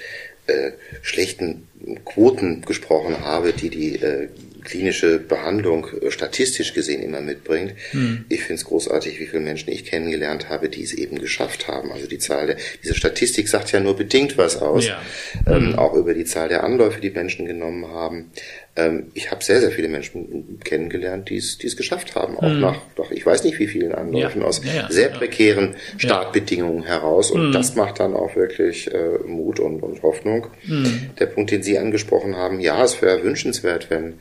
äh, 0.47 0.73
schlechten 1.01 1.67
Quoten 2.05 2.63
gesprochen 2.63 3.21
habe, 3.21 3.55
die 3.55 3.71
die 3.71 3.97
äh, 3.97 4.29
klinische 4.65 5.19
Behandlung 5.19 5.87
äh, 6.01 6.11
statistisch 6.11 6.75
gesehen 6.75 7.03
immer 7.03 7.21
mitbringt. 7.21 7.75
Mhm. 7.93 8.25
Ich 8.29 8.41
finde 8.41 8.55
es 8.55 8.65
großartig, 8.65 9.21
wie 9.21 9.27
viele 9.27 9.43
Menschen 9.43 9.71
ich 9.71 9.85
kennengelernt 9.85 10.49
habe, 10.49 10.69
die 10.69 10.83
es 10.83 10.93
eben 10.93 11.19
geschafft 11.19 11.69
haben. 11.69 11.93
Also 11.93 12.07
die 12.09 12.19
Zahl 12.19 12.47
der, 12.47 12.57
diese 12.83 12.95
Statistik 12.95 13.49
sagt 13.49 13.73
ja 13.73 13.81
nur 13.81 13.97
bedingt 13.97 14.37
was 14.39 14.61
aus, 14.61 14.87
ja. 14.87 15.01
ähm, 15.47 15.69
mhm. 15.69 15.79
auch 15.79 15.95
über 15.95 16.15
die 16.15 16.25
Zahl 16.25 16.49
der 16.49 16.65
Anläufe, 16.65 17.01
die 17.01 17.11
Menschen 17.11 17.47
genommen 17.47 17.87
haben. 17.89 18.31
Ähm, 18.77 19.11
ich 19.15 19.31
habe 19.31 19.45
sehr, 19.45 19.61
sehr 19.61 19.71
viele 19.71 19.89
Menschen 19.89 20.59
kennengelernt, 20.65 21.31
die 21.31 21.37
es 21.37 21.77
geschafft 21.77 22.15
haben, 22.17 22.37
auch 22.37 22.49
mhm. 22.49 22.61
nach, 22.61 22.81
doch 22.97 23.11
ich 23.11 23.25
weiß 23.25 23.45
nicht 23.45 23.59
wie 23.59 23.69
vielen 23.69 23.93
Anläufen, 23.93 24.41
ja. 24.41 24.47
aus 24.49 24.63
ja, 24.65 24.91
sehr 24.91 25.11
prekären 25.11 25.77
Startbedingungen 25.97 26.85
heraus. 26.85 27.31
Und 27.31 27.49
mhm. 27.49 27.53
das 27.53 27.77
macht 27.77 28.01
dann 28.01 28.15
auch 28.15 28.35
wirklich 28.35 28.93
äh, 28.93 29.19
Mut 29.27 29.61
und, 29.61 29.83
und 29.83 30.03
Hoffnung. 30.03 30.49
Mhm. 30.67 31.11
Der 31.19 31.27
Punkt, 31.27 31.51
den 31.51 31.63
Sie 31.63 31.79
angesprochen 31.79 32.37
haben, 32.37 32.61
ja, 32.61 32.83
es 32.83 33.01
wäre 33.01 33.23
wünschenswert, 33.23 33.91
wenn 33.91 34.15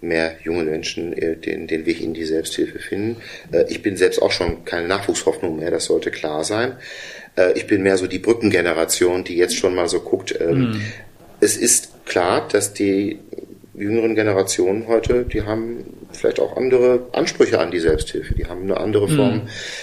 mehr 0.00 0.36
junge 0.42 0.64
Menschen 0.64 1.12
äh, 1.12 1.36
den, 1.36 1.66
den 1.66 1.86
Weg 1.86 2.00
in 2.00 2.14
die 2.14 2.24
Selbsthilfe 2.24 2.78
finden. 2.78 3.16
Äh, 3.52 3.64
ich 3.68 3.82
bin 3.82 3.96
selbst 3.96 4.20
auch 4.20 4.32
schon 4.32 4.64
keine 4.64 4.88
Nachwuchshoffnung 4.88 5.58
mehr, 5.58 5.70
das 5.70 5.86
sollte 5.86 6.10
klar 6.10 6.44
sein. 6.44 6.76
Äh, 7.36 7.52
ich 7.52 7.66
bin 7.66 7.82
mehr 7.82 7.98
so 7.98 8.06
die 8.06 8.18
Brückengeneration, 8.18 9.24
die 9.24 9.36
jetzt 9.36 9.56
schon 9.56 9.74
mal 9.74 9.88
so 9.88 10.00
guckt. 10.00 10.34
Ähm, 10.40 10.58
mhm. 10.58 10.82
Es 11.40 11.56
ist 11.56 12.06
klar, 12.06 12.48
dass 12.50 12.72
die 12.72 13.18
jüngeren 13.76 14.14
Generationen 14.14 14.86
heute, 14.88 15.24
die 15.24 15.42
haben 15.42 15.84
vielleicht 16.12 16.40
auch 16.40 16.56
andere 16.56 17.06
Ansprüche 17.12 17.60
an 17.60 17.70
die 17.70 17.78
Selbsthilfe. 17.78 18.34
Die 18.34 18.46
haben 18.46 18.62
eine 18.62 18.78
andere 18.78 19.08
Form 19.08 19.42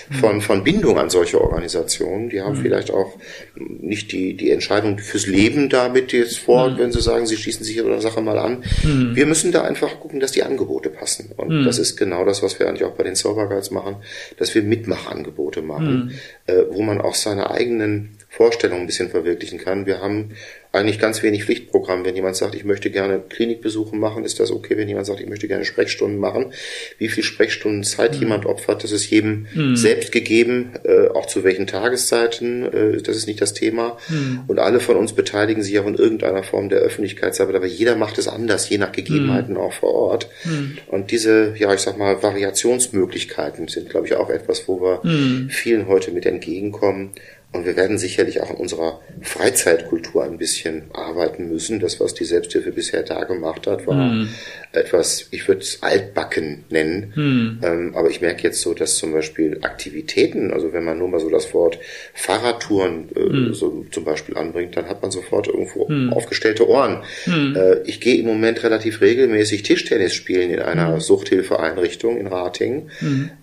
mhm. 0.09 0.13
von, 0.15 0.41
von 0.41 0.63
Bindung 0.63 0.97
an 0.97 1.09
solche 1.09 1.39
Organisationen. 1.39 2.29
Die 2.29 2.41
haben 2.41 2.57
mhm. 2.57 2.61
vielleicht 2.61 2.91
auch 2.91 3.13
nicht 3.55 4.11
die, 4.11 4.35
die 4.35 4.51
Entscheidung 4.51 4.97
fürs 4.97 5.27
Leben 5.27 5.69
damit 5.69 6.11
jetzt 6.11 6.39
vor, 6.39 6.71
mhm. 6.71 6.77
wenn 6.79 6.91
sie 6.91 7.01
sagen, 7.01 7.27
sie 7.27 7.37
schließen 7.37 7.63
sich 7.63 7.77
ihre 7.77 8.01
Sache 8.01 8.21
mal 8.21 8.39
an. 8.39 8.63
Mhm. 8.83 9.15
Wir 9.15 9.25
müssen 9.25 9.51
da 9.51 9.63
einfach 9.63 9.99
gucken, 9.99 10.19
dass 10.19 10.31
die 10.31 10.43
Angebote 10.43 10.89
passen. 10.89 11.31
Und 11.37 11.49
mhm. 11.49 11.63
das 11.65 11.77
ist 11.77 11.95
genau 11.95 12.25
das, 12.25 12.41
was 12.41 12.59
wir 12.59 12.67
eigentlich 12.67 12.85
auch 12.85 12.95
bei 12.95 13.03
den 13.03 13.15
Sober 13.15 13.47
Guides 13.47 13.71
machen, 13.71 13.97
dass 14.37 14.55
wir 14.55 14.63
Mitmachangebote 14.63 15.61
machen, 15.61 16.05
mhm. 16.05 16.11
äh, 16.47 16.63
wo 16.71 16.81
man 16.81 16.99
auch 16.99 17.15
seine 17.15 17.51
eigenen 17.51 18.17
Vorstellung 18.29 18.81
ein 18.81 18.87
bisschen 18.87 19.09
verwirklichen 19.09 19.59
kann. 19.59 19.85
Wir 19.85 20.01
haben 20.01 20.31
eigentlich 20.73 20.97
ganz 20.97 21.21
wenig 21.21 21.45
Pflichtprogramm. 21.45 22.03
Wenn 22.03 22.15
jemand 22.15 22.35
sagt, 22.35 22.55
ich 22.55 22.65
möchte 22.65 22.89
gerne 22.89 23.19
Klinikbesuche 23.19 23.95
machen, 23.95 24.25
ist 24.25 24.39
das 24.39 24.51
okay. 24.51 24.75
Wenn 24.75 24.87
jemand 24.87 25.05
sagt, 25.05 25.19
ich 25.19 25.29
möchte 25.29 25.47
gerne 25.47 25.65
Sprechstunden 25.65 26.19
machen, 26.19 26.51
wie 26.97 27.09
viel 27.09 27.23
Sprechstunden 27.23 27.83
Zeit 27.83 28.15
mhm. 28.15 28.21
jemand 28.21 28.45
opfert, 28.47 28.83
das 28.83 28.91
ist 28.91 29.07
jedem 29.07 29.45
mhm. 29.53 29.75
selbst 29.75 30.11
gegeben, 30.11 30.71
äh, 30.83 31.09
auch 31.09 31.27
zu 31.27 31.43
welchen 31.43 31.67
Tageszeiten, 31.67 32.63
äh, 32.73 33.01
das 33.03 33.15
ist 33.15 33.27
nicht 33.27 33.39
das 33.39 33.53
Thema. 33.53 33.97
Mhm. 34.09 34.41
Und 34.47 34.57
alle 34.57 34.79
von 34.79 34.95
uns 34.95 35.13
beteiligen 35.13 35.61
sich 35.61 35.77
auch 35.77 35.85
in 35.85 35.93
irgendeiner 35.93 36.41
Form 36.41 36.69
der 36.69 36.79
Öffentlichkeitsarbeit, 36.79 37.55
aber 37.55 37.67
jeder 37.67 37.95
macht 37.95 38.17
es 38.17 38.27
anders, 38.27 38.67
je 38.67 38.79
nach 38.79 38.91
Gegebenheiten 38.91 39.53
mhm. 39.53 39.59
auch 39.59 39.73
vor 39.73 39.93
Ort. 39.93 40.27
Mhm. 40.43 40.79
Und 40.87 41.11
diese, 41.11 41.53
ja, 41.55 41.71
ich 41.71 41.81
sag 41.81 41.99
mal, 41.99 42.23
Variationsmöglichkeiten 42.23 43.67
sind, 43.67 43.91
glaube 43.91 44.07
ich, 44.07 44.15
auch 44.15 44.31
etwas, 44.31 44.67
wo 44.67 44.81
wir 44.81 45.01
mhm. 45.03 45.51
vielen 45.51 45.87
heute 45.87 46.09
mit 46.09 46.25
entgegenkommen. 46.25 47.11
Und 47.53 47.67
wir 47.67 47.75
werden 47.75 47.99
sicherlich 47.99 48.41
auch 48.41 48.49
in 48.49 48.55
unserer 48.55 48.99
Freizeitkultur 49.21 50.23
ein 50.23 50.39
bisschen 50.39 50.85
arbeiten 50.91 51.49
müssen. 51.49 51.79
Das, 51.79 51.99
was 51.99 52.15
die 52.15 52.25
Selbsthilfe 52.25 52.71
bisher 52.71 53.03
da 53.03 53.25
gemacht 53.25 53.67
hat, 53.67 53.85
war 53.85 53.95
mm. 53.95 54.29
etwas, 54.71 55.27
ich 55.29 55.47
würde 55.47 55.61
es 55.61 55.83
altbacken 55.83 56.65
nennen. 56.69 57.13
Mm. 57.15 57.63
Ähm, 57.63 57.91
aber 57.95 58.09
ich 58.09 58.21
merke 58.21 58.41
jetzt 58.41 58.61
so, 58.61 58.73
dass 58.73 58.97
zum 58.97 59.13
Beispiel 59.13 59.59
Aktivitäten, 59.61 60.51
also 60.51 60.73
wenn 60.73 60.83
man 60.83 60.97
nur 60.97 61.09
mal 61.09 61.19
so 61.19 61.29
das 61.29 61.53
Wort 61.53 61.77
Fahrradtouren 62.15 63.09
äh, 63.15 63.19
mm. 63.19 63.53
so 63.53 63.85
zum 63.91 64.03
Beispiel 64.03 64.35
anbringt, 64.35 64.75
dann 64.75 64.89
hat 64.89 65.03
man 65.03 65.11
sofort 65.11 65.47
irgendwo 65.47 65.87
aufgestellte 66.11 66.67
Ohren. 66.67 67.03
Äh, 67.27 67.83
ich 67.85 68.01
gehe 68.01 68.15
im 68.15 68.25
Moment 68.25 68.63
relativ 68.63 68.99
regelmäßig 68.99 69.61
Tischtennis 69.61 70.15
spielen 70.15 70.49
in 70.49 70.59
einer 70.59 70.99
Suchthilfeeinrichtung 70.99 72.17
in 72.17 72.25
Ratingen. 72.25 72.89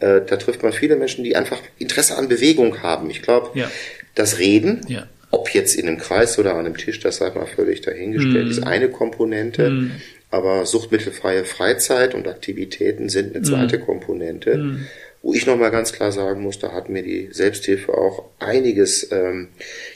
Äh, 0.00 0.22
da 0.26 0.36
trifft 0.36 0.64
man 0.64 0.72
viele 0.72 0.96
Menschen, 0.96 1.22
die 1.22 1.36
einfach 1.36 1.60
Interesse 1.78 2.16
an 2.16 2.28
Bewegung 2.28 2.82
haben. 2.82 3.08
Ich 3.08 3.22
glaube, 3.22 3.56
ja 3.56 3.70
das 4.14 4.38
Reden, 4.38 4.80
ja. 4.88 5.06
ob 5.30 5.50
jetzt 5.50 5.74
in 5.74 5.86
einem 5.86 5.98
Kreis 5.98 6.38
oder 6.38 6.54
an 6.54 6.66
einem 6.66 6.76
Tisch, 6.76 7.00
das 7.00 7.16
sei 7.16 7.30
mal 7.30 7.46
völlig 7.46 7.80
dahingestellt, 7.80 8.46
mm. 8.46 8.50
ist 8.50 8.66
eine 8.66 8.88
Komponente. 8.88 9.70
Mm. 9.70 9.92
Aber 10.30 10.64
suchtmittelfreie 10.64 11.44
Freizeit 11.44 12.14
und 12.14 12.28
Aktivitäten 12.28 13.08
sind 13.08 13.34
eine 13.34 13.44
zweite 13.44 13.78
mm. 13.78 13.82
Komponente. 13.82 14.56
Mm. 14.56 14.86
Wo 15.22 15.34
ich 15.34 15.46
nochmal 15.46 15.70
ganz 15.70 15.92
klar 15.92 16.12
sagen 16.12 16.40
muss, 16.40 16.58
da 16.58 16.72
hat 16.72 16.88
mir 16.88 17.02
die 17.02 17.28
Selbsthilfe 17.30 17.92
auch 17.92 18.30
einiges 18.38 19.12
ähm, 19.12 19.48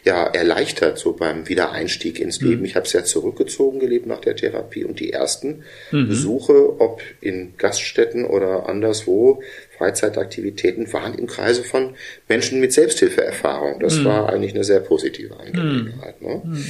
ja 0.05 0.27
erleichtert, 0.27 0.99
so 0.99 1.15
beim 1.15 1.49
Wiedereinstieg 1.49 2.21
ins 2.21 2.43
Leben. 2.43 2.61
Mhm. 2.61 2.67
Ich 2.67 2.77
habe 2.77 2.87
sehr 2.87 3.07
zurückgezogen 3.07 3.81
gelebt 3.81 4.07
nach 4.07 4.21
der 4.21 4.37
Therapie 4.37 4.85
und 4.85 5.01
die 5.01 5.13
ersten 5.15 5.63
mhm. 5.93 6.09
Besuche, 6.09 6.79
ob 6.79 7.01
in 7.23 7.55
Gaststätten 7.57 8.27
oder 8.27 8.69
anderswo, 8.69 9.43
Freizeitaktivitäten 9.79 10.93
waren 10.93 11.19
im 11.19 11.27
Kreise 11.27 11.65
von 11.65 11.95
Menschen 12.29 12.61
mit 12.61 12.73
Selbsthilfeerfahrung. 12.73 13.81
Das 13.81 13.99
mhm. 13.99 14.05
war 14.05 14.33
eigentlich 14.33 14.55
eine 14.55 14.65
sehr 14.65 14.81
positive 14.81 15.39
Angelegenheit. 15.39 16.21
Ne? 16.23 16.43
Mhm. 16.45 16.65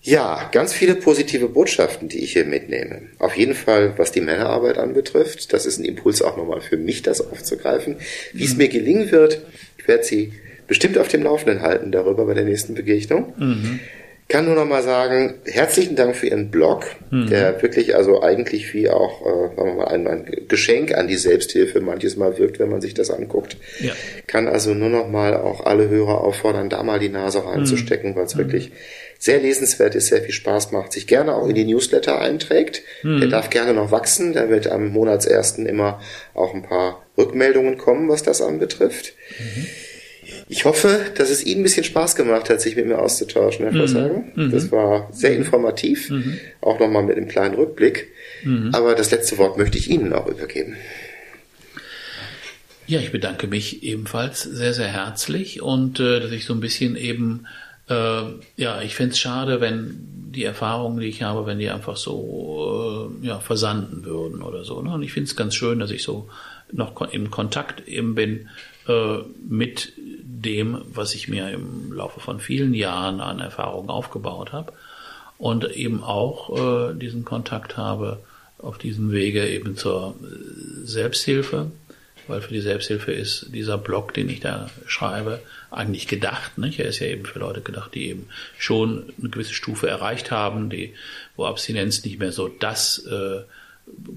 Ja, 0.00 0.48
ganz 0.52 0.72
viele 0.72 0.94
positive 0.94 1.48
Botschaften, 1.48 2.08
die 2.08 2.20
ich 2.20 2.32
hier 2.32 2.44
mitnehme. 2.44 3.02
Auf 3.18 3.36
jeden 3.36 3.54
Fall, 3.54 3.94
was 3.96 4.12
die 4.12 4.20
Männerarbeit 4.20 4.78
anbetrifft. 4.78 5.52
Das 5.52 5.66
ist 5.66 5.78
ein 5.78 5.84
Impuls 5.84 6.22
auch 6.22 6.36
nochmal 6.36 6.60
für 6.60 6.76
mich, 6.76 7.02
das 7.02 7.20
aufzugreifen. 7.20 7.96
Wie 8.32 8.44
es 8.44 8.52
mhm. 8.52 8.58
mir 8.58 8.68
gelingen 8.68 9.10
wird, 9.10 9.42
ich 9.76 9.88
werde 9.88 10.04
Sie 10.04 10.32
bestimmt 10.66 10.98
auf 10.98 11.08
dem 11.08 11.22
Laufenden 11.22 11.62
halten 11.62 11.92
darüber 11.92 12.26
bei 12.26 12.34
der 12.34 12.44
nächsten 12.44 12.74
Begegnung. 12.74 13.32
Mhm 13.38 13.80
kann 14.28 14.44
nur 14.44 14.54
noch 14.54 14.66
mal 14.66 14.82
sagen, 14.82 15.36
herzlichen 15.46 15.96
Dank 15.96 16.14
für 16.14 16.26
Ihren 16.26 16.50
Blog, 16.50 16.84
mhm. 17.10 17.28
der 17.30 17.62
wirklich 17.62 17.96
also 17.96 18.22
eigentlich 18.22 18.74
wie 18.74 18.90
auch 18.90 19.22
äh, 19.22 19.56
sagen 19.56 19.68
wir 19.70 19.74
mal, 19.74 19.88
ein, 19.88 20.06
ein, 20.06 20.26
Geschenk 20.48 20.94
an 20.94 21.08
die 21.08 21.16
Selbsthilfe 21.16 21.80
manches 21.80 22.16
Mal 22.16 22.36
wirkt, 22.38 22.58
wenn 22.58 22.68
man 22.68 22.82
sich 22.82 22.92
das 22.92 23.10
anguckt. 23.10 23.56
Ja. 23.80 23.92
Kann 24.26 24.46
also 24.46 24.74
nur 24.74 24.90
noch 24.90 25.08
mal 25.08 25.34
auch 25.34 25.64
alle 25.64 25.88
Hörer 25.88 26.20
auffordern, 26.22 26.68
da 26.68 26.82
mal 26.82 26.98
die 26.98 27.08
Nase 27.08 27.44
reinzustecken, 27.44 28.10
mhm. 28.10 28.16
weil 28.16 28.26
es 28.26 28.34
mhm. 28.34 28.40
wirklich 28.40 28.72
sehr 29.18 29.40
lesenswert 29.40 29.94
ist, 29.94 30.08
sehr 30.08 30.22
viel 30.22 30.34
Spaß 30.34 30.72
macht, 30.72 30.92
sich 30.92 31.06
gerne 31.06 31.34
auch 31.34 31.48
in 31.48 31.54
die 31.54 31.64
Newsletter 31.64 32.20
einträgt. 32.20 32.82
Mhm. 33.02 33.20
Der 33.20 33.28
darf 33.28 33.48
gerne 33.48 33.72
noch 33.72 33.90
wachsen, 33.90 34.34
da 34.34 34.50
wird 34.50 34.70
am 34.70 34.88
Monatsersten 34.88 35.64
immer 35.64 36.02
auch 36.34 36.54
ein 36.54 36.62
paar 36.62 37.06
Rückmeldungen 37.16 37.78
kommen, 37.78 38.10
was 38.10 38.22
das 38.22 38.42
anbetrifft. 38.42 39.14
Mhm. 39.38 39.66
Ich 40.48 40.64
hoffe, 40.64 41.12
dass 41.16 41.30
es 41.30 41.44
Ihnen 41.44 41.60
ein 41.60 41.62
bisschen 41.62 41.84
Spaß 41.84 42.16
gemacht 42.16 42.48
hat, 42.48 42.60
sich 42.60 42.74
mit 42.74 42.86
mir 42.86 42.98
auszutauschen, 42.98 43.64
Herr 43.64 43.74
Versagen. 43.74 44.32
Mhm. 44.34 44.50
Das 44.50 44.72
war 44.72 45.08
sehr 45.12 45.36
informativ, 45.36 46.10
mhm. 46.10 46.38
auch 46.60 46.80
nochmal 46.80 47.02
mit 47.02 47.16
einem 47.16 47.28
kleinen 47.28 47.54
Rückblick. 47.54 48.08
Mhm. 48.44 48.70
Aber 48.74 48.94
das 48.94 49.10
letzte 49.10 49.36
Wort 49.38 49.58
möchte 49.58 49.78
ich 49.78 49.90
Ihnen 49.90 50.12
auch 50.12 50.26
übergeben. 50.26 50.76
Ja, 52.86 53.00
ich 53.00 53.12
bedanke 53.12 53.46
mich 53.46 53.82
ebenfalls 53.82 54.42
sehr, 54.42 54.72
sehr 54.72 54.88
herzlich 54.88 55.60
und 55.60 56.00
äh, 56.00 56.20
dass 56.20 56.32
ich 56.32 56.46
so 56.46 56.54
ein 56.54 56.60
bisschen 56.60 56.96
eben 56.96 57.46
Äh, 57.88 58.22
ja, 58.56 58.82
ich 58.82 58.94
fände 58.94 59.12
es 59.12 59.18
schade, 59.18 59.62
wenn 59.62 59.96
die 60.30 60.44
Erfahrungen, 60.44 61.00
die 61.00 61.06
ich 61.06 61.22
habe, 61.22 61.46
wenn 61.46 61.58
die 61.58 61.70
einfach 61.70 61.96
so 61.96 63.10
äh, 63.22 63.26
ja, 63.26 63.40
versanden 63.40 64.04
würden 64.04 64.42
oder 64.42 64.62
so. 64.62 64.82
Ne? 64.82 64.92
Und 64.92 65.02
ich 65.02 65.12
finde 65.14 65.28
es 65.28 65.36
ganz 65.36 65.54
schön, 65.54 65.78
dass 65.78 65.90
ich 65.90 66.02
so 66.02 66.28
noch 66.70 67.00
im 67.12 67.30
Kontakt 67.30 67.88
eben 67.88 68.14
bin 68.14 68.50
äh, 68.88 69.18
mit 69.48 69.92
dem, 69.96 70.82
was 70.92 71.14
ich 71.14 71.28
mir 71.28 71.50
im 71.50 71.92
Laufe 71.92 72.20
von 72.20 72.40
vielen 72.40 72.74
Jahren 72.74 73.20
an 73.20 73.40
Erfahrungen 73.40 73.90
aufgebaut 73.90 74.52
habe 74.52 74.72
und 75.36 75.70
eben 75.72 76.02
auch 76.02 76.90
äh, 76.90 76.94
diesen 76.94 77.24
Kontakt 77.24 77.76
habe 77.76 78.20
auf 78.58 78.78
diesem 78.78 79.12
Wege 79.12 79.46
eben 79.48 79.76
zur 79.76 80.16
Selbsthilfe, 80.84 81.70
weil 82.26 82.40
für 82.40 82.52
die 82.52 82.60
Selbsthilfe 82.60 83.12
ist 83.12 83.54
dieser 83.54 83.78
Blog, 83.78 84.14
den 84.14 84.28
ich 84.28 84.40
da 84.40 84.68
schreibe, 84.86 85.40
eigentlich 85.70 86.08
gedacht. 86.08 86.58
Nicht? 86.58 86.78
Er 86.78 86.88
ist 86.88 86.98
ja 86.98 87.06
eben 87.06 87.24
für 87.24 87.38
Leute 87.38 87.60
gedacht, 87.60 87.94
die 87.94 88.08
eben 88.08 88.26
schon 88.58 89.12
eine 89.18 89.30
gewisse 89.30 89.54
Stufe 89.54 89.88
erreicht 89.88 90.30
haben, 90.30 90.70
die, 90.70 90.94
wo 91.36 91.46
Abstinenz 91.46 92.04
nicht 92.04 92.18
mehr 92.18 92.32
so 92.32 92.48
das 92.48 92.98
äh, 93.06 93.42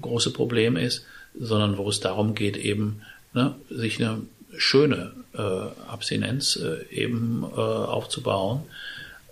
große 0.00 0.32
Problem 0.32 0.76
ist, 0.76 1.06
sondern 1.38 1.78
wo 1.78 1.88
es 1.88 2.00
darum 2.00 2.34
geht, 2.34 2.56
eben 2.56 3.02
ne, 3.32 3.54
sich 3.70 4.02
eine 4.02 4.22
schöne 4.56 5.12
äh, 5.34 5.40
Abstinenz 5.40 6.56
äh, 6.56 6.84
eben 6.90 7.44
äh, 7.44 7.60
aufzubauen. 7.60 8.62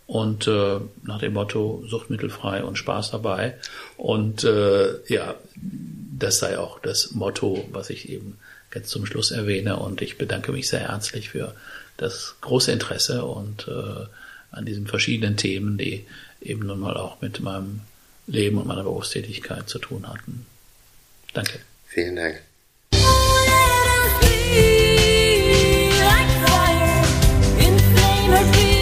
Und 0.07 0.49
äh, 0.49 0.81
nach 1.05 1.21
dem 1.21 1.35
Motto 1.35 1.85
suchtmittelfrei 1.87 2.65
und 2.65 2.77
Spaß 2.77 3.13
dabei. 3.13 3.55
Und 3.97 4.43
äh, 4.43 5.01
ja, 5.07 5.37
das 6.19 6.41
sei 6.41 6.59
auch 6.59 6.81
das 6.81 7.13
Motto, 7.13 7.65
was 7.71 7.91
ich 7.91 8.09
eben 8.09 8.37
ganz 8.71 8.89
zum 8.89 9.07
Schluss 9.07 9.31
erwähne. 9.31 9.77
Und 9.77 10.03
ich 10.03 10.19
bedanke 10.19 10.51
mich 10.51 10.69
sehr 10.69 10.81
herzlich 10.81 11.29
für 11.31 11.55
das 11.97 12.35
große 12.41 12.73
Interesse 12.73 13.25
und 13.25 13.69
äh, 13.69 14.07
an 14.51 14.65
diesen 14.65 14.87
verschiedenen 14.87 15.37
Themen, 15.37 15.79
die 15.79 16.07
eben 16.41 16.67
nun 16.67 16.81
mal 16.81 16.97
auch 16.97 17.21
mit 17.21 17.41
meinem 17.41 17.81
Leben 18.27 18.59
und 18.59 18.67
meiner 18.67 18.83
Berufstätigkeit 18.83 19.69
zu 19.69 19.79
tun 19.79 20.09
hatten. 20.09 20.47
Danke. 21.33 21.61
Vielen 21.87 22.17
Dank. 22.17 22.43
never 28.31 28.53
be 28.53 28.80